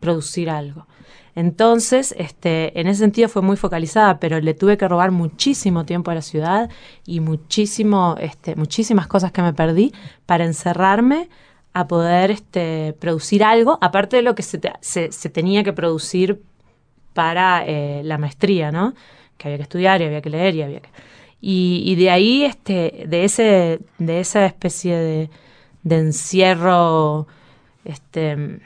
producir 0.00 0.50
algo. 0.50 0.86
Entonces, 1.34 2.14
este, 2.16 2.80
en 2.80 2.86
ese 2.86 3.00
sentido 3.00 3.28
fue 3.28 3.42
muy 3.42 3.58
focalizada, 3.58 4.18
pero 4.18 4.40
le 4.40 4.54
tuve 4.54 4.78
que 4.78 4.88
robar 4.88 5.10
muchísimo 5.10 5.84
tiempo 5.84 6.10
a 6.10 6.14
la 6.14 6.22
ciudad 6.22 6.70
y 7.04 7.20
muchísimo, 7.20 8.16
este, 8.18 8.56
muchísimas 8.56 9.06
cosas 9.06 9.32
que 9.32 9.42
me 9.42 9.52
perdí 9.52 9.92
para 10.24 10.46
encerrarme 10.46 11.28
a 11.78 11.86
poder 11.86 12.30
este, 12.30 12.94
producir 12.98 13.44
algo, 13.44 13.76
aparte 13.82 14.16
de 14.16 14.22
lo 14.22 14.34
que 14.34 14.42
se, 14.42 14.56
te, 14.56 14.72
se, 14.80 15.12
se 15.12 15.28
tenía 15.28 15.62
que 15.62 15.74
producir 15.74 16.40
para 17.12 17.66
eh, 17.66 18.00
la 18.02 18.16
maestría, 18.16 18.72
¿no? 18.72 18.94
Que 19.36 19.48
había 19.48 19.58
que 19.58 19.64
estudiar 19.64 20.00
y 20.00 20.06
había 20.06 20.22
que 20.22 20.30
leer 20.30 20.54
y 20.54 20.62
había 20.62 20.80
que... 20.80 20.88
Y, 21.42 21.82
y 21.84 21.94
de 21.96 22.08
ahí, 22.10 22.44
este, 22.44 23.04
de, 23.06 23.24
ese, 23.24 23.80
de 23.98 24.20
esa 24.20 24.46
especie 24.46 24.96
de, 24.96 25.30
de 25.82 25.98
encierro 25.98 27.26
este, 27.84 28.58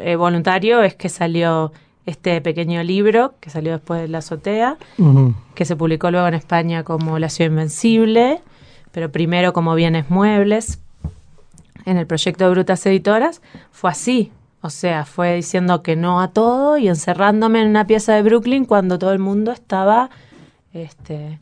eh, 0.00 0.16
voluntario, 0.16 0.82
es 0.82 0.94
que 0.94 1.10
salió 1.10 1.72
este 2.06 2.40
pequeño 2.40 2.82
libro, 2.82 3.34
que 3.40 3.50
salió 3.50 3.72
después 3.72 4.00
de 4.00 4.08
La 4.08 4.18
Azotea, 4.18 4.78
uh 4.96 5.02
-huh. 5.02 5.34
que 5.54 5.66
se 5.66 5.76
publicó 5.76 6.10
luego 6.10 6.28
en 6.28 6.34
España 6.34 6.82
como 6.82 7.18
La 7.18 7.28
Ciudad 7.28 7.50
Invencible, 7.50 8.40
pero 8.90 9.12
primero 9.12 9.52
como 9.52 9.74
Bienes 9.74 10.08
Muebles, 10.08 10.80
en 11.88 11.96
el 11.96 12.06
proyecto 12.06 12.44
de 12.44 12.50
Brutas 12.50 12.84
Editoras, 12.86 13.40
fue 13.72 13.90
así. 13.90 14.32
O 14.60 14.70
sea, 14.70 15.04
fue 15.04 15.36
diciendo 15.36 15.82
que 15.82 15.96
no 15.96 16.20
a 16.20 16.32
todo 16.32 16.76
y 16.78 16.88
encerrándome 16.88 17.62
en 17.62 17.68
una 17.68 17.86
pieza 17.86 18.14
de 18.14 18.22
Brooklyn 18.22 18.64
cuando 18.64 18.98
todo 18.98 19.12
el 19.12 19.20
mundo 19.20 19.52
estaba 19.52 20.10
este, 20.72 21.38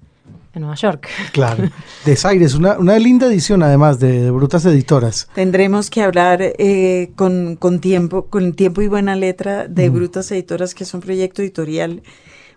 en 0.53 0.61
Nueva 0.61 0.77
York. 0.77 1.09
Claro. 1.33 1.71
Desaires, 2.05 2.55
una, 2.55 2.79
una 2.79 2.99
linda 2.99 3.27
edición 3.27 3.63
además 3.63 3.99
de, 3.99 4.23
de, 4.23 4.31
Brutas 4.31 4.65
Editoras. 4.67 5.29
Tendremos 5.35 5.91
que 5.91 6.03
hablar 6.03 6.41
eh, 6.43 7.11
con, 7.17 7.57
con, 7.57 7.81
tiempo, 7.81 8.27
con 8.27 8.53
tiempo 8.53 8.83
y 8.83 8.89
buena 8.89 9.17
letra 9.17 9.67
de 9.67 9.91
mm. 9.91 9.95
Brutas 9.95 10.31
Editoras, 10.31 10.75
que 10.75 10.85
es 10.85 10.95
un 10.95 11.01
proyecto 11.01 11.43
editorial 11.43 12.03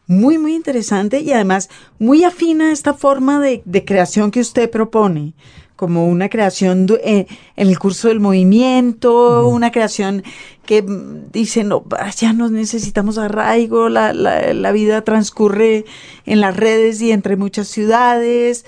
muy, 0.08 0.38
muy 0.38 0.56
interesante 0.56 1.22
y 1.22 1.32
además 1.32 1.70
muy 2.00 2.24
afina 2.24 2.70
a 2.70 2.72
esta 2.74 2.94
forma 2.94 3.40
de, 3.40 3.62
de 3.64 3.86
creación 3.86 4.32
que 4.32 4.42
usted 4.42 4.70
propone 4.70 5.34
como 5.80 6.10
una 6.10 6.28
creación 6.28 6.88
eh, 7.06 7.26
en 7.56 7.68
el 7.70 7.80
curso 7.80 8.10
del 8.10 8.20
movimiento, 8.20 9.14
uh 9.14 9.48
-huh. 9.48 9.56
una 9.56 9.72
creación 9.72 10.24
que 10.66 10.84
dice, 11.32 11.64
no, 11.64 11.86
ya 12.18 12.34
no 12.34 12.50
necesitamos 12.50 13.18
arraigo, 13.18 13.88
la, 13.88 14.12
la, 14.12 14.54
la, 14.54 14.72
vida 14.74 15.06
transcurre 15.06 15.86
en 16.26 16.42
las 16.42 16.58
redes 16.58 17.02
y 17.02 17.14
entre 17.14 17.38
muchas 17.38 17.70
ciudades. 17.70 18.66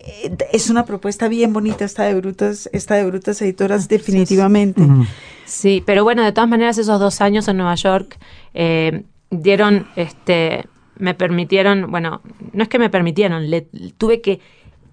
Eh, 0.00 0.36
es 0.52 0.68
una 0.68 0.84
propuesta 0.84 1.28
bien 1.28 1.54
bonita 1.54 1.86
esta 1.86 2.02
de 2.02 2.14
Brutas, 2.14 2.68
esta 2.74 2.96
de 2.96 3.06
Brutas 3.06 3.40
Editoras, 3.40 3.88
definitivamente. 3.88 4.82
Uh 4.82 4.86
-huh. 4.86 5.06
Sí, 5.46 5.82
pero 5.86 6.04
bueno, 6.04 6.22
de 6.22 6.32
todas 6.32 6.50
maneras, 6.50 6.76
esos 6.76 7.00
dos 7.00 7.22
años 7.22 7.48
en 7.48 7.56
Nueva 7.56 7.74
York, 7.76 8.18
eh, 8.52 9.04
dieron, 9.30 9.86
este, 9.96 10.66
me 10.98 11.14
permitieron, 11.14 11.90
bueno, 11.90 12.20
no 12.52 12.62
es 12.62 12.68
que 12.68 12.78
me 12.78 12.90
permitieron, 12.90 13.48
le, 13.48 13.62
tuve 13.96 14.20
que, 14.20 14.40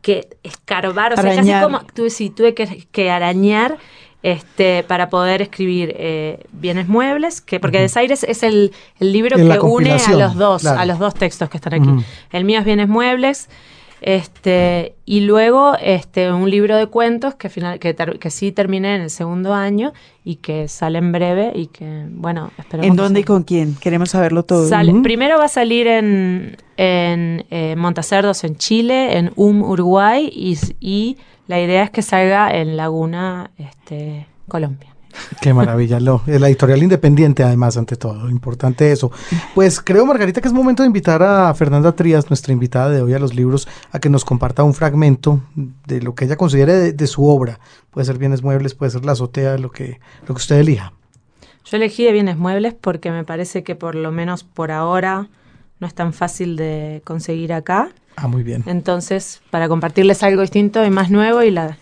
que 0.08 0.30
escarbar, 0.42 1.12
o 1.12 1.18
sea, 1.18 1.36
casi 1.36 1.52
como, 1.62 1.82
tuve, 1.94 2.10
sí, 2.10 2.30
tuve 2.30 2.54
que, 2.54 2.88
que 2.94 3.12
arañar 3.12 3.78
este, 4.24 4.84
para 4.84 5.10
poder 5.10 5.42
escribir 5.42 5.94
eh, 5.98 6.46
Bienes 6.54 6.88
Muebles, 6.88 7.42
que 7.42 7.60
porque 7.60 7.82
Desaires 7.82 8.24
es 8.24 8.42
el, 8.42 8.72
el 9.02 9.12
libro 9.12 9.36
que 9.36 9.60
une 9.60 9.92
a 9.92 10.12
los 10.14 10.36
dos, 10.36 10.62
claro. 10.62 10.80
a 10.80 10.86
los 10.86 10.98
dos 10.98 11.14
textos 11.14 11.50
que 11.50 11.58
están 11.58 11.74
aquí. 11.74 11.90
El 12.32 12.46
mío 12.46 12.60
es 12.60 12.66
Bienes 12.66 12.88
Muebles, 12.88 13.50
este, 14.02 14.96
y 15.06 15.22
luego 15.22 15.76
este, 15.82 16.32
un 16.32 16.50
libro 16.50 16.78
de 16.78 16.88
cuentos 16.88 17.36
que, 17.36 17.50
final, 17.50 17.80
que, 17.80 17.94
ter- 17.94 18.20
que 18.20 18.30
sí 18.30 18.52
terminé 18.52 18.96
en 18.96 19.02
el 19.02 19.10
segundo 19.10 19.54
año 19.54 19.94
y 20.24 20.36
que 20.36 20.68
sale 20.68 21.00
en 21.00 21.12
breve 21.12 21.52
y 21.56 21.68
que, 21.68 22.06
bueno, 22.10 22.52
esperemos 22.58 22.90
¿En 22.90 22.96
dónde 22.96 23.22
y 23.22 23.24
con 23.24 23.44
quién? 23.44 23.76
Queremos 23.76 24.10
saberlo 24.12 24.44
todo. 24.44 24.68
Sale-. 24.68 25.02
Primero 25.02 25.38
va 25.38 25.46
a 25.46 25.50
salir 25.50 25.88
en, 25.88 26.58
en 26.78 27.46
eh, 27.50 27.76
Montacerdos 27.78 28.44
en 28.44 28.56
Chile, 28.58 29.18
en 29.18 29.32
UM 29.36 29.64
Uruguay 29.64 30.30
y, 30.32 30.58
y 30.80 31.18
la 31.48 31.62
idea 31.62 31.84
es 31.84 31.90
que 31.92 32.02
salga 32.02 32.56
en 32.56 32.76
Laguna 32.78 33.52
este, 33.58 34.28
Colombia. 34.48 34.94
Qué 35.42 35.54
maravilla, 35.54 36.00
lo, 36.00 36.22
la 36.26 36.48
editorial 36.48 36.84
independiente 36.84 37.44
además, 37.44 37.78
ante 37.78 37.96
todo, 37.96 38.30
importante 38.30 38.92
eso. 38.92 39.12
Pues 39.56 39.80
creo, 39.80 40.06
Margarita, 40.06 40.42
que 40.42 40.48
es 40.48 40.54
momento 40.54 40.84
de 40.84 40.88
invitar 40.88 41.22
a 41.24 41.54
Fernanda 41.54 41.94
Trías, 41.94 42.30
nuestra 42.30 42.54
invitada 42.54 42.90
de 42.90 43.02
hoy 43.02 43.14
a 43.14 43.20
los 43.20 43.36
libros, 43.36 43.68
a 43.92 44.00
que 44.00 44.10
nos 44.10 44.26
comparta 44.26 44.64
un 44.64 44.74
fragmento 44.74 45.42
de 45.56 46.02
lo 46.02 46.16
que 46.16 46.26
ella 46.26 46.36
considere 46.36 46.74
de, 46.74 46.94
de 46.94 47.08
su 47.08 47.26
obra. 47.26 47.60
Puede 47.92 48.06
ser 48.06 48.18
bienes 48.18 48.44
muebles, 48.44 48.76
puede 48.76 48.92
ser 48.92 49.06
la 49.06 49.14
azotea, 49.14 49.58
lo 49.58 49.72
que, 49.72 50.00
lo 50.22 50.36
que 50.36 50.40
usted 50.40 50.58
elija. 50.58 50.94
Yo 51.66 51.78
elegí 51.78 52.06
de 52.06 52.14
bienes 52.14 52.38
muebles 52.38 52.74
porque 52.74 53.12
me 53.12 53.26
parece 53.26 53.64
que 53.64 53.76
por 53.76 53.96
lo 53.96 54.12
menos 54.12 54.44
por 54.44 54.72
ahora 54.72 55.28
no 55.80 55.88
es 55.88 55.94
tan 55.94 56.14
fácil 56.14 56.56
de 56.56 57.02
conseguir 57.04 57.52
acá. 57.54 57.90
Ah, 58.16 58.28
muy 58.28 58.44
bien. 58.44 58.64
Entonces, 58.66 59.42
para 59.52 59.68
compartirles 59.68 60.24
algo 60.24 60.42
distinto 60.42 60.84
y 60.86 60.90
más 60.90 61.10
nuevo 61.12 61.44
y 61.44 61.52
la... 61.52 61.78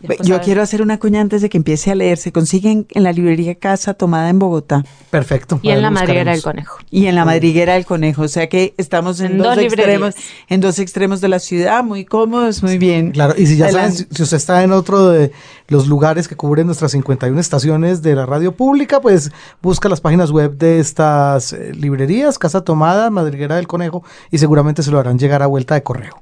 después 0.00 0.28
Yo 0.28 0.40
quiero 0.40 0.62
hacer 0.62 0.82
una 0.82 0.98
cuña 0.98 1.20
antes 1.20 1.42
de 1.42 1.48
que 1.48 1.58
empiece 1.58 1.90
a 1.90 1.94
leer. 1.94 2.18
Se 2.18 2.32
consiguen 2.32 2.86
en 2.90 3.02
la 3.02 3.12
librería 3.12 3.54
Casa 3.54 3.94
Tomada 3.94 4.28
en 4.28 4.38
Bogotá 4.38 4.84
Perfecto. 5.10 5.58
Y 5.62 5.70
en 5.70 5.82
la 5.82 5.90
madriguera 5.90 6.32
del 6.32 6.42
conejo. 6.42 6.78
y 6.90 7.06
en 7.06 7.14
la 7.14 7.24
madriguera 7.24 7.74
del 7.74 7.84
Conejo. 7.84 8.22
O 8.22 8.28
sea 8.28 8.48
que 8.48 8.74
estamos 8.76 9.20
en, 9.20 9.32
En 9.32 9.38
dos, 9.38 9.56
dos 9.56 9.64
extremos, 9.64 10.14
librerías. 10.14 10.16
en 10.48 10.60
dos 10.60 10.78
extremos 10.78 11.20
de 11.20 11.28
la 11.28 11.38
ciudad, 11.38 11.82
muy 11.82 12.04
cómodos, 12.04 12.62
muy 12.62 12.78
bien. 12.78 13.10
Claro, 13.10 13.34
y 13.36 13.46
si 13.46 13.56
ya 13.56 13.66
saben, 13.66 13.86
Adelante. 13.86 14.06
si, 14.10 14.16
si 14.16 14.22
usted 14.22 14.36
está 14.36 14.62
en 14.62 14.72
otro 14.72 15.08
de 15.08 15.32
los 15.68 15.88
lugares 15.88 16.28
que 16.28 16.36
cubren 16.36 16.66
nuestras 16.66 16.92
51 16.92 17.40
estaciones 17.40 18.02
de 18.02 18.14
la 18.14 18.26
radio 18.26 18.52
pública, 18.52 19.00
pues 19.00 19.30
busca 19.62 19.88
las 19.88 20.00
páginas 20.00 20.30
web 20.30 20.56
de 20.56 20.78
estas 20.80 21.52
eh, 21.52 21.72
librerías, 21.74 22.38
Casa 22.38 22.62
Tomada, 22.62 23.10
Madriguera 23.10 23.56
del 23.56 23.66
Conejo, 23.66 24.04
y 24.30 24.38
seguramente 24.38 24.82
se 24.82 24.90
lo 24.90 24.98
harán 24.98 25.18
llegar 25.18 25.42
a 25.42 25.46
vuelta 25.46 25.74
de 25.74 25.82
correo. 25.82 26.20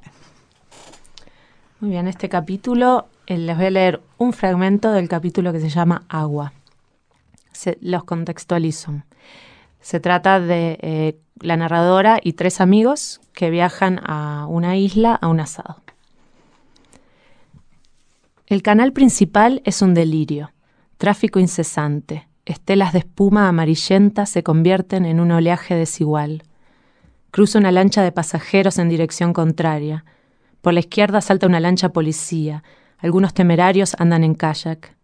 Muy 1.80 1.90
bien, 1.90 2.08
este 2.08 2.28
capítulo 2.28 3.06
les 3.36 3.56
voy 3.56 3.66
a 3.66 3.70
leer 3.70 4.00
un 4.16 4.32
fragmento 4.32 4.92
del 4.92 5.08
capítulo 5.08 5.52
que 5.52 5.60
se 5.60 5.68
llama 5.68 6.04
Agua. 6.08 6.52
Se- 7.52 7.78
los 7.80 8.04
contextualizo. 8.04 9.02
Se 9.80 10.00
trata 10.00 10.40
de 10.40 10.78
eh, 10.80 11.18
la 11.40 11.56
narradora 11.56 12.18
y 12.22 12.32
tres 12.32 12.60
amigos 12.60 13.20
que 13.32 13.50
viajan 13.50 14.00
a 14.04 14.46
una 14.48 14.76
isla 14.76 15.14
a 15.14 15.28
un 15.28 15.40
asado. 15.40 15.82
El 18.46 18.62
canal 18.62 18.92
principal 18.92 19.60
es 19.64 19.82
un 19.82 19.92
delirio, 19.92 20.52
tráfico 20.96 21.38
incesante, 21.38 22.26
estelas 22.46 22.94
de 22.94 23.00
espuma 23.00 23.46
amarillenta 23.46 24.24
se 24.24 24.42
convierten 24.42 25.04
en 25.04 25.20
un 25.20 25.30
oleaje 25.32 25.74
desigual. 25.74 26.44
Cruza 27.30 27.58
una 27.58 27.72
lancha 27.72 28.02
de 28.02 28.10
pasajeros 28.10 28.78
en 28.78 28.88
dirección 28.88 29.34
contraria. 29.34 30.06
Por 30.62 30.72
la 30.72 30.80
izquierda 30.80 31.20
salta 31.20 31.46
una 31.46 31.60
lancha 31.60 31.90
policía. 31.90 32.64
Algunos 32.98 33.32
temerarios 33.32 33.94
andan 33.98 34.24
en 34.24 34.34
kayak. 34.34 34.96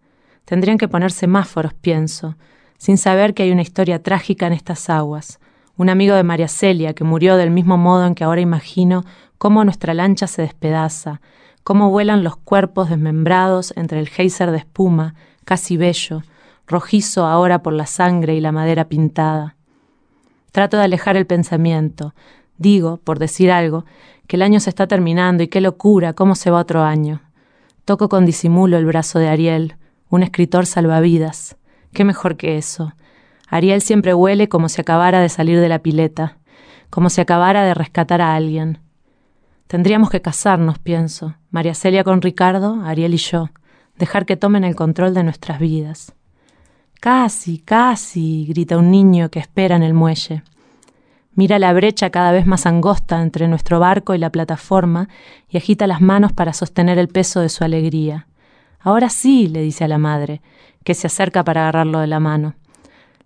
Tendrían 0.45 0.79
que 0.79 0.89
poner 0.89 1.13
semáforos, 1.13 1.75
pienso, 1.75 2.37
sin 2.77 2.99
saber 2.99 3.35
que 3.35 3.45
hay 3.45 3.53
una 3.53 3.63
historia 3.63 4.03
trágica 4.03 4.47
en 4.47 4.53
estas 4.53 4.91
aguas. 4.91 5.39
Un 5.77 5.89
amigo 5.89 6.17
de 6.17 6.25
María 6.25 6.49
Celia 6.49 6.95
que 6.95 7.05
murió 7.05 7.37
del 7.37 7.51
mismo 7.51 7.77
modo 7.77 8.07
en 8.07 8.15
que 8.15 8.25
ahora 8.25 8.41
imagino 8.41 9.05
cómo 9.39 9.65
nuestra 9.65 9.95
lancha 9.95 10.27
se 10.27 10.43
despedaza, 10.43 11.21
cómo 11.63 11.91
vuelan 11.91 12.25
los 12.25 12.37
cuerpos 12.37 12.91
desmembrados 12.91 13.73
entre 13.77 14.01
el 14.01 14.09
geyser 14.09 14.51
de 14.51 14.59
espuma, 14.59 15.15
casi 15.45 15.77
bello, 15.77 16.23
rojizo 16.67 17.27
ahora 17.27 17.63
por 17.63 17.73
la 17.73 17.87
sangre 17.87 18.35
y 18.35 18.41
la 18.41 18.53
madera 18.53 18.87
pintada. 18.87 19.57
Trato 20.53 20.77
de 20.77 20.85
alejar 20.85 21.17
el 21.17 21.27
pensamiento. 21.27 22.15
Digo, 22.59 22.99
por 22.99 23.19
decir 23.19 23.51
algo, 23.51 23.85
que 24.27 24.37
el 24.37 24.43
año 24.43 24.61
se 24.61 24.71
está 24.71 24.87
terminando 24.87 25.43
y 25.43 25.49
qué 25.49 25.61
locura, 25.61 26.13
cómo 26.13 26.35
se 26.35 26.51
va 26.51 26.61
otro 26.61 26.83
año. 26.83 27.21
Toco 27.85 28.09
con 28.09 28.25
disimulo 28.25 28.79
el 28.79 28.87
brazo 28.87 29.19
de 29.19 29.29
Ariel, 29.29 29.77
un 30.09 30.23
escritor 30.23 30.65
salvavidas. 30.65 31.57
¿Qué 31.93 32.05
mejor 32.05 32.39
que 32.39 32.57
eso? 32.57 32.95
Ariel 33.47 33.83
siempre 33.83 34.15
huele 34.15 34.49
como 34.49 34.71
si 34.71 34.81
acabara 34.81 35.21
de 35.21 35.29
salir 35.29 35.61
de 35.61 35.69
la 35.69 35.81
pileta, 35.81 36.39
como 36.89 37.11
si 37.11 37.21
acabara 37.21 37.63
de 37.63 37.75
rescatar 37.75 38.23
a 38.23 38.35
alguien. 38.35 38.79
Tendríamos 39.67 40.09
que 40.09 40.23
casarnos, 40.23 40.79
pienso, 40.79 41.35
María 41.51 41.75
Celia 41.75 42.05
con 42.05 42.23
Ricardo, 42.23 42.81
Ariel 42.87 43.13
y 43.13 43.19
yo, 43.19 43.51
dejar 43.99 44.25
que 44.25 44.37
tomen 44.37 44.65
el 44.65 44.77
control 44.77 45.13
de 45.13 45.25
nuestras 45.25 45.59
vidas. 45.59 46.15
Casi, 47.01 47.59
casi, 47.59 48.47
grita 48.47 48.79
un 48.79 48.91
niño 48.91 49.29
que 49.29 49.41
espera 49.41 49.77
en 49.77 49.83
el 49.83 49.93
muelle. 49.93 50.43
Mira 51.37 51.59
la 51.59 51.73
brecha 51.73 52.11
cada 52.11 52.31
vez 52.31 52.47
más 52.47 52.65
angosta 52.65 53.21
entre 53.21 53.49
nuestro 53.49 53.81
barco 53.81 54.15
y 54.15 54.19
la 54.19 54.31
plataforma 54.31 55.09
y 55.49 55.57
agita 55.57 55.87
las 55.87 56.01
manos 56.01 56.33
para 56.33 56.53
sostener 56.53 56.99
el 56.99 57.09
peso 57.09 57.41
de 57.41 57.49
su 57.49 57.65
alegría. 57.65 58.29
Ahora 58.79 59.09
sí, 59.09 59.49
le 59.49 59.61
dice 59.61 59.85
a 59.85 59.89
la 59.89 59.99
madre, 59.99 60.43
que 60.85 60.95
se 60.95 61.09
acerca 61.09 61.43
para 61.43 61.63
agarrarlo 61.63 61.99
de 61.99 62.07
la 62.07 62.21
mano. 62.21 62.55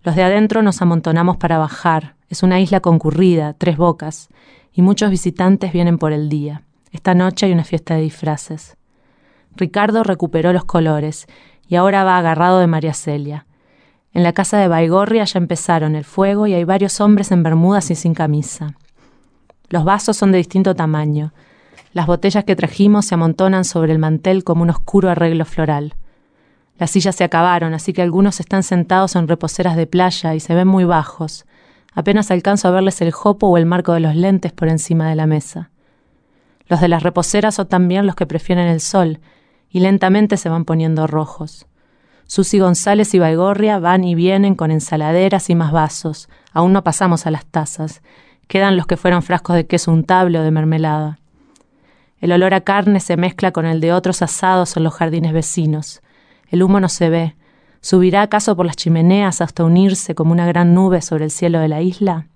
Los 0.03 0.15
de 0.15 0.23
adentro 0.23 0.63
nos 0.63 0.81
amontonamos 0.81 1.37
para 1.37 1.57
bajar. 1.57 2.15
Es 2.29 2.41
una 2.41 2.59
isla 2.59 2.79
concurrida, 2.79 3.53
tres 3.53 3.77
bocas, 3.77 4.29
y 4.73 4.81
muchos 4.81 5.11
visitantes 5.11 5.73
vienen 5.73 5.97
por 5.97 6.13
el 6.13 6.29
día. 6.29 6.63
Esta 6.91 7.13
noche 7.13 7.45
hay 7.45 7.51
una 7.51 7.63
fiesta 7.63 7.95
de 7.95 8.01
disfraces. 8.01 8.77
Ricardo 9.55 10.03
recuperó 10.03 10.53
los 10.53 10.65
colores 10.65 11.27
y 11.67 11.75
ahora 11.75 12.03
va 12.03 12.17
agarrado 12.17 12.59
de 12.59 12.67
María 12.67 12.93
Celia. 12.93 13.45
En 14.13 14.23
la 14.23 14.33
casa 14.33 14.57
de 14.57 14.67
Baigorria 14.67 15.23
ya 15.23 15.37
empezaron 15.37 15.95
el 15.95 16.03
fuego 16.03 16.47
y 16.47 16.53
hay 16.53 16.63
varios 16.63 16.99
hombres 16.99 17.31
en 17.31 17.43
bermudas 17.43 17.91
y 17.91 17.95
sin 17.95 18.13
camisa. 18.13 18.75
Los 19.69 19.83
vasos 19.83 20.17
son 20.17 20.31
de 20.31 20.39
distinto 20.39 20.75
tamaño. 20.75 21.31
Las 21.93 22.07
botellas 22.07 22.43
que 22.43 22.55
trajimos 22.55 23.05
se 23.05 23.15
amontonan 23.15 23.65
sobre 23.65 23.91
el 23.91 23.99
mantel 23.99 24.43
como 24.43 24.63
un 24.63 24.71
oscuro 24.71 25.09
arreglo 25.09 25.45
floral. 25.45 25.93
Las 26.79 26.91
sillas 26.91 27.15
se 27.15 27.23
acabaron, 27.23 27.73
así 27.73 27.93
que 27.93 28.01
algunos 28.01 28.39
están 28.39 28.63
sentados 28.63 29.15
en 29.15 29.27
reposeras 29.27 29.75
de 29.75 29.85
playa 29.85 30.33
y 30.33 30.39
se 30.39 30.55
ven 30.55 30.67
muy 30.67 30.85
bajos. 30.85 31.45
Apenas 31.93 32.31
alcanzo 32.31 32.67
a 32.67 32.71
verles 32.71 33.01
el 33.01 33.11
jopo 33.11 33.47
o 33.47 33.57
el 33.57 33.65
marco 33.65 33.93
de 33.93 33.99
los 33.99 34.15
lentes 34.15 34.53
por 34.53 34.69
encima 34.69 35.09
de 35.09 35.15
la 35.15 35.27
mesa. 35.27 35.71
Los 36.67 36.81
de 36.81 36.87
las 36.87 37.03
reposeras 37.03 37.55
son 37.55 37.67
también 37.67 38.05
los 38.05 38.15
que 38.15 38.27
prefieren 38.27 38.67
el 38.67 38.79
sol, 38.79 39.19
y 39.69 39.81
lentamente 39.81 40.37
se 40.37 40.49
van 40.49 40.65
poniendo 40.65 41.05
rojos. 41.05 41.67
Susi 42.29 42.59
González 42.59 43.15
y 43.15 43.19
Baigorria 43.19 43.79
van 43.79 44.03
y 44.03 44.13
vienen 44.13 44.53
con 44.53 44.69
ensaladeras 44.69 45.49
y 45.49 45.55
más 45.55 45.71
vasos. 45.71 46.29
Aún 46.53 46.73
no 46.73 46.83
pasamos 46.83 47.25
a 47.25 47.31
las 47.31 47.43
tazas. 47.47 48.03
Quedan 48.47 48.77
los 48.77 48.85
que 48.85 48.97
fueron 48.97 49.23
frascos 49.23 49.55
de 49.55 49.65
queso 49.65 49.91
untable 49.91 50.37
o 50.37 50.43
de 50.43 50.51
mermelada. 50.51 51.17
El 52.21 52.31
olor 52.31 52.53
a 52.53 52.61
carne 52.61 52.99
se 52.99 53.17
mezcla 53.17 53.51
con 53.51 53.65
el 53.65 53.81
de 53.81 53.93
otros 53.93 54.21
asados 54.21 54.77
en 54.77 54.83
los 54.83 54.93
jardines 54.93 55.33
vecinos. 55.33 56.03
El 56.49 56.61
humo 56.61 56.79
no 56.79 56.87
se 56.87 57.09
ve. 57.09 57.35
¿Subirá 57.81 58.21
acaso 58.21 58.55
por 58.55 58.67
las 58.67 58.75
chimeneas 58.75 59.41
hasta 59.41 59.63
unirse 59.63 60.13
como 60.13 60.31
una 60.31 60.45
gran 60.45 60.75
nube 60.75 61.01
sobre 61.01 61.23
el 61.25 61.31
cielo 61.31 61.57
de 61.57 61.67
la 61.67 61.81
isla? 61.81 62.27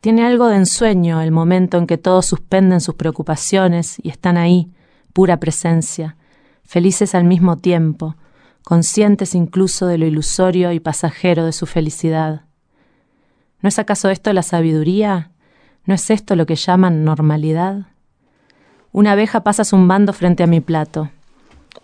Tiene 0.00 0.24
algo 0.24 0.46
de 0.46 0.58
ensueño 0.58 1.20
el 1.22 1.32
momento 1.32 1.76
en 1.76 1.88
que 1.88 1.98
todos 1.98 2.26
suspenden 2.26 2.80
sus 2.80 2.94
preocupaciones 2.94 3.96
y 4.00 4.10
están 4.10 4.36
ahí, 4.36 4.70
pura 5.12 5.38
presencia, 5.38 6.16
felices 6.62 7.16
al 7.16 7.24
mismo 7.24 7.56
tiempo, 7.56 8.14
conscientes 8.64 9.34
incluso 9.34 9.86
de 9.86 9.98
lo 9.98 10.06
ilusorio 10.06 10.72
y 10.72 10.80
pasajero 10.80 11.44
de 11.44 11.52
su 11.52 11.66
felicidad. 11.66 12.42
¿No 13.60 13.68
es 13.68 13.78
acaso 13.78 14.10
esto 14.10 14.32
la 14.32 14.42
sabiduría? 14.42 15.30
¿No 15.84 15.94
es 15.94 16.10
esto 16.10 16.36
lo 16.36 16.46
que 16.46 16.54
llaman 16.54 17.04
normalidad? 17.04 17.86
Una 18.92 19.12
abeja 19.12 19.42
pasa 19.42 19.64
zumbando 19.64 20.12
frente 20.12 20.42
a 20.42 20.46
mi 20.46 20.60
plato. 20.60 21.10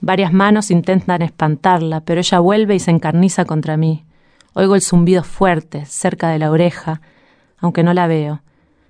Varias 0.01 0.33
manos 0.33 0.71
intentan 0.71 1.23
espantarla, 1.23 2.01
pero 2.01 2.21
ella 2.21 2.39
vuelve 2.39 2.75
y 2.75 2.81
se 2.81 2.91
encarniza 2.91 3.45
contra 3.45 3.77
mí. 3.77 4.05
Oigo 4.55 4.75
el 4.75 4.83
zumbido 4.83 5.25
fuerte, 5.25 5.85
cerca 5.87 6.29
de 6.29 6.39
la 6.39 6.51
oreja, 6.51 7.01
aunque 7.59 7.83
no 7.83 7.93
la 7.95 8.07
veo. 8.07 8.43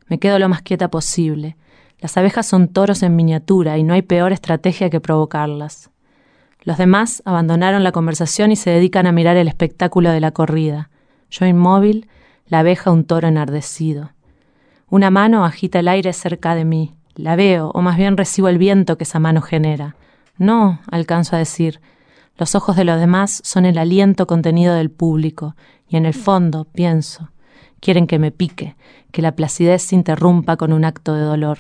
Me 0.09 0.18
quedo 0.18 0.38
lo 0.38 0.48
más 0.48 0.62
quieta 0.62 0.88
posible. 0.88 1.56
Las 2.00 2.16
abejas 2.16 2.46
son 2.46 2.68
toros 2.68 3.02
en 3.02 3.16
miniatura 3.16 3.78
y 3.78 3.82
no 3.82 3.94
hay 3.94 4.02
peor 4.02 4.32
estrategia 4.32 4.90
que 4.90 5.00
provocarlas. 5.00 5.90
Los 6.64 6.78
demás 6.78 7.22
abandonaron 7.26 7.84
la 7.84 7.92
conversación 7.92 8.50
y 8.50 8.56
se 8.56 8.70
dedican 8.70 9.06
a 9.06 9.12
mirar 9.12 9.36
el 9.36 9.48
espectáculo 9.48 10.10
de 10.10 10.20
la 10.20 10.30
corrida. 10.30 10.88
Yo 11.30 11.44
inmóvil, 11.44 12.08
la 12.46 12.60
abeja 12.60 12.90
un 12.90 13.04
toro 13.04 13.28
enardecido. 13.28 14.12
Una 14.88 15.10
mano 15.10 15.44
agita 15.44 15.80
el 15.80 15.88
aire 15.88 16.12
cerca 16.12 16.54
de 16.54 16.64
mí. 16.64 16.94
La 17.16 17.36
veo, 17.36 17.70
o 17.74 17.82
más 17.82 17.96
bien 17.96 18.16
recibo 18.16 18.48
el 18.48 18.58
viento 18.58 18.96
que 18.96 19.04
esa 19.04 19.18
mano 19.18 19.42
genera. 19.42 19.94
No, 20.38 20.80
alcanzo 20.90 21.36
a 21.36 21.38
decir. 21.38 21.80
Los 22.36 22.54
ojos 22.54 22.76
de 22.76 22.84
los 22.84 22.98
demás 22.98 23.40
son 23.44 23.66
el 23.66 23.78
aliento 23.78 24.26
contenido 24.26 24.74
del 24.74 24.90
público, 24.90 25.54
y 25.88 25.96
en 25.96 26.06
el 26.06 26.14
fondo, 26.14 26.64
pienso, 26.64 27.30
quieren 27.78 28.06
que 28.06 28.18
me 28.18 28.32
pique, 28.32 28.74
que 29.12 29.22
la 29.22 29.36
placidez 29.36 29.82
se 29.82 29.94
interrumpa 29.94 30.56
con 30.56 30.72
un 30.72 30.84
acto 30.84 31.14
de 31.14 31.20
dolor. 31.20 31.58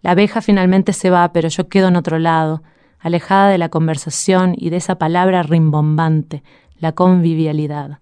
La 0.00 0.12
abeja 0.12 0.40
finalmente 0.40 0.92
se 0.92 1.10
va, 1.10 1.32
pero 1.32 1.48
yo 1.48 1.68
quedo 1.68 1.88
en 1.88 1.96
otro 1.96 2.18
lado, 2.18 2.62
alejada 3.02 3.50
de 3.50 3.58
la 3.58 3.68
conversación 3.68 4.54
y 4.56 4.70
de 4.70 4.76
esa 4.76 4.94
palabra 4.94 5.42
rimbombante, 5.42 6.42
la 6.78 6.92
convivialidad. 6.92 7.98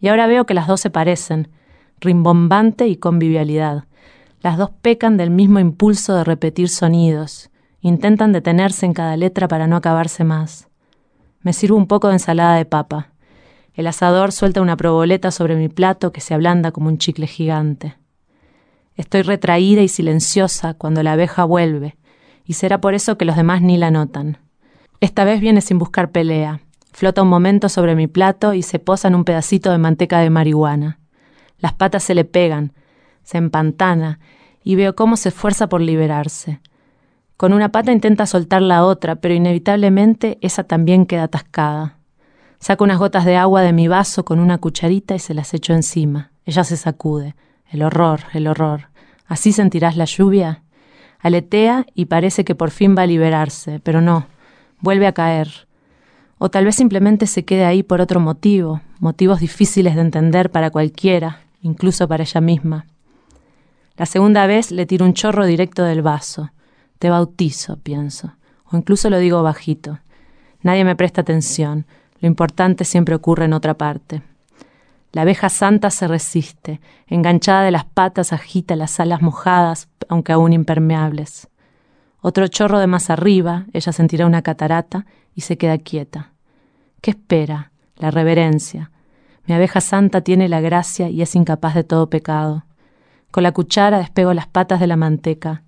Y 0.00 0.08
ahora 0.08 0.26
veo 0.26 0.44
que 0.44 0.54
las 0.54 0.66
dos 0.66 0.80
se 0.80 0.90
parecen, 0.90 1.48
rimbombante 2.00 2.88
y 2.88 2.96
convivialidad. 2.96 3.84
Las 4.40 4.58
dos 4.58 4.70
pecan 4.70 5.16
del 5.16 5.30
mismo 5.30 5.60
impulso 5.60 6.16
de 6.16 6.24
repetir 6.24 6.68
sonidos, 6.68 7.50
intentan 7.80 8.32
detenerse 8.32 8.84
en 8.84 8.94
cada 8.94 9.16
letra 9.16 9.46
para 9.46 9.68
no 9.68 9.76
acabarse 9.76 10.24
más. 10.24 10.68
Me 11.40 11.52
sirvo 11.52 11.76
un 11.76 11.86
poco 11.86 12.08
de 12.08 12.14
ensalada 12.14 12.56
de 12.56 12.64
papa. 12.64 13.12
El 13.74 13.86
asador 13.86 14.32
suelta 14.32 14.60
una 14.60 14.76
proboleta 14.76 15.30
sobre 15.30 15.54
mi 15.54 15.68
plato 15.68 16.12
que 16.12 16.20
se 16.20 16.34
ablanda 16.34 16.72
como 16.72 16.88
un 16.88 16.98
chicle 16.98 17.28
gigante. 17.28 17.96
Estoy 18.96 19.22
retraída 19.22 19.82
y 19.82 19.88
silenciosa 19.88 20.74
cuando 20.74 21.02
la 21.02 21.12
abeja 21.12 21.44
vuelve, 21.44 21.96
y 22.44 22.54
será 22.54 22.80
por 22.80 22.94
eso 22.94 23.16
que 23.16 23.24
los 23.24 23.36
demás 23.36 23.62
ni 23.62 23.76
la 23.76 23.90
notan. 23.90 24.38
Esta 25.00 25.24
vez 25.24 25.40
viene 25.40 25.60
sin 25.60 25.78
buscar 25.78 26.10
pelea, 26.10 26.60
flota 26.92 27.22
un 27.22 27.28
momento 27.28 27.68
sobre 27.68 27.94
mi 27.94 28.06
plato 28.06 28.54
y 28.54 28.62
se 28.62 28.78
posa 28.78 29.08
en 29.08 29.14
un 29.14 29.24
pedacito 29.24 29.70
de 29.70 29.78
manteca 29.78 30.20
de 30.20 30.30
marihuana. 30.30 30.98
Las 31.58 31.72
patas 31.72 32.02
se 32.02 32.14
le 32.14 32.24
pegan, 32.24 32.72
se 33.22 33.38
empantana 33.38 34.18
y 34.64 34.76
veo 34.76 34.94
cómo 34.94 35.16
se 35.16 35.30
esfuerza 35.30 35.68
por 35.68 35.80
liberarse. 35.80 36.60
Con 37.36 37.52
una 37.52 37.70
pata 37.70 37.90
intenta 37.90 38.26
soltar 38.26 38.62
la 38.62 38.84
otra, 38.84 39.16
pero 39.16 39.34
inevitablemente 39.34 40.38
esa 40.42 40.64
también 40.64 41.06
queda 41.06 41.24
atascada. 41.24 41.98
Saco 42.60 42.84
unas 42.84 42.98
gotas 42.98 43.24
de 43.24 43.36
agua 43.36 43.62
de 43.62 43.72
mi 43.72 43.88
vaso 43.88 44.24
con 44.24 44.38
una 44.38 44.58
cucharita 44.58 45.16
y 45.16 45.18
se 45.18 45.34
las 45.34 45.52
echo 45.52 45.72
encima. 45.72 46.30
Ella 46.44 46.62
se 46.62 46.76
sacude. 46.76 47.34
El 47.68 47.82
horror, 47.82 48.20
el 48.34 48.46
horror. 48.46 48.90
¿Así 49.26 49.50
sentirás 49.52 49.96
la 49.96 50.04
lluvia? 50.04 50.62
Aletea 51.22 51.86
y 51.94 52.06
parece 52.06 52.44
que 52.44 52.56
por 52.56 52.70
fin 52.70 52.96
va 52.98 53.02
a 53.02 53.06
liberarse, 53.06 53.80
pero 53.80 54.00
no. 54.00 54.26
Vuelve 54.80 55.06
a 55.06 55.12
caer. 55.12 55.68
O 56.38 56.50
tal 56.50 56.64
vez 56.64 56.74
simplemente 56.74 57.26
se 57.26 57.44
quede 57.44 57.64
ahí 57.64 57.84
por 57.84 58.00
otro 58.00 58.18
motivo, 58.18 58.80
motivos 58.98 59.38
difíciles 59.38 59.94
de 59.94 60.00
entender 60.00 60.50
para 60.50 60.70
cualquiera, 60.70 61.42
incluso 61.60 62.08
para 62.08 62.24
ella 62.24 62.40
misma. 62.40 62.86
La 63.96 64.06
segunda 64.06 64.48
vez 64.48 64.72
le 64.72 64.84
tiro 64.84 65.06
un 65.06 65.14
chorro 65.14 65.46
directo 65.46 65.84
del 65.84 66.02
vaso. 66.02 66.50
Te 66.98 67.08
bautizo, 67.08 67.76
pienso. 67.76 68.32
O 68.70 68.76
incluso 68.76 69.08
lo 69.08 69.18
digo 69.18 69.44
bajito. 69.44 70.00
Nadie 70.62 70.84
me 70.84 70.96
presta 70.96 71.20
atención. 71.20 71.86
Lo 72.20 72.26
importante 72.26 72.84
siempre 72.84 73.14
ocurre 73.14 73.44
en 73.44 73.52
otra 73.52 73.74
parte. 73.74 74.22
La 75.12 75.22
abeja 75.22 75.50
santa 75.50 75.90
se 75.90 76.08
resiste, 76.08 76.80
enganchada 77.06 77.62
de 77.62 77.70
las 77.70 77.84
patas 77.84 78.32
agita 78.32 78.76
las 78.76 78.98
alas 78.98 79.20
mojadas, 79.20 79.88
aunque 80.08 80.32
aún 80.32 80.54
impermeables. 80.54 81.48
Otro 82.22 82.48
chorro 82.48 82.78
de 82.78 82.86
más 82.86 83.10
arriba, 83.10 83.66
ella 83.74 83.92
sentirá 83.92 84.26
una 84.26 84.40
catarata 84.40 85.04
y 85.34 85.42
se 85.42 85.58
queda 85.58 85.76
quieta. 85.76 86.30
¿Qué 87.02 87.10
espera? 87.10 87.72
La 87.96 88.10
reverencia. 88.10 88.90
Mi 89.46 89.54
abeja 89.54 89.80
santa 89.80 90.22
tiene 90.22 90.48
la 90.48 90.60
gracia 90.60 91.10
y 91.10 91.20
es 91.20 91.34
incapaz 91.34 91.74
de 91.74 91.84
todo 91.84 92.08
pecado. 92.08 92.64
Con 93.30 93.42
la 93.42 93.52
cuchara 93.52 93.98
despego 93.98 94.32
las 94.32 94.46
patas 94.46 94.80
de 94.80 94.86
la 94.86 94.96
manteca. 94.96 95.62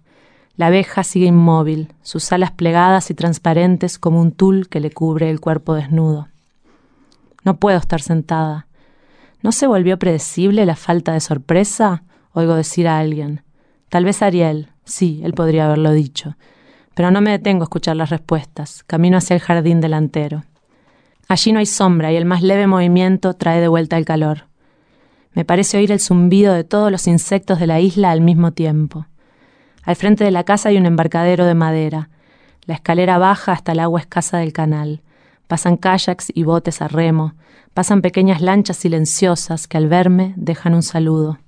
La 0.57 0.69
abeja 0.69 1.03
sigue 1.03 1.27
inmóvil, 1.27 1.93
sus 2.03 2.33
alas 2.33 2.53
plegadas 2.53 3.11
y 3.11 3.15
transparentes 3.15 3.99
como 3.99 4.21
un 4.21 4.33
tul 4.33 4.69
que 4.69 4.81
le 4.81 4.91
cubre 4.91 5.29
el 5.29 5.41
cuerpo 5.41 5.75
desnudo. 5.75 6.29
No 7.43 7.57
puedo 7.57 7.77
estar 7.77 8.01
sentada. 8.01 8.69
¿No 9.45 9.53
se 9.53 9.67
volvió 9.67 9.99
predecible 9.99 10.65
la 10.65 10.75
falta 10.75 11.13
de 11.13 11.21
sorpresa? 11.21 12.03
Oigo 12.33 12.55
decir 12.55 12.89
a 12.89 12.99
alguien. 12.99 13.43
Tal 13.91 14.07
vez 14.07 14.23
Ariel, 14.23 14.71
sí, 14.87 15.21
él 15.23 15.35
podría 15.35 15.67
haberlo 15.67 15.93
dicho. 15.93 16.39
Pero 16.95 17.11
no 17.11 17.21
me 17.21 17.33
detengo 17.33 17.63
a 17.63 17.67
escuchar 17.67 17.95
las 17.95 18.09
respuestas. 18.09 18.85
Camino 18.85 19.19
hacia 19.19 19.35
el 19.35 19.43
jardín 19.43 19.83
delantero. 19.83 20.45
Allí 21.29 21.53
no 21.53 21.59
hay 21.59 21.67
sombra 21.67 22.11
y 22.11 22.17
el 22.17 22.25
más 22.25 22.41
leve 22.41 22.67
movimiento 22.67 23.35
trae 23.35 23.61
de 23.61 23.69
vuelta 23.69 23.99
el 23.99 24.07
calor. 24.07 24.47
Me 25.35 25.45
parece 25.45 25.77
oír 25.77 25.93
el 25.93 26.01
zumbido 26.01 26.55
de 26.55 26.65
todos 26.65 26.91
los 26.91 27.07
insectos 27.07 27.61
de 27.61 27.67
la 27.67 27.81
isla 27.81 28.13
al 28.13 28.23
mismo 28.23 28.55
tiempo. 28.55 29.09
Al 29.83 29.97
frente 29.97 30.25
de 30.25 30.31
la 30.31 30.45
casa 30.45 30.71
hay 30.71 30.79
un 30.79 30.87
embarcadero 30.87 31.45
de 31.45 31.55
madera. 31.55 32.09
La 32.65 32.77
escalera 32.77 33.19
baja 33.19 33.53
hasta 33.53 33.73
el 33.73 33.81
agua 33.81 34.01
escasa 34.01 34.39
del 34.39 34.55
canal. 34.55 35.03
Pasan 35.47 35.77
kayaks 35.77 36.33
y 36.35 36.43
botes 36.43 36.81
a 36.83 36.89
remo. 36.89 37.35
Pasan 37.75 38.03
pequeñas 38.03 38.41
lanchas 38.41 38.77
silenciosas 38.77 39.67
que 39.67 39.77
al 39.77 39.89
verme 39.89 40.33
dejan 40.37 40.75
un 40.75 40.83
saludo. 40.83 41.39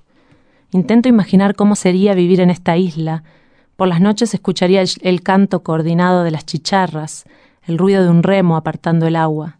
Intento 0.72 1.09
imaginar 1.09 1.55
cómo 1.55 1.76
sería 1.76 2.14
vivir 2.14 2.40
en 2.40 2.51
esta 2.51 2.76
isla. 2.76 3.22
Por 3.76 3.88
las 3.88 4.01
noches 4.01 4.34
escucharía 4.34 4.82
el, 5.03 5.22
canto 5.22 5.62
coordinado 5.62 6.22
de 6.22 6.30
las 6.30 6.44
chicharras, 6.44 7.24
el 7.64 7.78
ruido 7.78 8.03
de 8.03 8.11
un 8.11 8.22
remo 8.22 8.57
apartando 8.57 9.07
el 9.07 9.16
agua. 9.16 9.59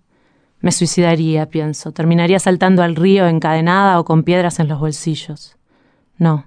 Me 0.61 0.73
suicidaría, 0.73 1.47
pienso. 1.47 1.93
Terminaría 1.93 2.39
saltando 2.39 2.83
al 2.83 2.97
río 2.97 3.27
encadenada 3.29 4.01
o 4.01 4.05
con 4.05 4.25
piedras 4.25 4.59
en 4.59 4.69
los 4.69 4.81
bolsillos. 4.81 5.57
No. 6.19 6.47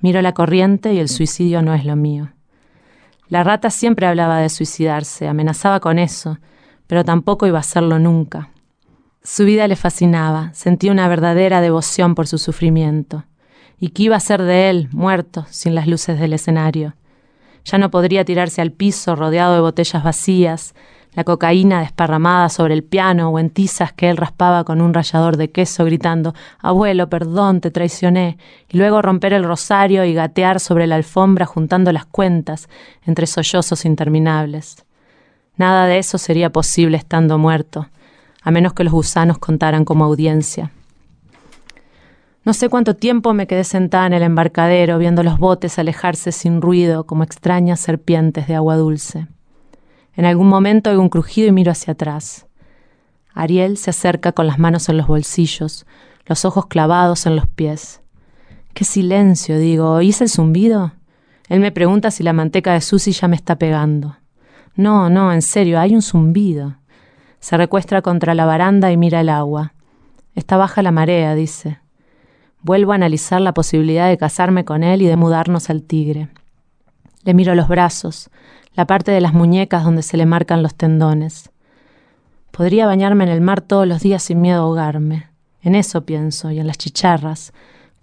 Miro 0.00 0.22
la 0.22 0.32
corriente 0.32 0.94
y 0.94 0.98
el 0.98 1.08
suicidio 1.08 1.62
no 1.62 1.74
es 1.74 1.84
lo 1.84 1.96
mío. 1.96 2.30
La 3.28 3.42
rata 3.42 3.70
siempre 3.70 4.06
hablaba 4.06 4.38
de 4.38 4.48
suicidarse, 4.48 5.28
amenazaba 5.28 5.80
con 5.80 5.98
eso, 5.98 6.38
pero 6.86 7.04
tampoco 7.04 7.46
iba 7.46 7.58
a 7.58 7.60
hacerlo 7.60 7.98
nunca. 7.98 8.50
Su 9.22 9.44
vida 9.44 9.66
le 9.68 9.76
fascinaba, 9.76 10.52
sentía 10.52 10.92
una 10.92 11.08
verdadera 11.08 11.60
devoción 11.60 12.14
por 12.14 12.26
su 12.26 12.38
sufrimiento. 12.38 13.24
¿Y 13.80 13.88
qué 13.88 14.04
iba 14.04 14.16
a 14.16 14.20
ser 14.20 14.42
de 14.42 14.70
él, 14.70 14.88
muerto, 14.92 15.46
sin 15.48 15.74
las 15.74 15.86
luces 15.86 16.18
del 16.20 16.34
escenario? 16.34 16.94
Ya 17.64 17.78
no 17.78 17.90
podría 17.90 18.24
tirarse 18.24 18.60
al 18.60 18.70
piso 18.70 19.16
rodeado 19.16 19.54
de 19.54 19.60
botellas 19.60 20.04
vacías, 20.04 20.74
la 21.14 21.24
cocaína 21.24 21.80
desparramada 21.80 22.48
sobre 22.48 22.74
el 22.74 22.82
piano 22.82 23.30
o 23.30 23.38
en 23.38 23.50
tizas 23.50 23.92
que 23.92 24.10
él 24.10 24.16
raspaba 24.16 24.64
con 24.64 24.80
un 24.80 24.92
rallador 24.92 25.36
de 25.36 25.50
queso 25.50 25.84
gritando 25.84 26.34
Abuelo, 26.58 27.08
perdón, 27.08 27.60
te 27.60 27.70
traicioné, 27.70 28.36
y 28.68 28.78
luego 28.78 29.00
romper 29.00 29.32
el 29.32 29.44
rosario 29.44 30.04
y 30.04 30.12
gatear 30.12 30.60
sobre 30.60 30.86
la 30.86 30.96
alfombra 30.96 31.46
juntando 31.46 31.92
las 31.92 32.04
cuentas 32.04 32.68
entre 33.06 33.26
sollozos 33.26 33.84
interminables. 33.84 34.84
Nada 35.56 35.86
de 35.86 35.98
eso 35.98 36.18
sería 36.18 36.50
posible 36.50 36.96
estando 36.96 37.38
muerto, 37.38 37.88
a 38.42 38.50
menos 38.50 38.72
que 38.72 38.84
los 38.84 38.92
gusanos 38.92 39.38
contaran 39.38 39.84
como 39.84 40.04
audiencia. 40.04 40.72
No 42.44 42.52
sé 42.52 42.68
cuánto 42.68 42.94
tiempo 42.94 43.32
me 43.32 43.46
quedé 43.46 43.64
sentada 43.64 44.06
en 44.06 44.12
el 44.12 44.22
embarcadero 44.22 44.98
viendo 44.98 45.22
los 45.22 45.38
botes 45.38 45.78
alejarse 45.78 46.30
sin 46.30 46.60
ruido 46.60 47.06
como 47.06 47.22
extrañas 47.22 47.80
serpientes 47.80 48.46
de 48.48 48.54
agua 48.54 48.76
dulce. 48.76 49.28
En 50.14 50.26
algún 50.26 50.48
momento 50.48 50.90
oigo 50.90 51.00
un 51.00 51.08
crujido 51.08 51.48
y 51.48 51.52
miro 51.52 51.72
hacia 51.72 51.92
atrás. 51.92 52.46
Ariel 53.32 53.78
se 53.78 53.90
acerca 53.90 54.32
con 54.32 54.46
las 54.46 54.58
manos 54.58 54.88
en 54.88 54.98
los 54.98 55.06
bolsillos, 55.06 55.86
los 56.26 56.44
ojos 56.44 56.66
clavados 56.66 57.26
en 57.26 57.36
los 57.36 57.48
pies. 57.48 58.00
¡Qué 58.74 58.84
silencio! 58.84 59.58
digo. 59.58 59.92
¿Oís 59.92 60.20
el 60.20 60.28
zumbido? 60.28 60.92
Él 61.48 61.60
me 61.60 61.72
pregunta 61.72 62.10
si 62.10 62.22
la 62.22 62.32
manteca 62.32 62.74
de 62.74 62.80
Susy 62.80 63.12
ya 63.12 63.28
me 63.28 63.36
está 63.36 63.56
pegando. 63.56 64.16
No, 64.76 65.08
no, 65.08 65.32
en 65.32 65.42
serio, 65.42 65.78
hay 65.78 65.94
un 65.94 66.02
zumbido. 66.02 66.76
Se 67.40 67.56
recuestra 67.56 68.02
contra 68.02 68.34
la 68.34 68.44
baranda 68.44 68.90
y 68.90 68.96
mira 68.96 69.20
el 69.20 69.28
agua. 69.28 69.74
Está 70.34 70.56
baja 70.56 70.82
la 70.82 70.90
marea, 70.90 71.34
dice. 71.34 71.78
Vuelvo 72.62 72.92
a 72.92 72.94
analizar 72.94 73.40
la 73.40 73.54
posibilidad 73.54 74.08
de 74.08 74.18
casarme 74.18 74.64
con 74.64 74.82
él 74.82 75.02
y 75.02 75.06
de 75.06 75.16
mudarnos 75.16 75.70
al 75.70 75.82
tigre. 75.82 76.28
Le 77.22 77.34
miro 77.34 77.54
los 77.54 77.68
brazos, 77.68 78.30
la 78.74 78.86
parte 78.86 79.12
de 79.12 79.20
las 79.20 79.32
muñecas 79.32 79.84
donde 79.84 80.02
se 80.02 80.16
le 80.16 80.26
marcan 80.26 80.62
los 80.62 80.74
tendones. 80.74 81.50
Podría 82.50 82.86
bañarme 82.86 83.24
en 83.24 83.30
el 83.30 83.40
mar 83.40 83.60
todos 83.60 83.86
los 83.86 84.00
días 84.00 84.22
sin 84.22 84.40
miedo 84.40 84.60
a 84.60 84.64
ahogarme. 84.64 85.28
En 85.62 85.74
eso 85.74 86.04
pienso, 86.04 86.50
y 86.50 86.58
en 86.58 86.66
las 86.66 86.78
chicharras, 86.78 87.52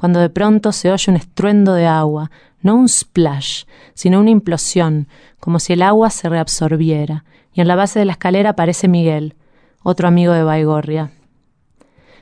cuando 0.02 0.20
de 0.20 0.32
pronto 0.32 0.72
se 0.72 0.92
oye 0.92 1.12
un 1.12 1.16
estruendo 1.16 1.76
de 1.76 1.86
agua, 1.86 2.32
no 2.64 2.74
un 2.74 2.90
splash, 2.90 3.66
sino 3.94 4.20
una 4.20 4.32
implosión, 4.32 5.08
como 5.40 5.60
si 5.60 5.74
el 5.74 5.84
agua 5.84 6.10
se 6.10 6.28
reabsorbiera, 6.28 7.24
y 7.54 7.62
en 7.62 7.68
la 7.68 7.76
base 7.76 8.00
de 8.00 8.06
la 8.06 8.14
escalera 8.14 8.50
aparece 8.50 8.88
Miguel, 8.88 9.36
otro 9.84 10.08
amigo 10.08 10.34
de 10.34 10.42
Baigorria. 10.42 11.12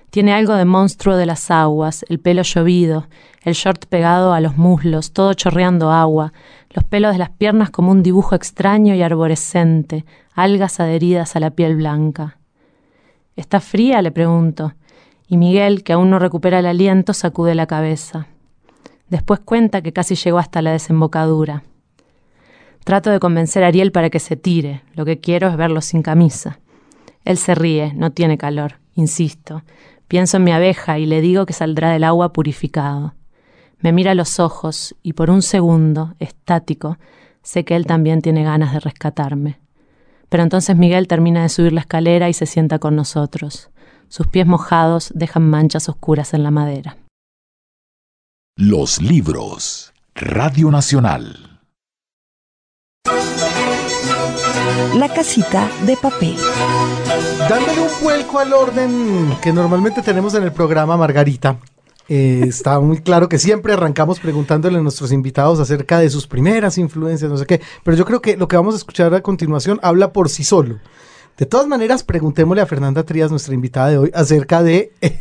Tiene 0.10 0.34
algo 0.34 0.56
de 0.56 0.66
monstruo 0.66 1.16
de 1.16 1.26
las 1.26 1.52
aguas, 1.52 2.06
el 2.10 2.20
pelo 2.20 2.42
llovido, 2.42 3.08
el 3.44 3.54
short 3.54 3.86
pegado 3.86 4.34
a 4.34 4.42
los 4.42 4.58
muslos, 4.58 5.14
todo 5.14 5.34
chorreando 5.34 5.90
agua, 5.90 6.34
los 6.72 6.84
pelos 6.84 7.14
de 7.14 7.20
las 7.20 7.30
piernas 7.30 7.70
como 7.70 7.92
un 7.92 8.04
dibujo 8.04 8.36
extraño 8.36 8.94
y 8.94 9.02
arborescente, 9.02 10.04
algas 10.34 10.82
adheridas 10.82 11.38
a 11.38 11.40
la 11.40 11.52
piel 11.52 11.78
blanca. 11.78 12.40
¿Está 13.38 13.62
fría? 13.62 14.02
le 14.02 14.12
pregunto. 14.12 14.74
Y 15.30 15.38
Miguel, 15.38 15.84
que 15.84 15.94
aún 15.94 16.10
no 16.10 16.18
recupera 16.18 16.60
el 16.60 16.66
aliento, 16.66 17.14
sacude 17.14 17.54
la 17.54 17.68
cabeza. 17.68 18.28
Después 19.10 19.40
cuenta 19.40 19.84
que 19.84 19.94
casi 19.94 20.16
llegó 20.16 20.40
hasta 20.40 20.64
la 20.64 20.72
desembocadura. 20.72 21.64
Trato 22.84 23.12
de 23.12 23.20
convencer 23.20 23.64
a 23.64 23.68
Ariel 23.68 23.92
para 23.92 24.10
que 24.10 24.20
se 24.20 24.36
tire. 24.36 24.82
Lo 24.96 25.06
que 25.06 25.20
quiero 25.20 25.48
es 25.48 25.56
verlo 25.56 25.82
sin 25.82 26.02
camisa. 26.02 26.60
Él 27.26 27.38
se 27.38 27.54
ríe, 27.54 27.94
no 27.94 28.12
tiene 28.12 28.40
calor, 28.40 28.80
insisto. 28.96 29.62
Pienso 30.08 30.38
en 30.38 30.46
mi 30.46 30.52
abeja 30.52 30.98
y 30.98 31.06
le 31.06 31.22
digo 31.22 31.46
que 31.46 31.54
saldrá 31.54 31.92
del 31.92 32.06
agua 32.06 32.34
purificado. 32.34 33.14
Me 33.80 33.92
mira 33.92 34.12
a 34.12 34.16
los 34.16 34.40
ojos 34.40 34.96
y 35.04 35.14
por 35.14 35.30
un 35.30 35.44
segundo, 35.44 36.16
estático, 36.18 36.98
sé 37.44 37.66
que 37.66 37.76
él 37.76 37.86
también 37.86 38.24
tiene 38.24 38.44
ganas 38.44 38.74
de 38.74 38.80
rescatarme. 38.80 39.60
Pero 40.28 40.42
entonces 40.42 40.76
Miguel 40.76 41.08
termina 41.08 41.44
de 41.44 41.50
subir 41.50 41.74
la 41.74 41.82
escalera 41.82 42.30
y 42.30 42.34
se 42.34 42.48
sienta 42.48 42.80
con 42.80 42.96
nosotros. 42.96 43.70
Sus 44.10 44.26
pies 44.26 44.48
mojados 44.48 45.12
dejan 45.14 45.48
manchas 45.50 45.88
oscuras 45.88 46.34
en 46.34 46.42
la 46.44 46.50
madera. 46.50 46.98
Los 48.58 49.02
libros. 49.02 49.94
Radio 50.16 50.72
Nacional. 50.72 51.62
La 54.96 55.14
casita 55.14 55.70
de 55.86 55.96
papel. 55.96 56.36
Dándole 57.48 57.82
un 57.82 58.04
vuelco 58.04 58.40
al 58.40 58.52
orden 58.52 59.38
que 59.42 59.54
normalmente 59.54 60.02
tenemos 60.02 60.34
en 60.34 60.44
el 60.44 60.52
programa, 60.52 60.98
Margarita. 60.98 61.60
eh, 62.10 62.42
está 62.48 62.80
muy 62.80 63.02
claro 63.02 63.30
que 63.30 63.38
siempre 63.38 63.74
arrancamos 63.74 64.20
preguntándole 64.20 64.80
a 64.80 64.82
nuestros 64.82 65.12
invitados 65.12 65.60
acerca 65.60 66.00
de 66.00 66.10
sus 66.10 66.26
primeras 66.26 66.80
influencias, 66.80 67.30
no 67.30 67.38
sé 67.38 67.46
qué, 67.46 67.62
pero 67.84 67.96
yo 67.96 68.04
creo 68.06 68.20
que 68.20 68.36
lo 68.36 68.48
que 68.48 68.58
vamos 68.58 68.74
a 68.74 68.78
escuchar 68.78 69.14
a 69.14 69.22
continuación 69.22 69.80
habla 69.84 70.12
por 70.12 70.30
sí 70.30 70.44
solo. 70.44 70.80
De 71.40 71.46
todas 71.46 71.68
maneras, 71.68 72.04
preguntémosle 72.04 72.62
a 72.62 72.66
Fernanda 72.66 73.04
Trías, 73.04 73.32
nuestra 73.32 73.54
invitada 73.54 73.90
de 73.90 73.98
hoy, 73.98 74.12
acerca 74.14 74.62
de 74.62 74.92
eh, 75.00 75.18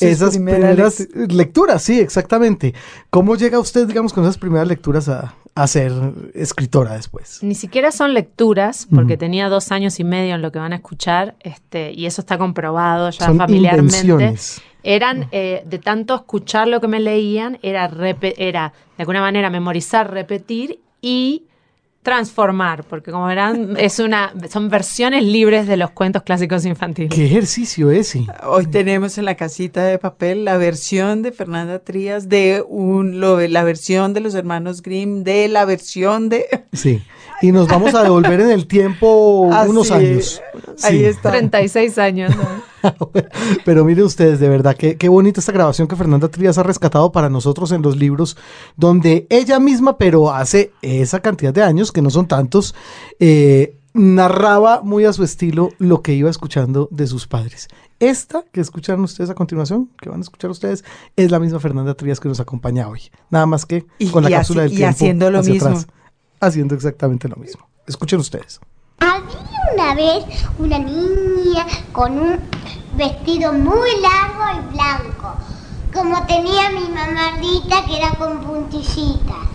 esas 0.00 0.34
primeras 0.34 0.96
primeras 0.96 1.08
lecturas, 1.32 1.82
sí, 1.82 1.98
exactamente. 1.98 2.74
¿Cómo 3.08 3.36
llega 3.36 3.58
usted, 3.58 3.86
digamos, 3.88 4.12
con 4.12 4.24
esas 4.24 4.36
primeras 4.36 4.68
lecturas 4.68 5.08
a, 5.08 5.34
a 5.54 5.66
ser 5.66 5.90
escritora 6.34 6.92
después? 6.92 7.38
Ni 7.42 7.54
siquiera 7.54 7.90
son 7.90 8.12
lecturas, 8.12 8.86
porque 8.94 9.16
tenía 9.16 9.48
dos 9.48 9.72
años 9.72 9.98
y 9.98 10.04
medio 10.04 10.34
en 10.34 10.42
lo 10.42 10.52
que 10.52 10.58
van 10.58 10.74
a 10.74 10.76
escuchar, 10.76 11.36
este, 11.40 11.92
y 11.92 12.04
eso 12.04 12.20
está 12.20 12.36
comprobado 12.36 13.08
ya 13.08 13.24
Son 13.24 13.38
familiarmente. 13.38 13.96
invenciones. 13.96 14.60
Eran, 14.82 15.28
eh, 15.32 15.62
de 15.64 15.78
tanto 15.78 16.14
escuchar 16.14 16.68
lo 16.68 16.82
que 16.82 16.88
me 16.88 17.00
leían, 17.00 17.58
era, 17.62 17.90
era 18.36 18.74
de 18.98 19.02
alguna 19.02 19.22
manera 19.22 19.48
memorizar, 19.48 20.12
repetir 20.12 20.80
y 21.00 21.44
transformar, 22.02 22.82
porque 22.84 23.12
como 23.12 23.26
verán, 23.26 23.76
es 23.78 24.00
una, 24.00 24.32
son 24.50 24.68
versiones 24.68 25.22
libres 25.22 25.68
de 25.68 25.76
los 25.76 25.90
cuentos 25.90 26.22
clásicos 26.22 26.64
infantiles. 26.64 27.14
¿Qué 27.14 27.26
ejercicio 27.26 27.90
ese? 27.92 28.26
Hoy 28.44 28.66
tenemos 28.66 29.18
en 29.18 29.24
la 29.24 29.36
casita 29.36 29.84
de 29.84 29.98
papel 29.98 30.44
la 30.44 30.56
versión 30.56 31.22
de 31.22 31.30
Fernanda 31.30 31.78
Trías 31.78 32.28
de 32.28 32.64
un, 32.66 33.20
lo, 33.20 33.40
la 33.40 33.62
versión 33.62 34.14
de 34.14 34.20
los 34.20 34.34
hermanos 34.34 34.82
Grimm, 34.82 35.22
de 35.22 35.46
la 35.48 35.64
versión 35.64 36.28
de... 36.28 36.64
Sí. 36.72 37.02
Y 37.42 37.52
nos 37.52 37.68
vamos 37.68 37.94
a 37.94 38.02
devolver 38.02 38.40
en 38.40 38.50
el 38.50 38.66
tiempo 38.66 39.50
Así, 39.52 39.68
unos 39.70 39.90
años. 39.90 40.40
Ahí 40.82 40.98
Sí. 41.00 41.04
está. 41.04 41.30
36 41.30 41.98
años. 41.98 42.32
¿no? 42.36 42.62
Pero 43.64 43.84
miren 43.84 44.04
ustedes, 44.04 44.40
de 44.40 44.48
verdad, 44.48 44.76
qué, 44.76 44.96
qué 44.96 45.08
bonita 45.08 45.40
esta 45.40 45.52
grabación 45.52 45.88
que 45.88 45.96
Fernanda 45.96 46.28
Trías 46.28 46.56
ha 46.58 46.62
rescatado 46.62 47.12
para 47.12 47.28
nosotros 47.28 47.72
en 47.72 47.82
los 47.82 47.96
libros, 47.96 48.36
donde 48.76 49.26
ella 49.30 49.58
misma, 49.60 49.98
pero 49.98 50.32
hace 50.32 50.72
esa 50.82 51.20
cantidad 51.20 51.52
de 51.52 51.62
años, 51.62 51.92
que 51.92 52.02
no 52.02 52.10
son 52.10 52.26
tantos, 52.26 52.74
eh, 53.20 53.76
narraba 53.94 54.80
muy 54.82 55.04
a 55.04 55.12
su 55.12 55.22
estilo 55.22 55.68
lo 55.78 56.00
que 56.02 56.14
iba 56.14 56.30
escuchando 56.30 56.88
de 56.90 57.06
sus 57.06 57.26
padres. 57.26 57.68
Esta 58.00 58.42
que 58.50 58.60
escuchan 58.60 59.00
ustedes 59.00 59.30
a 59.30 59.34
continuación, 59.34 59.90
que 60.00 60.08
van 60.08 60.18
a 60.18 60.22
escuchar 60.22 60.50
ustedes, 60.50 60.84
es 61.14 61.30
la 61.30 61.38
misma 61.38 61.60
Fernanda 61.60 61.94
Trías 61.94 62.18
que 62.18 62.28
nos 62.28 62.40
acompaña 62.40 62.88
hoy. 62.88 63.02
Nada 63.30 63.46
más 63.46 63.64
que 63.66 63.84
Y- 63.98 64.08
con 64.08 64.24
la 64.24 64.30
y 64.30 64.32
cápsula 64.32 64.62
del 64.62 64.72
y 64.72 64.76
tiempo. 64.76 64.90
haciendo 64.90 65.30
lo 65.30 65.38
hacia 65.40 65.52
mismo. 65.54 65.68
atrás. 65.68 65.86
Haciendo 66.42 66.74
exactamente 66.74 67.28
lo 67.28 67.36
mismo. 67.36 67.68
Escuchen 67.86 68.18
ustedes. 68.20 68.60
Había 68.98 69.38
una 69.74 69.94
vez 69.94 70.24
una 70.58 70.78
niña 70.78 71.66
con 71.92 72.18
un 72.18 72.40
vestido 72.96 73.52
muy 73.52 73.90
largo 74.00 74.60
y 74.60 74.74
blanco, 74.74 75.34
como 75.94 76.26
tenía 76.26 76.70
mi 76.70 76.88
mamardita 76.88 77.84
que 77.86 77.96
era 77.96 78.10
con 78.10 78.40
puntillitas. 78.40 79.48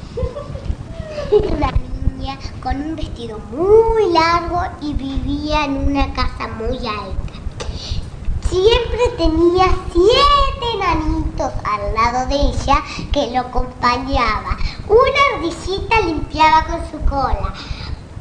Una 1.32 1.72
niña 1.72 2.38
con 2.64 2.82
un 2.82 2.96
vestido 2.96 3.38
muy 3.52 4.14
largo 4.14 4.62
y 4.82 4.94
vivía 4.94 5.66
en 5.66 5.90
una 5.90 6.14
casa 6.14 6.48
muy 6.58 6.78
alta. 6.78 7.34
Siempre 8.50 9.10
tenía 9.18 9.66
siete 9.92 10.66
enanitos 10.76 11.52
al 11.66 11.94
lado 11.94 12.30
de 12.30 12.36
ella 12.36 12.82
que 13.12 13.32
lo 13.32 13.42
acompañaba. 13.42 14.58
Una 14.88 15.36
ardillita 15.36 16.00
limpiaba 16.00 16.64
con 16.64 16.80
su 16.90 17.06
cola, 17.10 17.54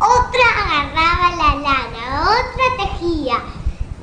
otra 0.00 0.46
agarraba 0.64 1.36
la 1.36 1.54
lana, 1.54 2.22
otra 2.22 2.84
tejía. 2.84 3.36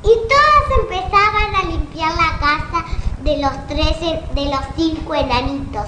Y 0.02 0.14
todas 0.30 0.80
empezaban 0.82 1.56
a 1.56 1.64
limpiar 1.64 2.12
la 2.16 2.40
casa 2.40 2.86
de 3.22 3.38
los 3.38 3.68
tres, 3.68 4.00
de 4.34 4.46
los 4.46 4.62
cinco 4.78 5.14
enanitos. 5.14 5.88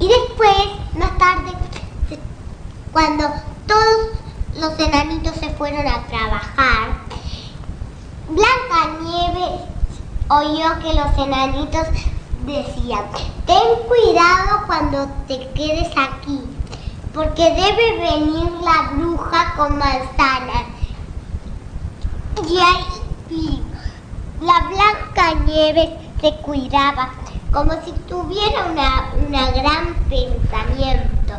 Y 0.00 0.08
después, 0.08 0.56
más 0.94 1.16
tarde, 1.18 1.52
cuando 2.92 3.28
todos 3.66 4.18
los 4.58 4.78
enanitos 4.78 5.34
se 5.36 5.50
fueron 5.50 5.86
a 5.86 6.06
trabajar, 6.06 7.02
Blanca 8.28 8.98
Nieves 9.02 9.60
oyó 10.28 10.78
que 10.80 10.94
los 10.94 11.18
enanitos 11.18 11.86
decían, 12.46 13.04
ten 13.46 13.86
cuidado 13.88 14.66
cuando 14.66 15.06
te 15.28 15.48
quedes 15.52 15.90
aquí, 15.96 16.40
porque 17.14 17.42
debe 17.42 17.98
venir 17.98 18.50
la 18.62 18.90
bruja 18.94 19.54
con 19.56 19.78
manzanas. 19.78 20.64
Y 22.48 22.58
ahí 22.58 23.62
la 24.40 24.60
Blanca 24.68 25.34
Nieves 25.46 25.90
se 26.20 26.34
cuidaba, 26.36 27.10
como 27.52 27.72
si 27.84 27.92
tuviera 28.08 28.66
una, 28.66 29.12
una 29.28 29.50
gran 29.52 29.94
pensamiento. 30.08 31.34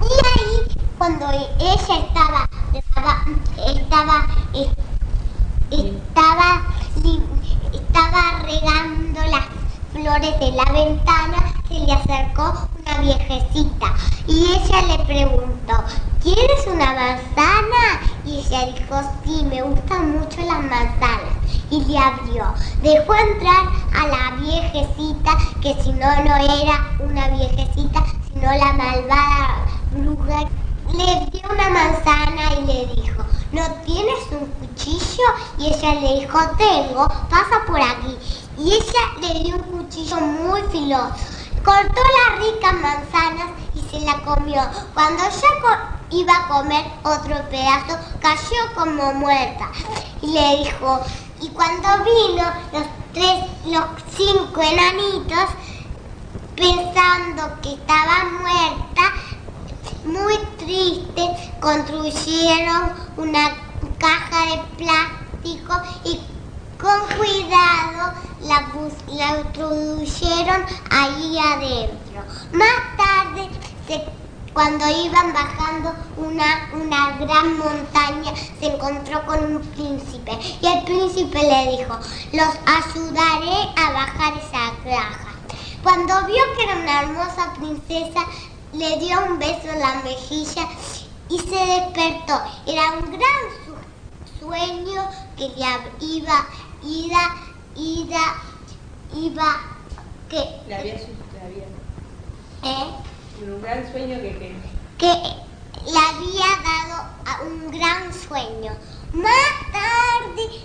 Y 0.00 0.40
ahí, 0.40 0.78
cuando 0.98 1.30
ella 1.30 1.76
estaba, 1.76 2.48
estaba, 2.74 3.24
estaba, 3.66 4.26
estaba, 5.72 6.62
estaba 7.72 8.42
regando 8.44 9.20
las 9.30 9.44
flores 9.92 10.40
de 10.40 10.52
la 10.52 10.64
ventana, 10.72 11.54
se 11.68 11.80
le 11.80 11.92
acercó 11.92 12.68
una 12.80 12.98
viejecita 12.98 13.94
y 14.26 14.44
ella 14.44 14.82
le 14.82 15.04
preguntó, 15.04 15.84
¿quieres 16.22 16.66
una 16.66 16.92
manzana? 16.92 18.00
Y 18.24 18.38
ella 18.38 18.66
dijo, 18.66 19.00
sí, 19.24 19.44
me 19.44 19.62
gustan 19.62 20.18
mucho 20.18 20.40
las 20.42 20.60
manzanas. 20.60 21.36
Y 21.70 21.84
le 21.84 21.98
abrió. 21.98 22.54
Dejó 22.82 23.14
entrar 23.14 23.66
a 23.94 24.06
la 24.06 24.36
viejecita, 24.36 25.36
que 25.60 25.74
si 25.82 25.92
no, 25.92 26.06
no 26.24 26.36
era 26.36 26.90
una 27.00 27.28
viejecita, 27.28 28.04
sino 28.32 28.52
la 28.52 28.72
malvada 28.74 29.64
bruja. 29.90 30.48
Le 30.92 31.26
dio 31.30 31.42
una 31.50 31.68
manzana 31.70 32.54
y 32.58 32.66
le 32.66 32.86
dijo, 32.94 33.22
¿no 33.52 33.66
tienes 33.84 34.20
un 34.30 34.46
cuchillo? 34.46 35.24
Y 35.58 35.66
ella 35.66 35.94
le 35.94 36.20
dijo, 36.20 36.38
tengo, 36.58 37.08
pasa 37.30 37.62
por 37.66 37.80
aquí. 37.80 38.18
Y 38.58 38.72
ella 38.74 39.00
le 39.20 39.40
dio 39.40 39.56
un 39.56 39.62
cuchillo 39.62 40.20
muy 40.20 40.60
filoso. 40.70 41.14
Cortó 41.64 42.00
las 42.18 42.40
ricas 42.40 42.74
manzanas 42.74 43.50
y 43.74 43.80
se 43.90 44.04
la 44.04 44.20
comió. 44.22 44.62
Cuando 44.94 45.22
ya 45.22 45.52
iba 46.10 46.36
a 46.36 46.48
comer 46.48 46.84
otro 47.04 47.36
pedazo, 47.48 47.98
cayó 48.20 48.74
como 48.74 49.14
muerta. 49.14 49.70
Y 50.20 50.26
le 50.26 50.64
dijo, 50.64 51.00
y 51.40 51.48
cuando 51.48 51.88
vino 52.04 52.44
los 52.72 52.86
tres, 53.14 53.44
los 53.66 53.84
cinco 54.14 54.60
enanitos, 54.60 55.48
pensando 56.54 57.60
que 57.62 57.74
estaba 57.74 58.24
muerta, 58.40 59.12
muy 60.04 60.36
triste, 60.58 61.22
construyeron 61.60 62.92
una 63.16 63.54
caja 63.98 64.46
de 64.46 64.84
plástico 64.84 65.74
y 66.04 66.20
con 66.80 67.00
cuidado 67.16 68.14
la, 68.42 68.66
la 69.08 69.38
introdujeron 69.38 70.64
adentro. 70.90 72.24
Más 72.52 72.96
tarde, 72.96 73.48
cuando 74.52 74.84
iban 74.86 75.32
bajando 75.32 75.94
una, 76.16 76.68
una 76.74 77.16
gran 77.18 77.56
montaña, 77.56 78.34
se 78.58 78.66
encontró 78.66 79.24
con 79.24 79.56
un 79.56 79.62
príncipe 79.62 80.32
y 80.60 80.66
el 80.66 80.84
príncipe 80.84 81.38
le 81.38 81.76
dijo, 81.78 81.98
los 82.32 82.54
ayudaré 82.66 83.70
a 83.76 83.92
bajar 83.92 84.34
esa 84.36 84.72
caja. 84.84 85.32
Cuando 85.82 86.26
vio 86.26 86.42
que 86.56 86.64
era 86.64 86.76
una 86.76 87.00
hermosa 87.02 87.54
princesa, 87.54 88.20
le 88.72 88.98
dio 88.98 89.24
un 89.30 89.38
beso 89.38 89.68
en 89.68 89.80
la 89.80 89.94
mejilla 90.02 90.68
y 91.28 91.38
se 91.38 91.66
despertó. 91.66 92.40
Era 92.66 92.92
un 92.92 93.10
gran 93.12 93.42
su- 93.64 94.44
sueño 94.44 95.08
que 95.36 95.48
le 95.48 95.64
hab- 95.64 95.90
iba, 96.00 96.46
iba, 96.82 97.36
ida, 97.76 98.34
iba, 99.14 99.60
que, 100.28 100.44
Le 100.66 100.74
había, 100.74 100.94
¿eh? 100.94 102.90
un 103.42 103.60
gran 103.62 103.90
sueño 103.90 104.16
que, 104.20 104.56
que 104.98 105.12
le 105.90 105.98
había 105.98 106.46
dado 106.62 107.10
a 107.26 107.42
un 107.42 107.70
gran 107.70 108.12
sueño. 108.12 108.72
Más 109.12 109.52
tarde, 109.72 110.64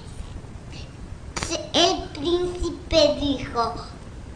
el 1.73 2.03
príncipe 2.09 3.15
dijo, 3.19 3.73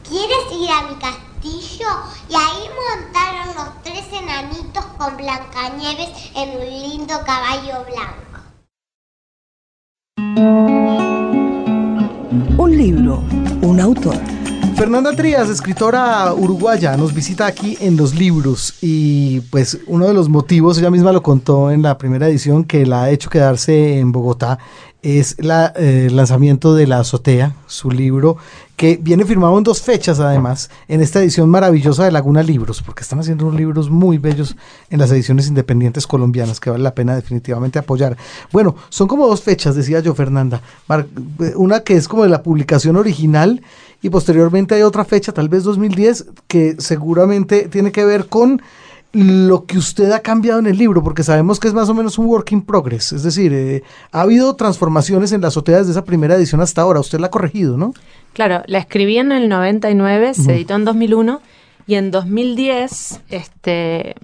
¿quieres 0.08 0.52
ir 0.52 0.70
a 0.72 0.82
mi 0.84 0.96
castillo? 0.96 1.31
Y 1.44 2.36
ahí 2.36 2.70
montaron 2.78 3.56
los 3.56 3.84
tres 3.84 4.06
enanitos 4.14 4.86
con 4.98 5.18
Blancanieves 5.18 6.32
en 6.36 6.50
un 6.52 6.66
lindo 6.70 7.16
caballo 7.26 7.84
blanco. 7.90 8.42
Un 12.58 12.78
libro, 12.78 13.24
un 13.64 13.80
autor. 13.80 14.18
Fernanda 14.76 15.16
Trías, 15.16 15.50
escritora 15.50 16.32
uruguaya, 16.34 16.96
nos 16.96 17.14
visita 17.14 17.48
aquí 17.48 17.76
en 17.82 17.98
los 17.98 18.14
libros 18.14 18.76
y 18.82 19.42
pues 19.52 19.80
uno 19.88 20.08
de 20.08 20.14
los 20.14 20.30
motivos, 20.30 20.78
ella 20.78 20.92
misma 20.92 21.12
lo 21.12 21.24
contó 21.24 21.72
en 21.72 21.82
la 21.82 21.98
primera 21.98 22.28
edición 22.28 22.64
que 22.64 22.86
la 22.86 23.04
ha 23.04 23.10
hecho 23.10 23.30
quedarse 23.30 24.00
en 24.00 24.12
Bogotá, 24.12 24.60
es 25.02 25.36
la, 25.40 25.74
eh, 25.76 26.06
el 26.08 26.16
lanzamiento 26.16 26.76
de 26.76 26.88
La 26.88 27.00
Azotea, 27.00 27.56
su 27.66 27.90
libro, 27.92 28.38
que 28.82 28.98
viene 29.00 29.26
firmado 29.26 29.56
en 29.60 29.64
dos 29.64 29.80
fechas 29.80 30.20
además, 30.20 30.72
en 30.88 31.02
esta 31.02 31.20
edición 31.20 31.48
maravillosa 31.48 32.04
de 32.04 32.12
Laguna 32.12 32.42
Libros, 32.42 32.82
porque 32.82 33.04
están 33.04 33.20
haciendo 33.20 33.46
unos 33.46 33.60
libros 33.60 33.92
muy 33.92 34.18
bellos 34.18 34.56
en 34.90 34.98
las 34.98 35.12
ediciones 35.12 35.48
independientes 35.48 36.08
colombianas 36.08 36.60
que 36.60 36.72
vale 36.72 36.82
la 36.82 36.96
pena 36.96 37.16
definitivamente 37.16 37.78
apoyar. 37.78 38.18
Bueno, 38.52 38.76
son 38.90 39.08
como 39.08 39.28
dos 39.28 39.44
fechas, 39.44 39.76
decía 39.76 40.00
yo, 40.00 40.16
Fernanda. 40.16 40.64
Eh, 40.90 41.54
Una 41.58 41.82
que 41.82 41.94
es 41.94 42.08
como 42.08 42.24
de 42.24 42.30
la 42.30 42.42
publicación 42.42 42.96
original 42.96 43.62
y 44.02 44.10
posteriormente 44.10 44.74
hay 44.74 44.82
otra 44.82 45.06
fecha, 45.06 45.32
tal 45.32 45.48
vez 45.48 45.64
2010, 45.64 46.26
que 46.48 46.78
seguramente 46.80 47.68
tiene 47.68 47.92
que 47.92 48.04
ver 48.04 48.30
con 48.30 48.64
lo 49.14 49.66
que 49.66 49.78
usted 49.78 50.12
ha 50.12 50.22
cambiado 50.22 50.60
en 50.60 50.68
el 50.68 50.78
libro, 50.78 51.04
porque 51.04 51.24
sabemos 51.24 51.60
que 51.60 51.68
es 51.68 51.74
más 51.74 51.90
o 51.90 51.94
menos 51.94 52.18
un 52.18 52.28
work 52.28 52.52
in 52.54 52.62
progress, 52.62 53.12
es 53.12 53.24
decir, 53.24 53.52
eh, 53.54 53.84
ha 54.12 54.22
habido 54.22 54.56
transformaciones 54.56 55.34
en 55.34 55.42
la 55.42 55.50
azotea 55.50 55.80
desde 55.80 55.92
esa 55.92 56.06
primera 56.06 56.36
edición 56.36 56.62
hasta 56.62 56.82
ahora, 56.82 57.02
usted 57.02 57.20
la 57.20 57.28
ha 57.28 57.32
corregido, 57.32 57.78
¿no? 57.78 57.94
Claro, 58.34 58.64
la 58.68 58.78
escribí 58.78 59.18
en 59.18 59.34
el 59.34 59.50
99, 59.50 60.34
se 60.34 60.54
editó 60.54 60.76
en 60.76 60.86
2001 60.86 61.42
y 61.88 61.96
en 61.96 62.12
2010, 62.12 63.22
este, 63.30 64.16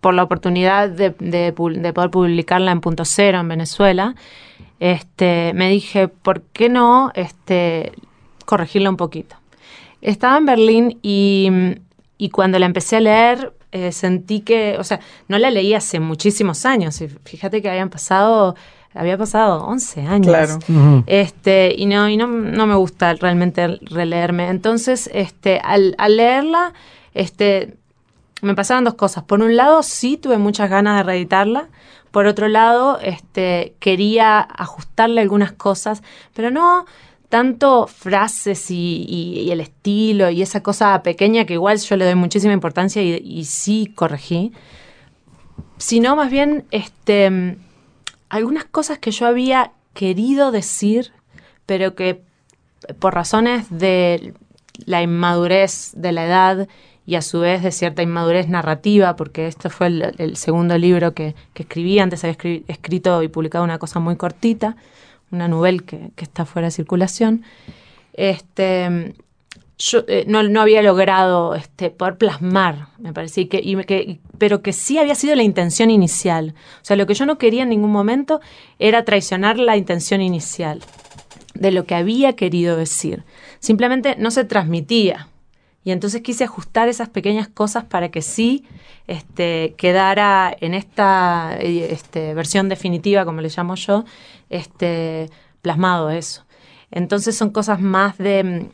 por 0.00 0.14
la 0.14 0.22
oportunidad 0.22 0.88
de, 0.88 1.14
de 1.18 1.52
de 1.52 1.92
poder 1.92 2.10
publicarla 2.10 2.72
en 2.72 2.80
punto 2.80 3.04
cero 3.04 3.40
en 3.40 3.48
Venezuela, 3.48 4.14
este, 4.80 5.52
me 5.54 5.68
dije, 5.68 6.08
¿por 6.08 6.42
qué 6.42 6.68
no 6.68 7.12
este, 7.14 7.92
corregirla 8.46 8.90
un 8.90 8.96
poquito? 8.96 9.36
Estaba 10.00 10.38
en 10.38 10.46
Berlín 10.46 10.98
y, 11.02 11.50
y 12.18 12.30
cuando 12.30 12.58
la 12.58 12.66
empecé 12.66 12.96
a 12.96 13.00
leer 13.00 13.52
eh, 13.74 13.90
sentí 13.90 14.40
que, 14.40 14.76
o 14.78 14.84
sea, 14.84 15.00
no 15.26 15.36
la 15.36 15.50
leí 15.50 15.74
hace 15.74 15.98
muchísimos 15.98 16.64
años, 16.64 17.00
y 17.00 17.08
fíjate 17.08 17.60
que 17.60 17.68
habían 17.68 17.90
pasado, 17.90 18.54
había 18.94 19.18
pasado 19.18 19.66
11 19.66 20.02
años. 20.02 20.28
Claro. 20.28 20.58
Este, 21.08 21.74
y 21.76 21.86
no, 21.86 22.08
y 22.08 22.16
no, 22.16 22.28
no 22.28 22.68
me 22.68 22.76
gusta 22.76 23.12
realmente 23.14 23.80
releerme. 23.82 24.48
Entonces, 24.48 25.10
este, 25.12 25.58
al, 25.58 25.96
al 25.98 26.16
leerla, 26.16 26.72
este, 27.14 27.74
me 28.42 28.54
pasaban 28.54 28.84
dos 28.84 28.94
cosas. 28.94 29.24
Por 29.24 29.42
un 29.42 29.56
lado, 29.56 29.82
sí 29.82 30.18
tuve 30.18 30.38
muchas 30.38 30.70
ganas 30.70 30.98
de 30.98 31.02
reeditarla. 31.02 31.68
Por 32.12 32.26
otro 32.26 32.46
lado, 32.46 33.00
este, 33.00 33.74
quería 33.80 34.38
ajustarle 34.38 35.20
algunas 35.20 35.50
cosas, 35.50 36.04
pero 36.32 36.52
no 36.52 36.86
tanto 37.34 37.88
frases 37.88 38.70
y, 38.70 39.48
el 39.50 39.60
estilo 39.60 40.30
y 40.30 40.40
esa 40.40 40.62
cosa 40.62 41.02
pequeña 41.02 41.44
que 41.46 41.54
igual 41.54 41.80
yo 41.80 41.96
le 41.96 42.04
doy 42.04 42.14
muchísima 42.14 42.52
importancia 42.52 43.02
y, 43.02 43.44
sí 43.44 43.90
corregí, 43.92 44.52
sino 45.76 46.14
más 46.14 46.30
bien 46.30 46.64
este, 46.70 47.56
algunas 48.28 48.66
cosas 48.66 49.00
que 49.00 49.10
yo 49.10 49.26
había 49.26 49.72
querido 49.94 50.52
decir, 50.52 51.10
pero 51.66 51.96
que 51.96 52.22
por 53.00 53.14
razones 53.14 53.66
de 53.68 54.32
la 54.86 55.02
inmadurez 55.02 55.90
de 55.96 56.12
la 56.12 56.26
edad 56.26 56.68
y 57.04 57.16
a 57.16 57.22
su 57.22 57.40
vez 57.40 57.64
de 57.64 57.72
cierta 57.72 58.02
inmadurez 58.02 58.48
narrativa, 58.48 59.16
porque 59.16 59.48
este 59.48 59.70
fue 59.70 59.88
el, 59.88 60.36
segundo 60.36 60.78
libro 60.78 61.14
que, 61.14 61.34
escribí, 61.56 61.98
antes 61.98 62.22
había 62.22 62.36
escri- 62.38 62.62
escrito 62.68 63.24
y 63.24 63.28
publicado 63.28 63.64
una 63.64 63.80
cosa 63.80 63.98
muy 63.98 64.14
cortita, 64.14 64.76
una 65.34 65.48
novela 65.48 65.82
que, 65.84 66.10
está 66.16 66.44
fuera 66.44 66.68
de 66.68 66.72
circulación, 66.72 67.44
este, 68.12 69.14
yo 69.78 70.04
eh, 70.06 70.24
no, 70.26 70.42
no 70.42 70.60
había 70.60 70.82
logrado 70.82 71.54
este, 71.54 71.90
poder 71.90 72.16
plasmar, 72.16 72.88
me 72.98 73.12
parecía, 73.12 73.48
que, 73.48 74.20
pero 74.38 74.62
que 74.62 74.72
sí 74.72 74.98
había 74.98 75.14
sido 75.14 75.34
la 75.34 75.42
intención 75.42 75.90
inicial. 75.90 76.54
O 76.82 76.84
sea, 76.84 76.96
lo 76.96 77.06
que 77.06 77.14
yo 77.14 77.26
no 77.26 77.38
quería 77.38 77.64
en 77.64 77.70
ningún 77.70 77.92
momento 77.92 78.40
era 78.78 79.04
traicionar 79.04 79.58
la 79.58 79.76
intención 79.76 80.20
inicial 80.20 80.80
de 81.54 81.70
lo 81.70 81.84
que 81.84 81.94
había 81.94 82.34
querido 82.34 82.76
decir. 82.76 83.24
Simplemente 83.58 84.16
no 84.18 84.30
se 84.30 84.44
transmitía. 84.44 85.28
Y 85.84 85.90
entonces 85.92 86.22
quise 86.22 86.44
ajustar 86.44 86.88
esas 86.88 87.10
pequeñas 87.10 87.48
cosas 87.48 87.84
para 87.84 88.10
que 88.10 88.22
sí 88.22 88.64
este, 89.06 89.74
quedara 89.76 90.56
en 90.60 90.72
esta 90.72 91.56
este, 91.60 92.32
versión 92.34 92.70
definitiva, 92.70 93.24
como 93.26 93.42
le 93.42 93.50
llamo 93.54 93.74
yo, 93.74 94.04
este, 94.48 95.30
plasmado 95.60 96.10
eso. 96.10 96.44
Entonces 96.90 97.36
son 97.36 97.50
cosas 97.50 97.80
más 97.80 98.16
de 98.16 98.44
mm, 98.44 98.68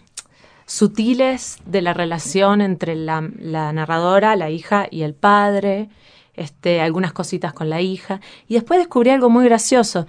sutiles 0.66 1.58
de 1.66 1.82
la 1.82 1.94
relación 1.94 2.60
entre 2.60 2.94
la, 2.94 3.28
la 3.38 3.72
narradora, 3.72 4.36
la 4.36 4.50
hija 4.50 4.86
y 4.88 5.02
el 5.02 5.14
padre, 5.14 5.88
este, 6.34 6.80
algunas 6.80 7.12
cositas 7.12 7.52
con 7.52 7.68
la 7.68 7.80
hija. 7.80 8.20
Y 8.46 8.54
después 8.54 8.78
descubrí 8.78 9.10
algo 9.10 9.30
muy 9.30 9.44
gracioso, 9.46 10.06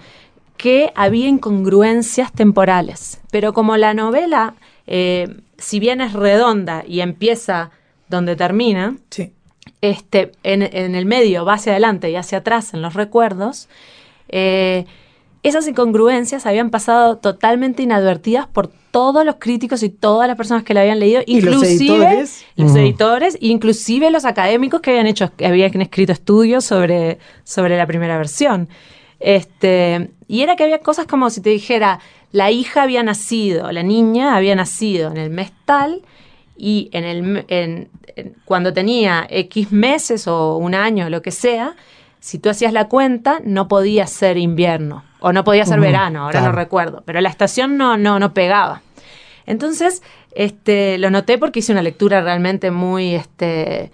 que 0.56 0.94
había 0.94 1.28
incongruencias 1.28 2.32
temporales. 2.32 3.20
Pero 3.32 3.54
como 3.54 3.78
la 3.78 3.96
novela, 3.96 4.54
eh, 4.94 5.38
si 5.58 5.80
bien 5.80 6.02
es 6.02 6.12
redonda 6.12 6.84
y 6.86 7.00
empieza 7.00 7.72
donde 8.10 8.36
termina, 8.36 8.98
Sí. 9.10 9.32
este, 9.80 10.34
en, 10.44 10.64
en 10.64 10.96
el 10.96 11.06
medio 11.06 11.46
va 11.46 11.54
hacia 11.54 11.72
adelante 11.72 12.10
y 12.12 12.16
hacia 12.18 12.40
atrás 12.40 12.74
en 12.74 12.82
los 12.82 12.94
recuerdos, 12.94 13.70
eh, 14.28 14.84
esas 15.44 15.66
incongruencias 15.68 16.46
habían 16.46 16.70
pasado 16.72 17.18
totalmente 17.18 17.82
inadvertidas 17.84 18.48
por 18.48 18.68
todos 18.92 19.26
los 19.26 19.36
críticos 19.40 19.82
y 19.82 19.90
todas 19.90 20.28
las 20.28 20.36
personas 20.36 20.64
que 20.64 20.74
la 20.74 20.82
habían 20.82 21.00
leído, 21.00 21.22
¿Y 21.26 21.40
los 21.40 21.54
inclusive 21.56 21.96
editores? 21.96 22.46
los 22.58 22.76
editores, 22.76 23.38
inclusive 23.40 24.12
los 24.12 24.26
académicos 24.26 24.82
que 24.82 24.90
habían 24.92 25.08
hecho, 25.08 25.32
que 25.38 25.48
habían 25.48 25.82
escrito 25.82 26.12
estudios 26.12 26.66
sobre, 26.66 27.18
sobre 27.46 27.78
la 27.78 27.88
primera 27.88 28.18
versión. 28.18 28.68
Este, 29.20 30.10
y 30.28 30.42
era 30.42 30.56
que 30.56 30.64
había 30.64 30.80
cosas 30.80 31.06
como 31.08 31.30
si 31.30 31.42
te 31.42 31.50
dijera, 31.52 32.00
la 32.32 32.52
hija 32.52 32.84
había 32.84 33.04
nacido, 33.04 33.72
la 33.72 33.84
niña 33.84 34.36
había 34.36 34.56
nacido 34.56 35.12
en 35.12 35.18
el 35.18 35.30
mes 35.30 35.52
tal 35.66 36.02
y 36.58 36.90
en 36.94 37.04
el, 37.04 37.24
me- 37.24 37.46
en- 37.48 37.90
en- 38.16 38.36
cuando 38.46 38.74
tenía 38.74 39.26
X 39.30 39.72
meses 39.72 40.28
o 40.28 40.58
un 40.58 40.74
año, 40.76 41.10
lo 41.10 41.22
que 41.22 41.32
sea, 41.32 41.76
si 42.20 42.38
tú 42.40 42.50
hacías 42.50 42.72
la 42.74 42.88
cuenta, 42.88 43.40
no 43.44 43.68
podía 43.68 44.06
ser 44.08 44.38
invierno 44.38 45.04
o 45.20 45.34
no 45.34 45.44
podía 45.44 45.66
ser 45.66 45.80
verano, 45.80 46.22
ahora 46.24 46.40
claro. 46.40 46.54
no 46.54 46.58
recuerdo, 46.58 47.04
pero 47.06 47.20
la 47.22 47.30
estación 47.30 47.78
no, 47.78 47.98
no, 47.98 48.20
no 48.20 48.34
pegaba. 48.34 48.82
Entonces, 49.46 50.02
este, 50.34 50.98
lo 50.98 51.10
noté 51.10 51.38
porque 51.38 51.60
hice 51.60 51.72
una 51.72 51.82
lectura 51.82 52.22
realmente 52.22 52.72
muy, 52.72 53.16
este, 53.16 53.92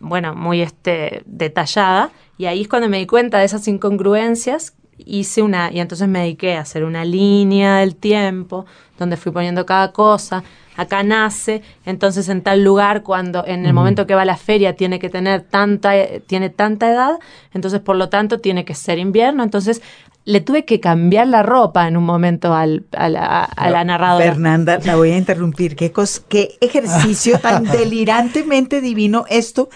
bueno, 0.00 0.34
muy 0.34 0.62
este, 0.62 1.22
detallada. 1.26 2.10
Y 2.38 2.46
ahí 2.46 2.62
es 2.62 2.68
cuando 2.68 2.88
me 2.88 2.98
di 2.98 3.06
cuenta 3.06 3.38
de 3.38 3.44
esas 3.44 3.66
incongruencias. 3.68 4.74
Hice 4.98 5.42
una, 5.42 5.70
y 5.72 5.80
entonces 5.80 6.08
me 6.08 6.20
dediqué 6.20 6.56
a 6.56 6.60
hacer 6.60 6.84
una 6.84 7.04
línea 7.04 7.76
del 7.78 7.96
tiempo, 7.96 8.66
donde 8.98 9.16
fui 9.16 9.30
poniendo 9.32 9.66
cada 9.66 9.92
cosa. 9.92 10.42
Acá 10.76 11.02
nace, 11.02 11.62
entonces 11.86 12.28
en 12.28 12.42
tal 12.42 12.62
lugar, 12.62 13.02
cuando 13.02 13.46
en 13.46 13.64
el 13.64 13.72
momento 13.72 14.06
que 14.06 14.14
va 14.14 14.22
a 14.22 14.26
la 14.26 14.36
feria 14.36 14.74
tiene 14.74 14.98
que 14.98 15.08
tener 15.08 15.40
tanta, 15.42 15.96
eh, 15.96 16.22
tiene 16.26 16.50
tanta 16.50 16.90
edad, 16.90 17.12
entonces 17.54 17.80
por 17.80 17.96
lo 17.96 18.08
tanto 18.10 18.40
tiene 18.40 18.64
que 18.66 18.74
ser 18.74 18.98
invierno. 18.98 19.42
Entonces 19.42 19.80
le 20.26 20.40
tuve 20.42 20.64
que 20.66 20.78
cambiar 20.80 21.28
la 21.28 21.42
ropa 21.42 21.86
en 21.88 21.96
un 21.96 22.04
momento 22.04 22.52
al, 22.52 22.84
a, 22.96 23.08
la, 23.08 23.44
a 23.44 23.70
la 23.70 23.84
narradora. 23.84 24.24
Fernanda, 24.24 24.78
la 24.84 24.96
voy 24.96 25.12
a 25.12 25.16
interrumpir. 25.16 25.76
¿Qué, 25.76 25.92
cos- 25.92 26.22
qué 26.28 26.58
ejercicio 26.60 27.38
tan 27.38 27.64
delirantemente 28.06 28.80
divino 28.82 29.24
esto 29.30 29.68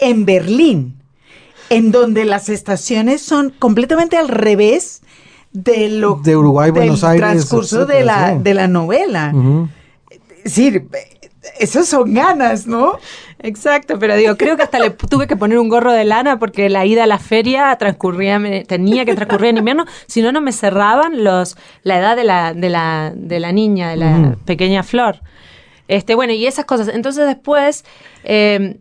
en 0.00 0.24
Berlín, 0.26 0.96
en 1.76 1.92
donde 1.92 2.24
las 2.24 2.48
estaciones 2.48 3.22
son 3.22 3.50
completamente 3.58 4.16
al 4.16 4.28
revés 4.28 5.02
de 5.52 5.88
lo 5.90 6.20
De 6.22 6.36
Uruguay, 6.36 6.70
del 6.70 6.80
Buenos 6.80 7.04
Aires, 7.04 7.20
transcurso 7.20 7.84
de 7.86 8.04
la, 8.04 8.30
sí. 8.34 8.38
de 8.42 8.54
la 8.54 8.68
novela. 8.68 9.32
Ujú. 9.34 9.68
Es 10.10 10.44
decir, 10.44 10.86
Esas 11.58 11.86
son 11.88 12.14
ganas, 12.14 12.66
¿no? 12.66 12.98
Exacto, 13.40 13.98
pero 13.98 14.14
digo, 14.16 14.36
creo 14.36 14.56
que 14.56 14.62
hasta 14.62 14.78
le 14.78 14.90
tuve 14.90 15.26
que 15.26 15.34
poner 15.36 15.58
un 15.58 15.68
gorro 15.68 15.92
de 15.92 16.04
lana 16.04 16.38
porque 16.38 16.68
la 16.68 16.86
ida 16.86 17.02
a 17.02 17.06
la 17.08 17.18
feria 17.18 17.74
transcurría, 17.76 18.38
me- 18.38 18.64
tenía 18.64 19.04
que 19.04 19.14
transcurrir 19.16 19.50
en 19.50 19.58
invierno, 19.58 19.84
si 20.06 20.22
no, 20.22 20.30
no 20.30 20.40
me 20.40 20.52
cerraban 20.52 21.24
los, 21.24 21.56
la 21.82 21.98
edad 21.98 22.14
de 22.16 22.22
la, 22.24 22.54
de 22.54 22.70
la, 22.70 23.12
de 23.14 23.40
la 23.40 23.50
niña, 23.50 23.90
de 23.90 23.96
la 23.96 24.36
pequeña 24.44 24.84
flor. 24.84 25.20
Este, 25.88 26.14
bueno, 26.14 26.32
y 26.32 26.46
esas 26.46 26.64
cosas. 26.64 26.88
Entonces 26.94 27.26
después, 27.26 27.84
eh, 28.22 28.78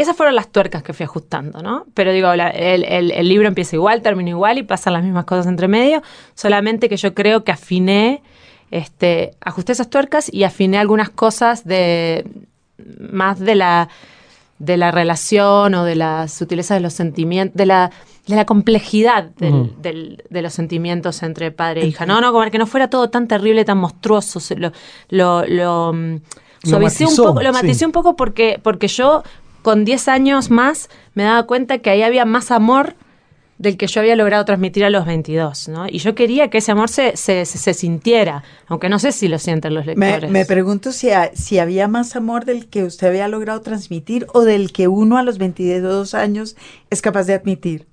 esas 0.00 0.16
fueron 0.16 0.34
las 0.34 0.48
tuercas 0.48 0.82
que 0.82 0.92
fui 0.92 1.04
ajustando, 1.04 1.62
¿no? 1.62 1.86
Pero 1.94 2.12
digo, 2.12 2.34
la- 2.34 2.50
el, 2.50 2.84
el- 2.84 3.10
el 3.12 3.28
libro 3.28 3.48
empieza 3.48 3.76
igual, 3.76 4.02
termina 4.02 4.30
igual 4.30 4.58
y 4.58 4.62
pasan 4.62 4.92
las 4.92 5.02
mismas 5.02 5.24
cosas 5.24 5.46
entre 5.46 5.68
medio, 5.68 6.02
solamente 6.34 6.88
que 6.88 6.96
yo 6.96 7.14
creo 7.14 7.44
que 7.44 7.52
afiné, 7.52 8.22
este, 8.70 9.32
ajusté 9.40 9.72
esas 9.72 9.88
tuercas 9.90 10.32
y 10.32 10.44
afiné 10.44 10.78
algunas 10.78 11.08
cosas 11.10 11.64
de 11.64 12.26
más 13.10 13.38
de 13.38 13.54
la 13.54 13.88
de 14.58 14.78
la 14.78 14.90
relación 14.90 15.74
o 15.74 15.84
de 15.84 15.96
la 15.96 16.28
sutileza 16.28 16.72
de 16.72 16.80
los 16.80 16.94
sentimientos, 16.94 17.54
de 17.58 17.66
la, 17.66 17.90
de 18.26 18.36
la 18.36 18.46
complejidad 18.46 19.24
del- 19.36 19.74
del- 19.82 20.24
de 20.30 20.40
los 20.42 20.54
sentimientos 20.54 21.22
entre 21.22 21.50
padre 21.50 21.82
e 21.82 21.86
hija. 21.88 22.06
No, 22.06 22.22
no, 22.22 22.32
como 22.32 22.50
que 22.50 22.56
no 22.56 22.66
fuera 22.66 22.88
todo 22.88 23.10
tan 23.10 23.28
terrible, 23.28 23.66
tan 23.66 23.76
monstruoso. 23.76 24.40
Lo, 24.56 24.72
lo, 25.10 25.44
lo, 25.46 25.92
mm, 25.92 26.14
Lo 26.64 26.70
suavicé 26.70 27.04
un 27.04 27.14
poco, 27.16 27.42
lo 27.42 27.52
maticé 27.52 27.74
sí. 27.80 27.84
un 27.84 27.92
poco 27.92 28.16
porque, 28.16 28.58
porque 28.62 28.88
yo 28.88 29.22
con 29.66 29.84
10 29.84 30.06
años 30.06 30.48
más 30.48 30.88
me 31.14 31.24
daba 31.24 31.42
cuenta 31.44 31.78
que 31.78 31.90
ahí 31.90 32.02
había 32.02 32.24
más 32.24 32.52
amor 32.52 32.94
del 33.58 33.76
que 33.76 33.88
yo 33.88 34.00
había 34.00 34.14
logrado 34.14 34.44
transmitir 34.44 34.84
a 34.84 34.90
los 34.90 35.04
22, 35.06 35.66
¿no? 35.70 35.88
Y 35.88 35.98
yo 35.98 36.14
quería 36.14 36.50
que 36.50 36.58
ese 36.58 36.70
amor 36.70 36.88
se, 36.88 37.16
se, 37.16 37.44
se- 37.46 37.58
se 37.58 37.74
sintiera, 37.74 38.44
aunque 38.68 38.88
no 38.88 39.00
sé 39.00 39.10
si 39.10 39.26
lo 39.26 39.40
sienten 39.40 39.74
los 39.74 39.84
Me, 39.86 39.94
lectores. 40.06 40.30
me 40.30 40.44
pregunto 40.44 40.92
si, 40.92 41.10
ha- 41.10 41.32
si 41.34 41.58
había 41.58 41.88
más 41.88 42.14
amor 42.14 42.44
del 42.44 42.68
que 42.68 42.84
usted 42.84 43.08
había 43.08 43.26
logrado 43.26 43.60
transmitir 43.60 44.28
o 44.34 44.42
del 44.42 44.70
que 44.70 44.86
uno 44.86 45.18
a 45.18 45.24
los 45.24 45.38
22 45.38 46.14
años 46.14 46.54
es 46.90 47.02
capaz 47.02 47.24
de 47.24 47.34
admitir. 47.34 47.86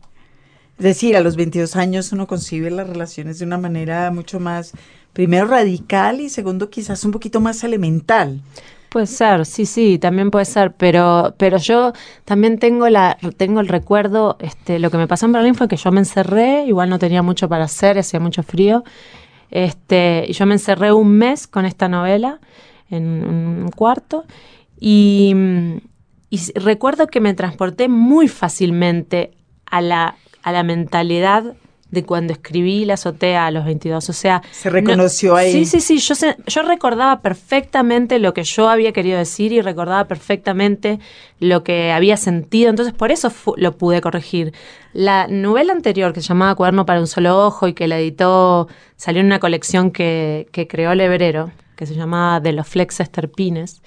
Es 0.78 0.84
decir, 0.84 1.18
a 1.18 1.22
los 1.22 1.36
22 1.38 1.76
años 1.76 2.12
uno 2.12 2.28
concibe 2.28 2.70
las 2.70 2.88
relaciones 2.88 3.40
de 3.40 3.46
una 3.46 3.58
manera 3.58 4.12
mucho 4.12 4.40
más, 4.40 4.74
primero 5.14 5.48
radical 5.48 6.22
y 6.22 6.30
segundo 6.30 6.70
quizás 6.70 7.04
un 7.04 7.12
poquito 7.12 7.40
más 7.40 7.64
elemental. 7.64 8.42
Puede 8.94 9.08
ser, 9.08 9.48
sí, 9.48 9.66
sí, 9.66 9.98
también 9.98 10.30
puede 10.30 10.46
ser, 10.46 10.76
pero, 10.76 11.34
pero 11.40 11.58
yo 11.58 11.94
también 12.26 12.60
tengo 12.60 12.88
la, 12.90 13.18
tengo 13.38 13.60
el 13.60 13.68
recuerdo, 13.68 14.38
este, 14.40 14.78
lo 14.78 14.92
que 14.92 14.98
me 14.98 15.08
pasó 15.08 15.26
en 15.26 15.32
Berlín 15.32 15.56
fue 15.56 15.68
que 15.68 15.78
yo 15.78 15.92
me 15.92 16.00
encerré, 16.00 16.66
igual 16.68 16.92
no 16.92 17.00
tenía 17.00 17.24
mucho 17.24 17.50
para 17.50 17.64
hacer, 17.64 17.98
hacía 17.98 18.20
mucho 18.20 18.44
frío, 18.44 18.84
este, 19.50 20.26
y 20.28 20.34
yo 20.34 20.46
me 20.46 20.54
encerré 20.54 20.94
un 20.94 21.10
mes 21.10 21.48
con 21.48 21.66
esta 21.66 21.90
novela 21.90 22.40
en 22.92 23.26
un 23.28 23.72
cuarto 23.76 24.26
y, 24.80 25.34
y 26.30 26.40
recuerdo 26.54 27.08
que 27.08 27.20
me 27.20 27.34
transporté 27.34 27.90
muy 27.90 28.28
fácilmente 28.28 29.32
a 29.66 29.82
la, 29.82 30.18
a 30.44 30.52
la 30.52 30.62
mentalidad 30.62 31.56
de 31.94 32.04
cuando 32.04 32.34
escribí 32.34 32.86
La 32.86 32.96
azotea 32.96 33.46
a 33.46 33.52
los 33.52 33.66
22, 33.66 34.10
o 34.10 34.14
sea... 34.14 34.42
Se 34.52 34.70
reconoció 34.70 35.36
ahí. 35.36 35.52
Sí, 35.52 35.66
sí, 35.66 35.80
sí, 35.80 35.98
yo, 36.00 36.16
yo 36.48 36.62
recordaba 36.64 37.22
perfectamente 37.22 38.18
lo 38.18 38.34
que 38.34 38.44
yo 38.44 38.68
había 38.68 38.92
querido 38.92 39.20
decir 39.20 39.54
y 39.54 39.62
recordaba 39.62 40.06
perfectamente 40.06 41.00
lo 41.40 41.64
que 41.64 41.92
había 41.92 42.18
sentido, 42.18 42.70
entonces 42.70 42.94
por 42.94 43.12
eso 43.12 43.32
lo 43.58 43.78
pude 43.78 44.02
corregir. 44.02 44.54
La 44.94 45.28
novela 45.28 45.74
anterior 45.74 46.14
que 46.14 46.22
se 46.22 46.30
llamaba 46.30 46.56
Cuaderno 46.56 46.86
para 46.86 47.00
un 47.00 47.08
solo 47.08 47.46
ojo 47.46 47.68
y 47.68 47.74
que 47.74 47.88
la 47.88 48.00
editó, 48.00 48.68
salió 48.96 49.22
en 49.22 49.28
una 49.28 49.40
colección 49.40 49.92
que, 49.92 50.48
que 50.52 50.68
creó 50.68 50.96
Lebrero, 50.96 51.52
que 51.76 51.86
se 51.86 51.94
llamaba 51.94 52.40
De 52.40 52.54
los 52.54 52.68
flexes 52.68 53.12
terpines, 53.12 53.82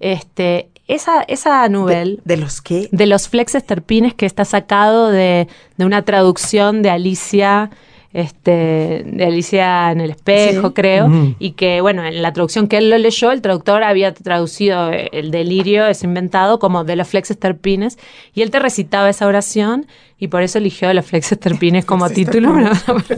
este, 0.00 0.68
esa, 0.86 1.22
esa 1.22 1.62
¿De, 1.64 1.68
novela 1.70 2.20
de 2.24 2.36
los 2.36 2.60
qué? 2.62 2.88
de 2.92 3.06
los 3.06 3.28
flexes 3.28 3.64
terpines 3.66 4.14
que 4.14 4.26
está 4.26 4.44
sacado 4.44 5.10
de, 5.10 5.48
de 5.76 5.84
una 5.84 6.02
traducción 6.02 6.82
de 6.82 6.90
Alicia, 6.90 7.70
este, 8.14 9.04
de 9.06 9.24
Alicia 9.26 9.92
en 9.92 10.00
el 10.00 10.10
espejo, 10.10 10.68
Sí. 10.68 10.74
creo, 10.74 11.08
y 11.38 11.52
que, 11.52 11.80
bueno, 11.82 12.04
en 12.04 12.22
la 12.22 12.32
traducción 12.32 12.66
que 12.66 12.78
él 12.78 12.88
lo 12.88 12.96
leyó, 12.96 13.30
el 13.32 13.42
traductor 13.42 13.82
había 13.82 14.14
traducido 14.14 14.90
el 14.90 15.30
delirio, 15.30 15.86
es 15.86 16.02
inventado, 16.04 16.58
como 16.58 16.84
de 16.84 16.96
los 16.96 17.06
flexes 17.08 17.38
terpines, 17.38 17.98
y 18.32 18.40
él 18.42 18.50
te 18.50 18.58
recitaba 18.60 19.10
esa 19.10 19.26
oración, 19.26 19.86
y 20.18 20.28
por 20.28 20.42
eso 20.42 20.58
eligió 20.58 20.88
de 20.88 20.94
los 20.94 21.06
flexes 21.06 21.38
terpines 21.38 21.84
como 21.84 22.10
título. 22.10 22.52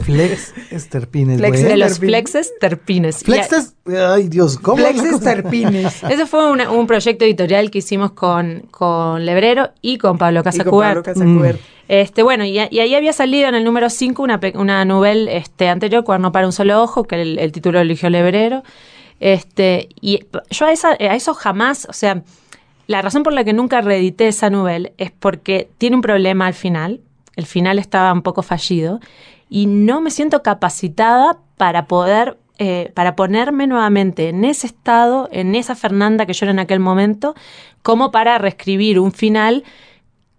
Flex 0.01 0.53
Esterpines, 0.71 1.37
Flex 1.39 1.63
de 1.63 1.77
los 1.77 1.89
terpines. 1.93 1.97
flexes 1.99 2.53
terpines. 2.59 3.15
Y 3.21 3.31
a- 3.31 3.43
Flexes, 3.43 3.75
ay 3.87 4.27
Dios, 4.29 4.57
¿cómo? 4.57 4.77
Flexes 4.77 5.19
terpines. 5.19 6.03
ese 6.09 6.25
fue 6.27 6.49
una- 6.51 6.69
un 6.71 6.85
proyecto 6.87 7.25
editorial 7.25 7.71
que 7.71 7.79
hicimos 7.79 8.11
con, 8.11 8.67
con 8.71 9.25
Lebrero 9.25 9.71
y 9.81 9.97
con 9.97 10.17
Pablo 10.17 10.43
Casacuber. 10.43 11.01
Este, 11.87 12.23
bueno, 12.23 12.45
y, 12.45 12.51
y 12.57 12.79
ahí 12.79 12.95
había 12.95 13.11
salido 13.11 13.49
en 13.49 13.55
el 13.55 13.63
número 13.65 13.89
5 13.89 14.23
una, 14.23 14.39
pe- 14.39 14.53
una 14.55 14.85
novela 14.85 15.29
este, 15.31 15.67
anterior, 15.67 16.03
Cuerno 16.05 16.31
para 16.31 16.45
un 16.45 16.53
solo 16.53 16.81
ojo, 16.81 17.03
que 17.03 17.21
el, 17.21 17.37
el 17.39 17.51
título 17.51 17.79
lo 17.79 17.81
eligió 17.81 18.09
Lebrero. 18.09 18.63
Este, 19.19 19.89
y 19.99 20.19
yo 20.51 20.65
a, 20.67 20.71
esa, 20.71 20.91
a 20.91 21.15
eso 21.15 21.33
jamás, 21.33 21.85
o 21.89 21.93
sea, 21.93 22.23
la 22.91 23.01
razón 23.01 23.23
por 23.23 23.33
la 23.33 23.43
que 23.43 23.53
nunca 23.53 23.81
reedité 23.81 24.27
esa 24.27 24.49
novela 24.49 24.91
es 24.97 25.11
porque 25.11 25.69
tiene 25.77 25.95
un 25.95 26.01
problema 26.01 26.45
al 26.47 26.53
final. 26.53 27.01
El 27.35 27.45
final 27.45 27.79
estaba 27.79 28.11
un 28.13 28.21
poco 28.21 28.43
fallido 28.43 28.99
y 29.49 29.65
no 29.65 30.01
me 30.01 30.11
siento 30.11 30.43
capacitada 30.43 31.39
para 31.57 31.85
poder, 31.85 32.37
eh, 32.59 32.91
para 32.93 33.15
ponerme 33.15 33.65
nuevamente 33.67 34.29
en 34.29 34.45
ese 34.45 34.67
estado, 34.67 35.29
en 35.31 35.55
esa 35.55 35.75
Fernanda 35.75 36.25
que 36.25 36.33
yo 36.33 36.45
era 36.45 36.51
en 36.51 36.59
aquel 36.59 36.79
momento, 36.79 37.33
como 37.81 38.11
para 38.11 38.37
reescribir 38.37 38.99
un 38.99 39.11
final 39.11 39.63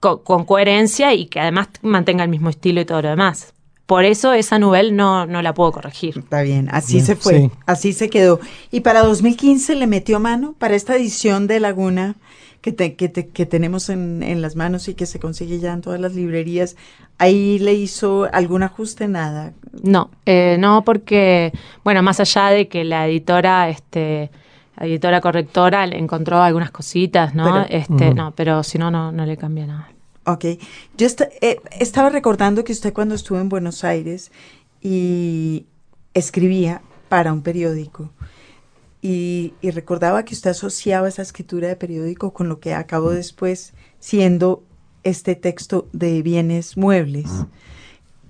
co- 0.00 0.22
con, 0.22 0.44
coherencia 0.44 1.14
y 1.14 1.26
que 1.26 1.40
además 1.40 1.68
mantenga 1.82 2.22
el 2.24 2.30
mismo 2.30 2.50
estilo 2.50 2.80
y 2.80 2.84
todo 2.84 3.02
lo 3.02 3.08
demás. 3.08 3.54
Por 3.92 4.04
eso 4.04 4.32
esa 4.32 4.58
novela 4.58 4.90
no, 4.90 5.26
no 5.26 5.42
la 5.42 5.52
puedo 5.52 5.70
corregir. 5.72 6.16
Está 6.18 6.40
bien, 6.42 6.68
así 6.72 6.94
Bien, 6.94 7.06
se 7.06 7.16
fue, 7.16 7.38
sí. 7.40 7.50
así 7.66 7.92
se 7.92 8.08
quedó. 8.08 8.40
Y 8.70 8.80
para 8.80 9.02
2015 9.02 9.74
le 9.74 9.86
metió 9.86 10.18
mano 10.18 10.54
para 10.58 10.74
esta 10.74 10.96
edición 10.96 11.46
de 11.46 11.60
Laguna 11.60 12.14
que, 12.62 12.72
te- 12.72 12.94
que, 12.94 13.08
te- 13.10 13.28
que 13.28 13.44
tenemos 13.44 13.90
en, 13.90 14.22
en 14.22 14.40
las 14.40 14.56
manos 14.56 14.88
y 14.88 14.94
que 14.94 15.04
se 15.04 15.18
consigue 15.20 15.58
ya 15.58 15.72
en 15.74 15.82
todas 15.82 16.00
las 16.00 16.14
librerías. 16.14 16.76
Ahí 17.18 17.58
le 17.58 17.74
hizo 17.74 18.28
algún 18.32 18.62
ajuste, 18.62 19.08
nada. 19.08 19.52
No, 19.82 20.10
eh, 20.26 20.56
no 20.58 20.82
porque, 20.84 21.52
bueno, 21.84 22.02
más 22.02 22.18
allá 22.18 22.46
de 22.48 22.68
que 22.68 22.84
la 22.84 23.06
editora, 23.06 23.68
este, 23.68 24.30
la 24.78 24.86
editora 24.86 25.20
correctora 25.20 25.86
le 25.86 25.98
encontró 25.98 26.40
algunas 26.42 26.70
cositas, 26.70 27.34
¿no? 27.34 27.44
Pero- 27.44 27.66
este, 27.68 28.14
no, 28.14 28.32
pero 28.34 28.62
si 28.62 28.78
no, 28.78 28.90
no, 28.90 29.12
no 29.12 29.26
le 29.26 29.36
cambia 29.36 29.66
nada. 29.66 29.88
Ok, 30.24 30.44
yo 30.96 31.08
eh, 31.40 31.60
estaba 31.80 32.08
recordando 32.08 32.64
que 32.64 32.72
usted 32.72 32.92
cuando 32.92 33.14
estuvo 33.14 33.38
en 33.38 33.48
Buenos 33.48 33.82
Aires 33.82 34.30
y 34.80 35.66
escribía 36.14 36.82
para 37.08 37.32
un 37.32 37.42
periódico 37.42 38.10
y 39.04 39.52
recordaba 39.62 40.24
que 40.24 40.34
usted 40.34 40.50
asociaba 40.50 41.08
esa 41.08 41.22
escritura 41.22 41.66
de 41.66 41.74
periódico 41.74 42.32
con 42.32 42.48
lo 42.48 42.60
que 42.60 42.72
acabó 42.72 43.10
después 43.10 43.74
siendo 43.98 44.62
este 45.02 45.34
texto 45.34 45.88
de 45.92 46.22
bienes 46.22 46.76
muebles. 46.76 47.28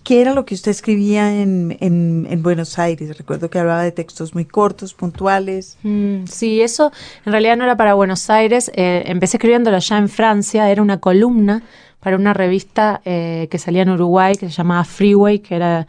¿Qué 0.05 0.21
era 0.21 0.35
lo 0.35 0.45
que 0.45 0.55
usted 0.55 0.71
escribía 0.73 1.41
en, 1.41 1.77
en- 1.81 2.27
en 2.29 2.43
Buenos 2.43 2.79
Aires? 2.79 3.17
Recuerdo 3.17 3.49
que 3.51 3.59
hablaba 3.59 3.83
de 3.83 3.93
textos 3.93 4.35
muy 4.35 4.45
cortos, 4.45 4.95
puntuales. 4.95 5.79
Mm, 5.83 6.25
sí, 6.27 6.61
eso 6.61 6.91
en 7.25 7.33
realidad 7.33 7.57
no 7.57 7.65
era 7.65 7.77
para 7.77 7.95
Buenos 7.95 8.29
Aires. 8.31 8.71
eh, 8.75 9.05
empecé 9.07 9.37
escribiéndolo 9.37 9.79
ya 9.79 9.99
en 9.99 10.09
Francia. 10.09 10.69
Era 10.71 10.83
una 10.83 10.99
columna 10.99 11.63
para 12.01 12.17
una 12.17 12.35
revista 12.35 13.01
eh, 13.05 13.47
que 13.51 13.59
salía 13.59 13.83
en 13.83 13.91
Uruguay 13.91 14.35
que 14.35 14.47
se 14.47 14.53
llamaba 14.53 14.85
Freeway, 14.85 15.39
que 15.39 15.55
era 15.55 15.87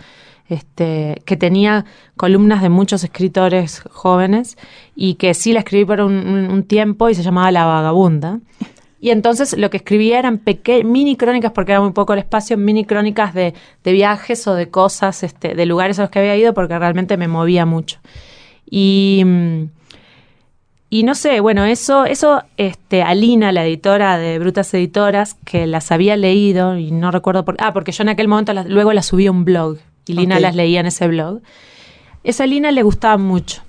este, 0.48 1.22
que 1.26 1.38
tenía 1.38 1.86
columnas 2.18 2.62
de 2.62 2.70
muchos 2.70 3.04
escritores 3.04 3.82
jóvenes 3.90 4.58
y 4.96 5.16
que 5.16 5.34
sí 5.34 5.54
la 5.54 5.60
escribí 5.60 5.86
por 5.86 6.02
un- 6.02 6.14
un 6.52 6.64
tiempo 6.64 7.10
y 7.10 7.16
se 7.16 7.24
llamaba 7.24 7.50
La 7.52 7.66
Vagabunda. 7.66 8.40
Y 9.04 9.10
entonces 9.10 9.58
lo 9.58 9.70
que 9.70 9.76
escribía 9.76 10.18
eran 10.18 10.38
peque- 10.38 10.86
mini 10.86 11.18
crónicas, 11.18 11.52
porque 11.52 11.74
era 11.74 11.82
muy 11.82 11.92
poco 11.92 12.14
el 12.14 12.20
espacio, 12.20 12.58
mini 12.58 12.86
crónicas 12.86 13.34
de, 13.34 13.54
de 13.84 13.92
viajes 13.92 14.48
o 14.48 14.54
de 14.56 14.70
cosas, 14.70 15.24
este, 15.24 15.56
de 15.56 15.66
lugares 15.66 16.00
a 16.00 16.04
los 16.04 16.10
que 16.10 16.20
había 16.20 16.38
ido, 16.38 16.54
porque 16.54 16.80
realmente 16.80 17.18
me 17.18 17.28
movía 17.28 17.66
mucho. 17.66 18.00
Y, 18.66 19.24
mm, 19.26 19.64
y 20.90 21.04
no 21.04 21.16
sé, 21.16 21.42
bueno, 21.42 21.66
eso, 21.66 22.06
eso, 22.06 22.44
este, 22.56 23.04
Alina, 23.04 23.52
la 23.52 23.66
editora 23.66 24.18
de 24.18 24.40
Brutas 24.40 24.74
Editoras, 24.74 25.34
que 25.44 25.68
las 25.68 25.92
había 25.92 26.16
leído, 26.16 26.78
y 26.78 26.92
no 26.92 27.12
recuerdo 27.12 27.44
por 27.44 27.58
ah, 27.60 27.74
porque 27.74 27.92
yo 27.92 28.04
en 28.04 28.10
aquel 28.10 28.30
momento 28.30 28.54
las- 28.54 28.68
luego 28.70 28.94
las 28.94 29.08
subí 29.08 29.28
a 29.28 29.32
un 29.32 29.44
blog, 29.44 29.80
y 30.06 30.14
Lina 30.14 30.36
las 30.40 30.56
leía 30.56 30.80
en 30.80 30.86
ese 30.86 31.10
blog. 31.10 31.42
Esa 32.24 32.46
Lina 32.46 32.72
le 32.72 32.84
gustaba 32.84 33.18
mucho. 33.18 33.64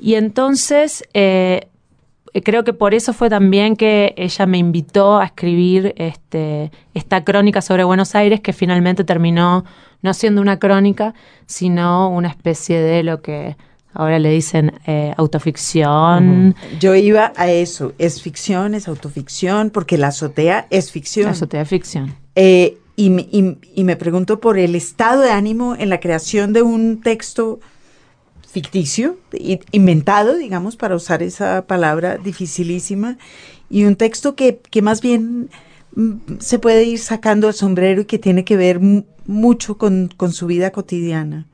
Y 0.00 0.14
entonces, 0.16 1.04
eh, 1.14 1.68
creo 2.42 2.64
que 2.64 2.72
por 2.72 2.94
eso 2.94 3.12
fue 3.12 3.30
también 3.30 3.76
que 3.76 4.14
ella 4.16 4.46
me 4.46 4.58
invitó 4.58 5.18
a 5.18 5.26
escribir 5.26 5.94
este, 5.96 6.70
esta 6.94 7.22
crónica 7.24 7.60
sobre 7.62 7.84
Buenos 7.84 8.14
Aires, 8.14 8.40
que 8.40 8.52
finalmente 8.52 9.04
terminó 9.04 9.64
no 10.02 10.12
siendo 10.14 10.40
una 10.42 10.58
crónica, 10.58 11.14
sino 11.46 12.08
una 12.10 12.28
especie 12.28 12.80
de 12.80 13.02
lo 13.02 13.22
que 13.22 13.56
ahora 13.94 14.18
le 14.18 14.30
dicen 14.30 14.72
eh, 14.86 15.14
autoficción. 15.16 16.54
Yo 16.80 16.94
iba 16.94 17.32
a 17.36 17.50
eso, 17.50 17.92
es 17.98 18.20
ficción, 18.22 18.74
es 18.74 18.88
autoficción, 18.88 19.70
porque 19.70 19.98
la 19.98 20.08
azotea 20.08 20.66
es 20.70 20.90
ficción. 20.90 21.26
La 21.26 21.32
azotea 21.32 21.64
ficción. 21.64 22.14
Eh, 22.34 22.78
y, 22.96 23.10
y- 23.36 23.58
y 23.74 23.84
me 23.84 23.96
pregunto 23.96 24.40
por 24.40 24.58
el 24.58 24.74
estado 24.74 25.22
de 25.22 25.30
ánimo 25.30 25.74
en 25.78 25.88
la 25.88 26.00
creación 26.00 26.52
de 26.52 26.62
un 26.62 27.00
texto 27.00 27.60
ficticio, 28.54 29.18
inventado, 29.72 30.36
digamos, 30.36 30.76
para 30.76 30.94
usar 30.94 31.22
esa 31.22 31.66
palabra 31.66 32.18
dificilísima, 32.18 33.18
y 33.68 33.84
un 33.84 33.96
texto 33.96 34.36
que, 34.36 34.60
que 34.70 34.80
más 34.80 35.00
bien 35.00 35.50
mm, 35.96 36.38
se 36.38 36.58
puede 36.58 36.84
ir 36.84 37.00
sacando 37.00 37.48
el 37.48 37.54
sombrero 37.54 38.02
y 38.02 38.04
que 38.04 38.18
tiene 38.20 38.44
que 38.44 38.56
ver 38.56 38.78
mu- 38.78 39.04
mucho 39.26 39.76
con, 39.76 40.08
con 40.16 40.32
su 40.32 40.46
vida 40.46 40.70
cotidiana. 40.70 41.46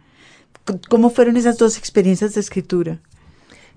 ¿Cómo 0.91 1.09
fueron 1.11 1.37
esas 1.37 1.57
dos 1.57 1.79
experiencias 1.79 2.35
de 2.35 2.41
escritura? 2.41 2.99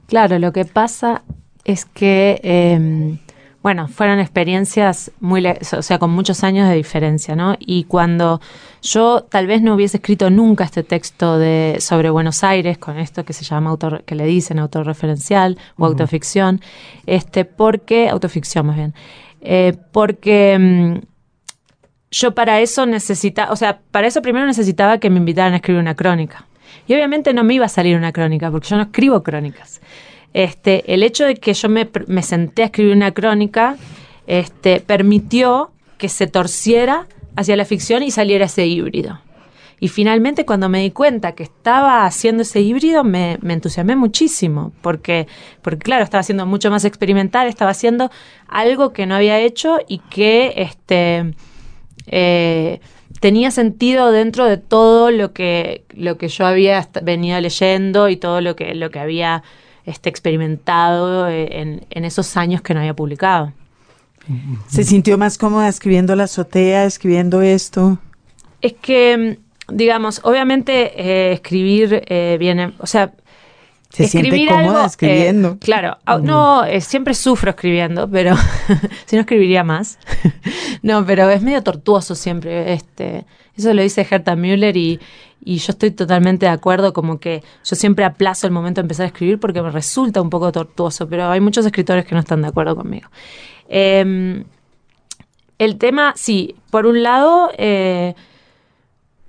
Claro, 0.07 0.37
lo 0.37 0.51
que 0.51 0.65
pasa 0.65 1.23
es 1.63 1.85
que, 1.85 2.39
eh, 2.43 3.17
bueno, 3.63 3.87
fueron 3.87 4.19
experiencias 4.19 5.09
muy, 5.21 5.41
o 5.47 5.81
sea, 5.81 5.97
con 5.97 6.11
muchos 6.11 6.43
años 6.43 6.67
de 6.67 6.75
diferencia, 6.75 7.33
¿no? 7.33 7.55
Y 7.59 7.85
cuando 7.85 8.41
yo 8.81 9.23
tal 9.23 9.47
vez 9.47 9.61
no 9.61 9.73
hubiese 9.73 9.97
escrito 9.97 10.29
nunca 10.29 10.65
este 10.65 10.83
texto 10.83 11.37
de 11.37 11.77
sobre 11.79 12.09
Buenos 12.09 12.43
Aires, 12.43 12.77
con 12.77 12.97
esto 12.97 13.23
que 13.23 13.31
se 13.31 13.45
llama 13.45 13.69
auto, 13.69 14.01
que 14.05 14.15
le 14.15 14.25
dicen 14.25 14.59
autorreferencial 14.59 15.57
o 15.77 15.85
autoficción, 15.85 16.59
este, 17.05 17.45
porque, 17.45 18.09
autoficción 18.09 18.67
más 18.67 18.75
bien, 18.75 18.93
eh, 19.39 19.77
porque 19.93 20.57
mm, 20.59 21.05
yo 22.11 22.35
para 22.35 22.59
eso 22.59 22.85
necesitaba, 22.85 23.53
o 23.53 23.55
sea, 23.55 23.79
para 23.91 24.07
eso 24.07 24.21
primero 24.21 24.45
necesitaba 24.45 24.97
que 24.97 25.09
me 25.09 25.19
invitaran 25.19 25.53
a 25.53 25.55
escribir 25.55 25.79
una 25.79 25.95
crónica. 25.95 26.47
Y 26.85 26.95
obviamente 26.95 27.33
no 27.33 27.45
me 27.45 27.53
iba 27.53 27.67
a 27.67 27.69
salir 27.69 27.95
una 27.95 28.11
crónica, 28.11 28.51
porque 28.51 28.67
yo 28.67 28.75
no 28.75 28.83
escribo 28.83 29.23
crónicas. 29.23 29.79
Este, 30.33 30.93
el 30.93 31.03
hecho 31.03 31.25
de 31.25 31.35
que 31.35 31.53
yo 31.53 31.69
me, 31.69 31.87
senté 32.23 32.63
a 32.63 32.65
escribir 32.65 32.95
una 32.95 33.11
crónica 33.11 33.77
este, 34.25 34.79
permitió 34.79 35.71
que 35.97 36.09
se 36.09 36.27
torciera 36.27 37.07
hacia 37.35 37.55
la 37.55 37.65
ficción 37.65 38.03
y 38.03 38.11
saliera 38.11 38.45
ese 38.45 38.65
híbrido. 38.65 39.19
Y 39.79 39.89
finalmente 39.89 40.45
cuando 40.45 40.69
me 40.69 40.81
di 40.81 40.91
cuenta 40.91 41.33
que 41.33 41.43
estaba 41.43 42.05
haciendo 42.05 42.43
ese 42.43 42.61
híbrido 42.61 43.03
me, 43.03 43.37
entusiasmé 43.47 43.95
muchísimo, 43.95 44.71
porque, 44.81 45.27
porque 45.61 45.79
claro, 45.79 46.03
estaba 46.03 46.21
haciendo 46.21 46.45
mucho 46.45 46.71
más 46.71 46.85
experimental, 46.85 47.47
estaba 47.47 47.71
haciendo 47.71 48.09
algo 48.47 48.93
que 48.93 49.05
no 49.05 49.15
había 49.15 49.39
hecho 49.39 49.79
y 49.87 49.97
que 49.99 50.53
este, 50.55 51.33
eh, 52.07 52.79
tenía 53.19 53.51
sentido 53.51 54.11
dentro 54.11 54.45
de 54.45 54.57
todo 54.57 55.11
lo 55.11 55.33
que, 55.33 55.83
lo 55.93 56.17
que 56.17 56.29
yo 56.29 56.45
había 56.45 56.87
venido 57.01 57.39
leyendo 57.41 58.07
y 58.07 58.15
todo 58.15 58.39
lo 58.39 58.55
que, 58.55 58.75
lo 58.75 58.89
que 58.89 58.99
había 58.99 59.43
este, 59.85 60.09
experimentado 60.09 61.27
eh, 61.27 61.59
en, 61.61 61.85
en 61.89 62.05
esos 62.05 62.37
años 62.37 62.61
que 62.61 62.73
no 62.73 62.79
había 62.79 62.93
publicado. 62.93 63.53
¿Se 64.67 64.83
sintió 64.83 65.17
más 65.17 65.37
cómoda 65.37 65.67
escribiendo 65.67 66.15
la 66.15 66.23
azotea, 66.23 66.85
escribiendo 66.85 67.41
esto? 67.41 67.97
Es 68.61 68.73
que, 68.73 69.37
mm, 69.67 69.75
digamos, 69.75 70.21
obviamente 70.23 70.93
eh, 70.95 71.33
escribir 71.33 72.03
eh, 72.07 72.37
viene, 72.39 72.73
o 72.77 72.87
sea, 72.87 73.13
Se 73.89 74.07
siente 74.07 74.45
cómoda 74.47 74.77
algo, 74.77 74.85
escribiendo. 74.85 75.49
eh, 75.51 75.57
claro, 75.59 75.97
no, 76.21 76.63
eh, 76.63 76.79
siempre 76.79 77.13
sufro 77.13 77.49
escribiendo, 77.51 78.09
pero 78.09 78.35
si 79.05 79.17
no 79.17 79.21
escribiría 79.21 79.63
más. 79.65 79.99
no, 80.81 81.05
pero 81.05 81.29
es 81.29 81.41
medio 81.41 81.61
tortuoso 81.61 82.15
siempre. 82.15 82.73
Este, 82.73 83.25
eso 83.57 83.73
lo 83.73 83.81
dice 83.81 84.05
Herta 84.09 84.35
Müller 84.35 84.75
y, 84.77 84.99
yo 85.45 85.71
estoy 85.71 85.91
totalmente 85.91 86.45
de 86.45 86.51
acuerdo, 86.51 86.93
como 86.93 87.19
que 87.19 87.43
yo 87.65 87.75
siempre 87.75 88.05
aplazo 88.05 88.47
el 88.47 88.53
momento 88.53 88.79
de 88.79 88.85
empezar 88.85 89.03
a 89.03 89.07
escribir 89.07 89.39
porque 89.39 89.61
me 89.61 89.71
resulta 89.71 90.21
un 90.21 90.29
poco 90.29 90.51
tortuoso, 90.53 91.09
pero 91.09 91.29
hay 91.29 91.41
muchos 91.41 91.65
escritores 91.65 92.05
que 92.05 92.15
no 92.15 92.21
están 92.21 92.41
de 92.41 92.47
acuerdo 92.47 92.77
conmigo. 92.77 93.09
Em, 93.67 94.45
el 95.59 95.77
tema, 95.77 96.13
sí, 96.15 96.55
por 96.71 96.85
un 96.85 97.03
lado, 97.03 97.51
eh, 97.57 98.15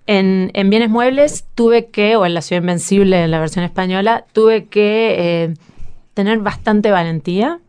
en, 0.06 0.50
en 0.54 0.70
bienes 0.70 0.88
muebles 0.88 1.46
tuve 1.54 1.86
que, 1.86 2.16
o 2.16 2.26
en 2.26 2.34
La 2.34 2.42
Ciudad 2.42 2.62
Invencible, 2.62 3.24
en 3.24 3.30
la 3.30 3.40
versión 3.40 3.64
española, 3.64 4.24
tuve 4.32 4.66
que 4.66 5.16
eh, 5.18 5.54
tener 6.14 6.38
bastante 6.38 6.90
valentía, 6.90 7.60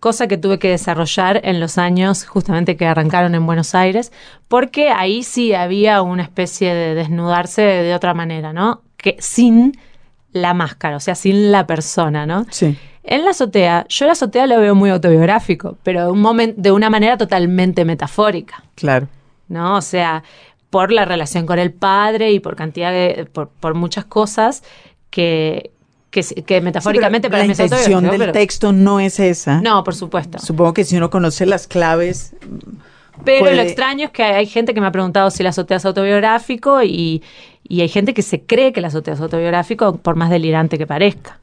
cosa 0.00 0.26
que 0.26 0.38
tuve 0.38 0.58
que 0.58 0.70
desarrollar 0.70 1.40
en 1.44 1.60
los 1.60 1.78
años 1.78 2.26
justamente 2.26 2.76
que 2.76 2.86
arrancaron 2.86 3.34
en 3.34 3.46
Buenos 3.46 3.74
Aires, 3.74 4.12
porque 4.48 4.90
ahí 4.90 5.22
sí 5.22 5.54
había 5.54 6.02
una 6.02 6.22
especie 6.22 6.74
de 6.74 6.94
desnudarse 6.94 7.62
de, 7.62 7.82
de 7.84 7.94
otra 7.94 8.14
manera, 8.14 8.52
¿no? 8.52 8.82
Que 8.96 9.16
sin 9.20 9.78
la 10.32 10.54
máscara, 10.54 10.96
o 10.96 11.00
sea, 11.00 11.14
sin 11.14 11.52
la 11.52 11.66
persona, 11.66 12.26
¿no? 12.26 12.46
Sí. 12.50 12.76
En 13.02 13.24
la 13.24 13.30
azotea, 13.30 13.86
yo 13.88 14.06
la 14.06 14.12
azotea 14.12 14.46
lo 14.46 14.60
veo 14.60 14.74
muy 14.74 14.90
autobiográfico, 14.90 15.78
pero 15.82 16.04
de, 16.04 16.10
un 16.10 16.54
de 16.56 16.72
una 16.72 16.90
manera 16.90 17.16
totalmente 17.16 17.84
metafórica. 17.84 18.62
Claro. 18.74 19.08
¿no? 19.50 19.76
O 19.76 19.82
sea, 19.82 20.22
por 20.70 20.92
la 20.92 21.04
relación 21.04 21.44
con 21.44 21.58
el 21.58 21.72
padre 21.72 22.32
y 22.32 22.40
por 22.40 22.56
cantidad 22.56 22.92
de, 22.92 23.28
por, 23.30 23.48
por 23.48 23.74
muchas 23.74 24.06
cosas 24.06 24.62
que, 25.10 25.72
que, 26.10 26.22
que 26.22 26.60
metafóricamente 26.60 27.28
Sí, 27.28 27.30
para 27.30 27.44
la 27.44 27.50
intención 27.50 28.02
del 28.04 28.18
pero- 28.18 28.32
texto 28.32 28.72
no 28.72 28.98
es 29.00 29.20
esa. 29.20 29.60
No, 29.60 29.84
por 29.84 29.94
supuesto. 29.94 30.38
Supongo 30.38 30.74
que 30.74 30.84
si 30.84 30.96
uno 30.96 31.08
conoce 31.10 31.46
las 31.46 31.66
claves, 31.66 32.34
Pero 33.24 33.40
puede- 33.40 33.56
lo 33.56 33.62
extraño 33.62 34.06
es 34.06 34.10
que 34.10 34.22
hay 34.24 34.46
gente 34.46 34.74
que 34.74 34.80
me 34.80 34.86
ha 34.88 34.92
preguntado 34.92 35.30
si 35.30 35.42
la 35.42 35.50
azotea 35.50 35.76
es 35.76 35.84
autobiográfico 35.84 36.82
y, 36.82 37.22
y 37.68 37.80
hay 37.82 37.88
gente 37.88 38.14
que 38.14 38.22
se 38.22 38.42
cree 38.42 38.72
que 38.72 38.80
la 38.80 38.88
azotea 38.88 39.14
es 39.14 39.20
autobiográfico 39.20 39.96
por 39.98 40.16
más 40.16 40.30
delirante 40.30 40.78
que 40.78 40.86
parezca. 40.86 41.38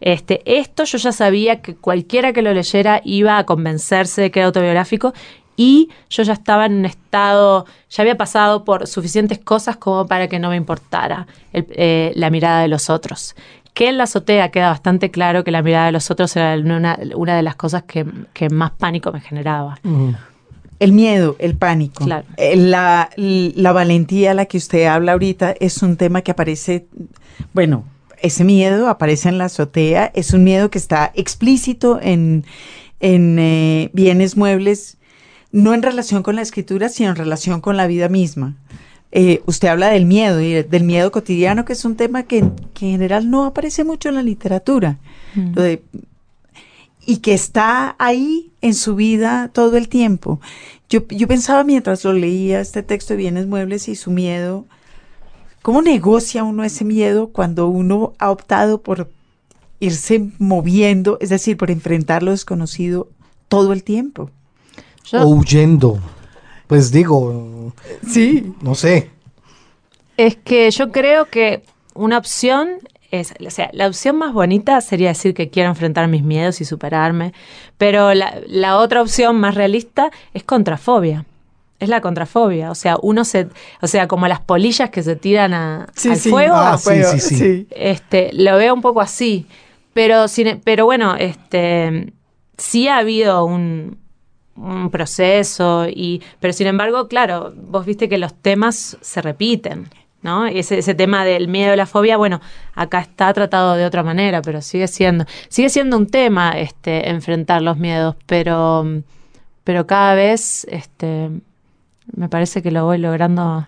Este, 0.00 0.40
esto 0.46 0.84
yo 0.84 0.96
ya 0.96 1.12
sabía 1.12 1.60
que 1.60 1.74
cualquiera 1.76 2.32
que 2.32 2.40
lo 2.42 2.54
leyera 2.54 3.02
iba 3.04 3.36
a 3.36 3.44
convencerse 3.44 4.22
de 4.22 4.30
que 4.30 4.38
era 4.40 4.46
autobiográfico 4.46 5.12
y 5.56 5.90
yo 6.08 6.22
ya 6.22 6.32
estaba 6.32 6.64
en 6.64 6.72
un 6.78 6.86
estado, 6.86 7.66
ya 7.90 8.00
había 8.02 8.16
pasado 8.16 8.64
por 8.64 8.86
suficientes 8.86 9.38
cosas 9.38 9.76
como 9.76 10.06
para 10.06 10.26
que 10.26 10.38
no 10.38 10.48
me 10.48 10.56
importara 10.56 11.26
el- 11.52 11.66
eh, 11.72 12.12
la 12.14 12.30
mirada 12.30 12.62
de 12.62 12.68
los 12.68 12.88
otros. 12.88 13.34
Que 13.74 13.88
en 13.88 13.98
la 13.98 14.04
azotea 14.04 14.50
queda 14.50 14.68
bastante 14.68 15.10
claro 15.10 15.44
que 15.44 15.50
la 15.50 15.62
mirada 15.62 15.86
de 15.86 15.92
los 15.92 16.10
otros 16.10 16.34
era 16.36 16.54
una, 16.56 16.98
una 17.14 17.36
de 17.36 17.42
las 17.42 17.56
cosas 17.56 17.84
que, 17.84 18.04
que 18.32 18.48
más 18.50 18.72
pánico 18.72 19.12
me 19.12 19.20
generaba. 19.20 19.78
el 20.80 20.92
miedo, 20.92 21.36
el 21.38 21.56
pánico, 21.56 22.04
Claro. 22.04 22.26
eh, 22.36 22.56
la, 22.56 23.10
la 23.16 23.72
valentía 23.72 24.30
a 24.32 24.34
la 24.34 24.46
que 24.46 24.56
usted 24.58 24.86
habla 24.86 25.12
ahorita 25.12 25.54
es 25.60 25.82
un 25.82 25.96
tema 25.96 26.22
que 26.22 26.30
aparece, 26.30 26.86
bueno, 27.52 27.84
ese 28.22 28.44
miedo 28.44 28.88
aparece 28.88 29.28
en 29.28 29.38
la 29.38 29.44
azotea, 29.46 30.10
es 30.14 30.32
un 30.32 30.42
miedo 30.44 30.70
que 30.70 30.78
está 30.78 31.10
explícito 31.14 31.98
en, 32.02 32.44
en 33.00 33.38
eh, 33.38 33.90
bienes 33.94 34.36
muebles, 34.36 34.98
no 35.52 35.74
en 35.74 35.82
relación 35.82 36.22
con 36.22 36.36
la 36.36 36.42
escritura, 36.42 36.88
sino 36.88 37.10
en 37.10 37.16
relación 37.16 37.60
con 37.60 37.76
la 37.76 37.86
vida 37.86 38.08
misma. 38.08 38.54
Eh, 39.12 39.42
usted 39.46 39.68
habla 39.68 39.88
del 39.88 40.06
miedo 40.06 40.40
y 40.40 40.62
del 40.62 40.84
miedo 40.84 41.10
cotidiano, 41.10 41.64
que 41.64 41.72
es 41.72 41.84
un 41.84 41.96
tema 41.96 42.22
que, 42.22 42.40
que 42.74 42.86
en 42.86 42.92
general 42.92 43.28
no 43.30 43.44
aparece 43.44 43.82
mucho 43.84 44.08
en 44.08 44.14
la 44.14 44.22
literatura. 44.22 44.98
Lo 45.54 45.62
de 45.62 45.82
y 47.06 47.16
que 47.18 47.32
está 47.34 47.96
ahí 47.98 48.50
en 48.60 48.74
su 48.74 48.94
vida 48.94 49.50
todo 49.52 49.76
el 49.76 49.88
tiempo. 49.88 50.40
Yo, 50.88 51.06
yo 51.08 51.26
pensaba 51.26 51.64
mientras 51.64 52.04
lo 52.04 52.12
leía 52.12 52.60
este 52.60 52.82
texto 52.82 53.14
de 53.14 53.18
bienes 53.18 53.46
muebles 53.46 53.88
y 53.88 53.96
su 53.96 54.10
miedo, 54.10 54.64
¿cómo 55.62 55.82
negocia 55.82 56.44
uno 56.44 56.62
ese 56.62 56.84
miedo 56.84 57.28
cuando 57.28 57.68
uno 57.68 58.12
ha 58.18 58.30
optado 58.30 58.82
por 58.82 59.10
irse 59.80 60.30
moviendo, 60.38 61.16
es 61.20 61.30
decir, 61.30 61.56
por 61.56 61.70
enfrentar 61.70 62.22
lo 62.22 62.32
desconocido 62.32 63.08
todo 63.48 63.72
el 63.72 63.82
tiempo? 63.82 64.30
Yo- 65.10 65.22
O 65.22 65.26
huyendo. 65.34 65.98
Pues 66.70 66.92
digo, 66.92 67.72
Sí. 68.06 68.54
no 68.62 68.76
sé. 68.76 69.10
Es 70.16 70.36
que 70.36 70.70
yo 70.70 70.92
creo 70.92 71.24
que 71.24 71.64
una 71.94 72.16
opción 72.16 72.68
es, 73.10 73.34
o 73.44 73.50
sea, 73.50 73.70
la 73.72 73.88
opción 73.88 74.14
más 74.16 74.32
bonita 74.32 74.80
sería 74.80 75.08
decir 75.08 75.34
que 75.34 75.50
quiero 75.50 75.68
enfrentar 75.68 76.06
mis 76.06 76.22
miedos 76.22 76.60
y 76.60 76.64
superarme, 76.64 77.32
pero 77.76 78.14
la, 78.14 78.38
la 78.46 78.76
otra 78.78 79.02
opción 79.02 79.40
más 79.40 79.56
realista 79.56 80.12
es 80.32 80.44
contrafobia. 80.44 81.26
Es 81.80 81.88
la 81.88 82.00
contrafobia, 82.00 82.70
o 82.70 82.76
sea, 82.76 82.96
uno 83.02 83.24
se, 83.24 83.48
o 83.82 83.88
sea, 83.88 84.06
como 84.06 84.28
las 84.28 84.38
polillas 84.40 84.90
que 84.90 85.02
se 85.02 85.16
tiran 85.16 85.52
a- 85.54 85.88
al 86.08 86.16
fuego, 86.18 86.54
Ah, 86.54 86.78
sí, 86.78 87.02
sí, 87.18 87.34
sí. 87.34 87.66
este, 87.72 88.30
lo 88.32 88.56
veo 88.58 88.72
un 88.74 88.80
poco 88.80 89.00
así. 89.00 89.46
Pero, 89.92 90.28
sin- 90.28 90.60
pero 90.62 90.84
bueno, 90.84 91.16
este, 91.16 92.12
sí 92.56 92.86
ha 92.86 92.98
habido 92.98 93.44
un, 93.44 93.98
un 94.56 94.90
proceso, 94.90 95.86
y, 95.88 96.22
pero 96.40 96.52
sin 96.52 96.66
embargo, 96.66 97.08
claro, 97.08 97.52
vos 97.56 97.86
viste 97.86 98.08
que 98.08 98.18
los 98.18 98.34
temas 98.34 98.98
se 99.00 99.22
repiten, 99.22 99.88
¿no? 100.22 100.46
Ese, 100.46 100.78
ese 100.78 100.94
tema 100.94 101.24
del 101.24 101.48
miedo 101.48 101.72
y 101.72 101.76
la 101.76 101.86
fobia, 101.86 102.16
bueno, 102.18 102.40
acá 102.74 103.00
está 103.00 103.32
tratado 103.32 103.74
de 103.74 103.86
otra 103.86 104.02
manera, 104.02 104.42
pero 104.42 104.60
sigue 104.60 104.86
siendo, 104.88 105.24
sigue 105.48 105.70
siendo 105.70 105.96
un 105.96 106.06
tema 106.06 106.52
este, 106.58 107.08
enfrentar 107.08 107.62
los 107.62 107.78
miedos, 107.78 108.16
pero, 108.26 108.84
pero 109.64 109.86
cada 109.86 110.14
vez 110.14 110.66
este, 110.70 111.30
me 112.14 112.28
parece 112.28 112.60
que 112.60 112.70
lo 112.70 112.84
voy 112.84 112.98
logrando, 112.98 113.66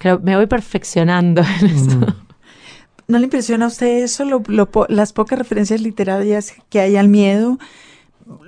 que 0.00 0.08
lo- 0.08 0.18
me 0.20 0.34
voy 0.34 0.46
perfeccionando 0.46 1.42
en 1.60 1.66
eso. 1.66 2.00
¿No 3.08 3.18
le 3.18 3.24
impresiona 3.24 3.66
a 3.66 3.68
usted 3.68 4.02
eso, 4.04 4.24
lo- 4.24 4.42
lo 4.46 4.70
po- 4.70 4.86
las 4.88 5.12
pocas 5.12 5.38
referencias 5.38 5.80
literarias 5.82 6.54
que 6.70 6.80
hay 6.80 6.96
al 6.96 7.08
miedo? 7.08 7.58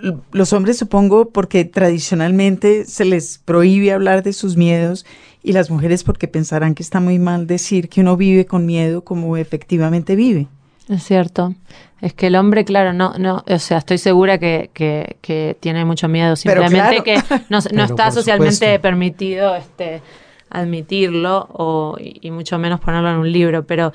L- 0.03 0.17
Los 0.33 0.53
hombres, 0.53 0.79
supongo, 0.79 1.31
porque 1.31 1.65
tradicionalmente 1.65 2.85
se 2.85 3.05
les 3.05 3.39
prohíbe 3.39 3.93
hablar 3.93 4.23
de 4.23 4.33
sus 4.33 4.57
miedos 4.57 5.05
y 5.43 5.53
las 5.53 5.71
mujeres 5.71 6.05
porque 6.05 6.29
pensarán 6.29 6.75
que 6.75 6.83
está 6.83 7.01
muy 7.01 7.19
mal 7.19 7.47
decir 7.47 7.89
que 7.89 8.01
uno 8.01 8.17
vive 8.17 8.47
con 8.47 8.67
miedo 8.67 9.03
como 9.05 9.37
efectivamente 9.37 10.17
vive. 10.17 10.47
Es 10.89 11.03
cierto. 11.03 11.55
Es 12.03 12.13
que 12.13 12.27
el 12.27 12.37
hombre, 12.37 12.65
claro, 12.67 12.93
no, 12.93 13.15
no, 13.19 13.43
o 13.49 13.59
sea, 13.59 13.79
estoy 13.79 13.97
segura 13.97 14.37
que, 14.39 14.71
que, 14.75 15.17
que 15.23 15.57
tiene 15.61 15.85
mucho 15.87 16.09
miedo, 16.09 16.37
simplemente 16.37 17.03
claro. 17.03 17.05
que 17.05 17.17
no, 17.49 17.59
está 17.85 18.11
socialmente 18.11 18.55
supuesto. 18.55 18.83
permitido 18.83 19.57
este 19.57 20.03
admitirlo 20.51 21.49
o, 21.53 21.97
y, 21.99 22.19
y 22.21 22.31
mucho 22.31 22.59
menos 22.59 22.81
ponerlo 22.81 23.11
en 23.11 23.17
un 23.17 23.33
libro, 23.33 23.67
pero 23.67 23.93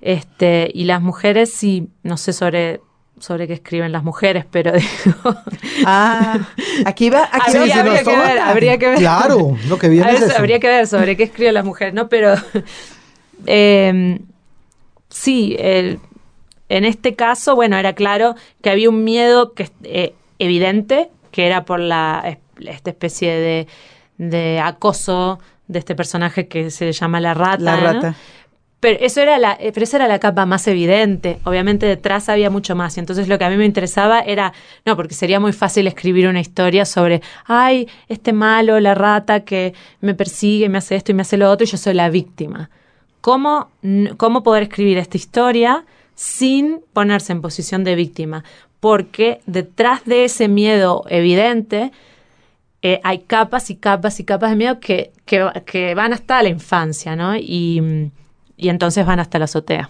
este, 0.00 0.70
y 0.72 0.84
las 0.84 1.02
mujeres 1.02 1.52
sí, 1.52 1.88
no 2.02 2.16
sé 2.16 2.32
sobre 2.32 2.80
sobre 3.20 3.46
qué 3.46 3.54
escriben 3.54 3.92
las 3.92 4.02
mujeres, 4.04 4.44
pero 4.50 4.72
digo, 5.04 5.36
Ah, 5.84 6.38
aquí 6.84 7.10
va, 7.10 7.28
aquí 7.32 7.56
Habría- 7.56 7.74
va- 7.76 7.80
habría 7.82 8.02
que 8.04 8.16
ver, 8.16 8.38
habría 8.38 8.78
que 8.78 8.88
ver. 8.88 8.98
Claro, 8.98 9.56
lo 9.68 9.78
que 9.78 9.88
viene 9.88 10.06
A 10.08 10.12
es 10.12 10.22
eso. 10.22 10.38
habría 10.38 10.58
que 10.60 10.68
ver 10.68 10.86
sobre 10.86 11.16
qué 11.16 11.24
escriben 11.24 11.54
las 11.54 11.64
mujeres, 11.64 11.94
¿no? 11.94 12.08
Pero 12.08 12.34
eh, 13.46 14.18
sí, 15.08 15.56
el- 15.58 16.00
en 16.68 16.84
este 16.84 17.14
caso, 17.14 17.54
bueno, 17.54 17.76
era 17.78 17.94
claro 17.94 18.34
que 18.62 18.70
había 18.70 18.90
un 18.90 19.04
miedo 19.04 19.54
que 19.54 19.70
eh, 19.84 20.14
evidente, 20.38 21.08
que 21.30 21.46
era 21.46 21.64
por 21.64 21.80
la 21.80 22.22
es- 22.26 22.38
esta 22.68 22.90
especie 22.90 23.32
de, 23.32 23.66
de 24.18 24.60
acoso 24.60 25.38
de 25.66 25.78
este 25.78 25.94
personaje 25.94 26.48
que 26.48 26.70
se 26.70 26.92
llama 26.92 27.20
la 27.20 27.34
rata. 27.34 27.58
la 27.58 27.92
¿no? 27.94 28.14
Pero 28.80 28.98
eso 29.00 29.20
era 29.20 29.38
la, 29.38 29.54
eh, 29.54 29.72
pero 29.72 29.82
esa 29.84 29.96
era 29.96 30.06
la 30.06 30.20
capa 30.20 30.46
más 30.46 30.68
evidente. 30.68 31.40
Obviamente 31.44 31.86
detrás 31.86 32.28
había 32.28 32.48
mucho 32.48 32.76
más. 32.76 32.96
Y 32.96 33.00
entonces 33.00 33.26
lo 33.26 33.36
que 33.36 33.44
a 33.44 33.50
mí 33.50 33.56
me 33.56 33.64
interesaba 33.64 34.20
era, 34.20 34.52
no, 34.84 34.96
porque 34.96 35.14
sería 35.14 35.40
muy 35.40 35.52
fácil 35.52 35.86
escribir 35.88 36.28
una 36.28 36.40
historia 36.40 36.84
sobre, 36.84 37.20
ay, 37.44 37.88
este 38.08 38.32
malo, 38.32 38.78
la 38.78 38.94
rata 38.94 39.40
que 39.40 39.74
me 40.00 40.14
persigue, 40.14 40.68
me 40.68 40.78
hace 40.78 40.94
esto 40.94 41.10
y 41.10 41.14
me 41.14 41.22
hace 41.22 41.36
lo 41.36 41.50
otro, 41.50 41.64
y 41.64 41.68
yo 41.68 41.76
soy 41.76 41.94
la 41.94 42.08
víctima. 42.08 42.70
¿Cómo, 43.20 43.70
cómo 44.16 44.44
poder 44.44 44.64
escribir 44.64 44.96
esta 44.98 45.16
historia 45.16 45.84
sin 46.14 46.80
ponerse 46.92 47.32
en 47.32 47.42
posición 47.42 47.82
de 47.82 47.96
víctima? 47.96 48.44
Porque 48.78 49.40
detrás 49.46 50.04
de 50.04 50.24
ese 50.24 50.46
miedo 50.46 51.04
evidente 51.08 51.90
eh, 52.82 53.00
hay 53.02 53.18
capas 53.20 53.70
y 53.70 53.76
capas 53.76 54.20
y 54.20 54.24
capas 54.24 54.50
de 54.50 54.56
miedo 54.56 54.78
que, 54.78 55.10
que, 55.24 55.44
que 55.66 55.96
van 55.96 56.12
hasta 56.12 56.40
la 56.44 56.48
infancia, 56.48 57.16
¿no? 57.16 57.34
Y, 57.36 57.80
mm, 57.80 58.10
y 58.58 58.68
entonces 58.68 59.06
van 59.06 59.20
hasta 59.20 59.38
la 59.38 59.46
azotea. 59.46 59.88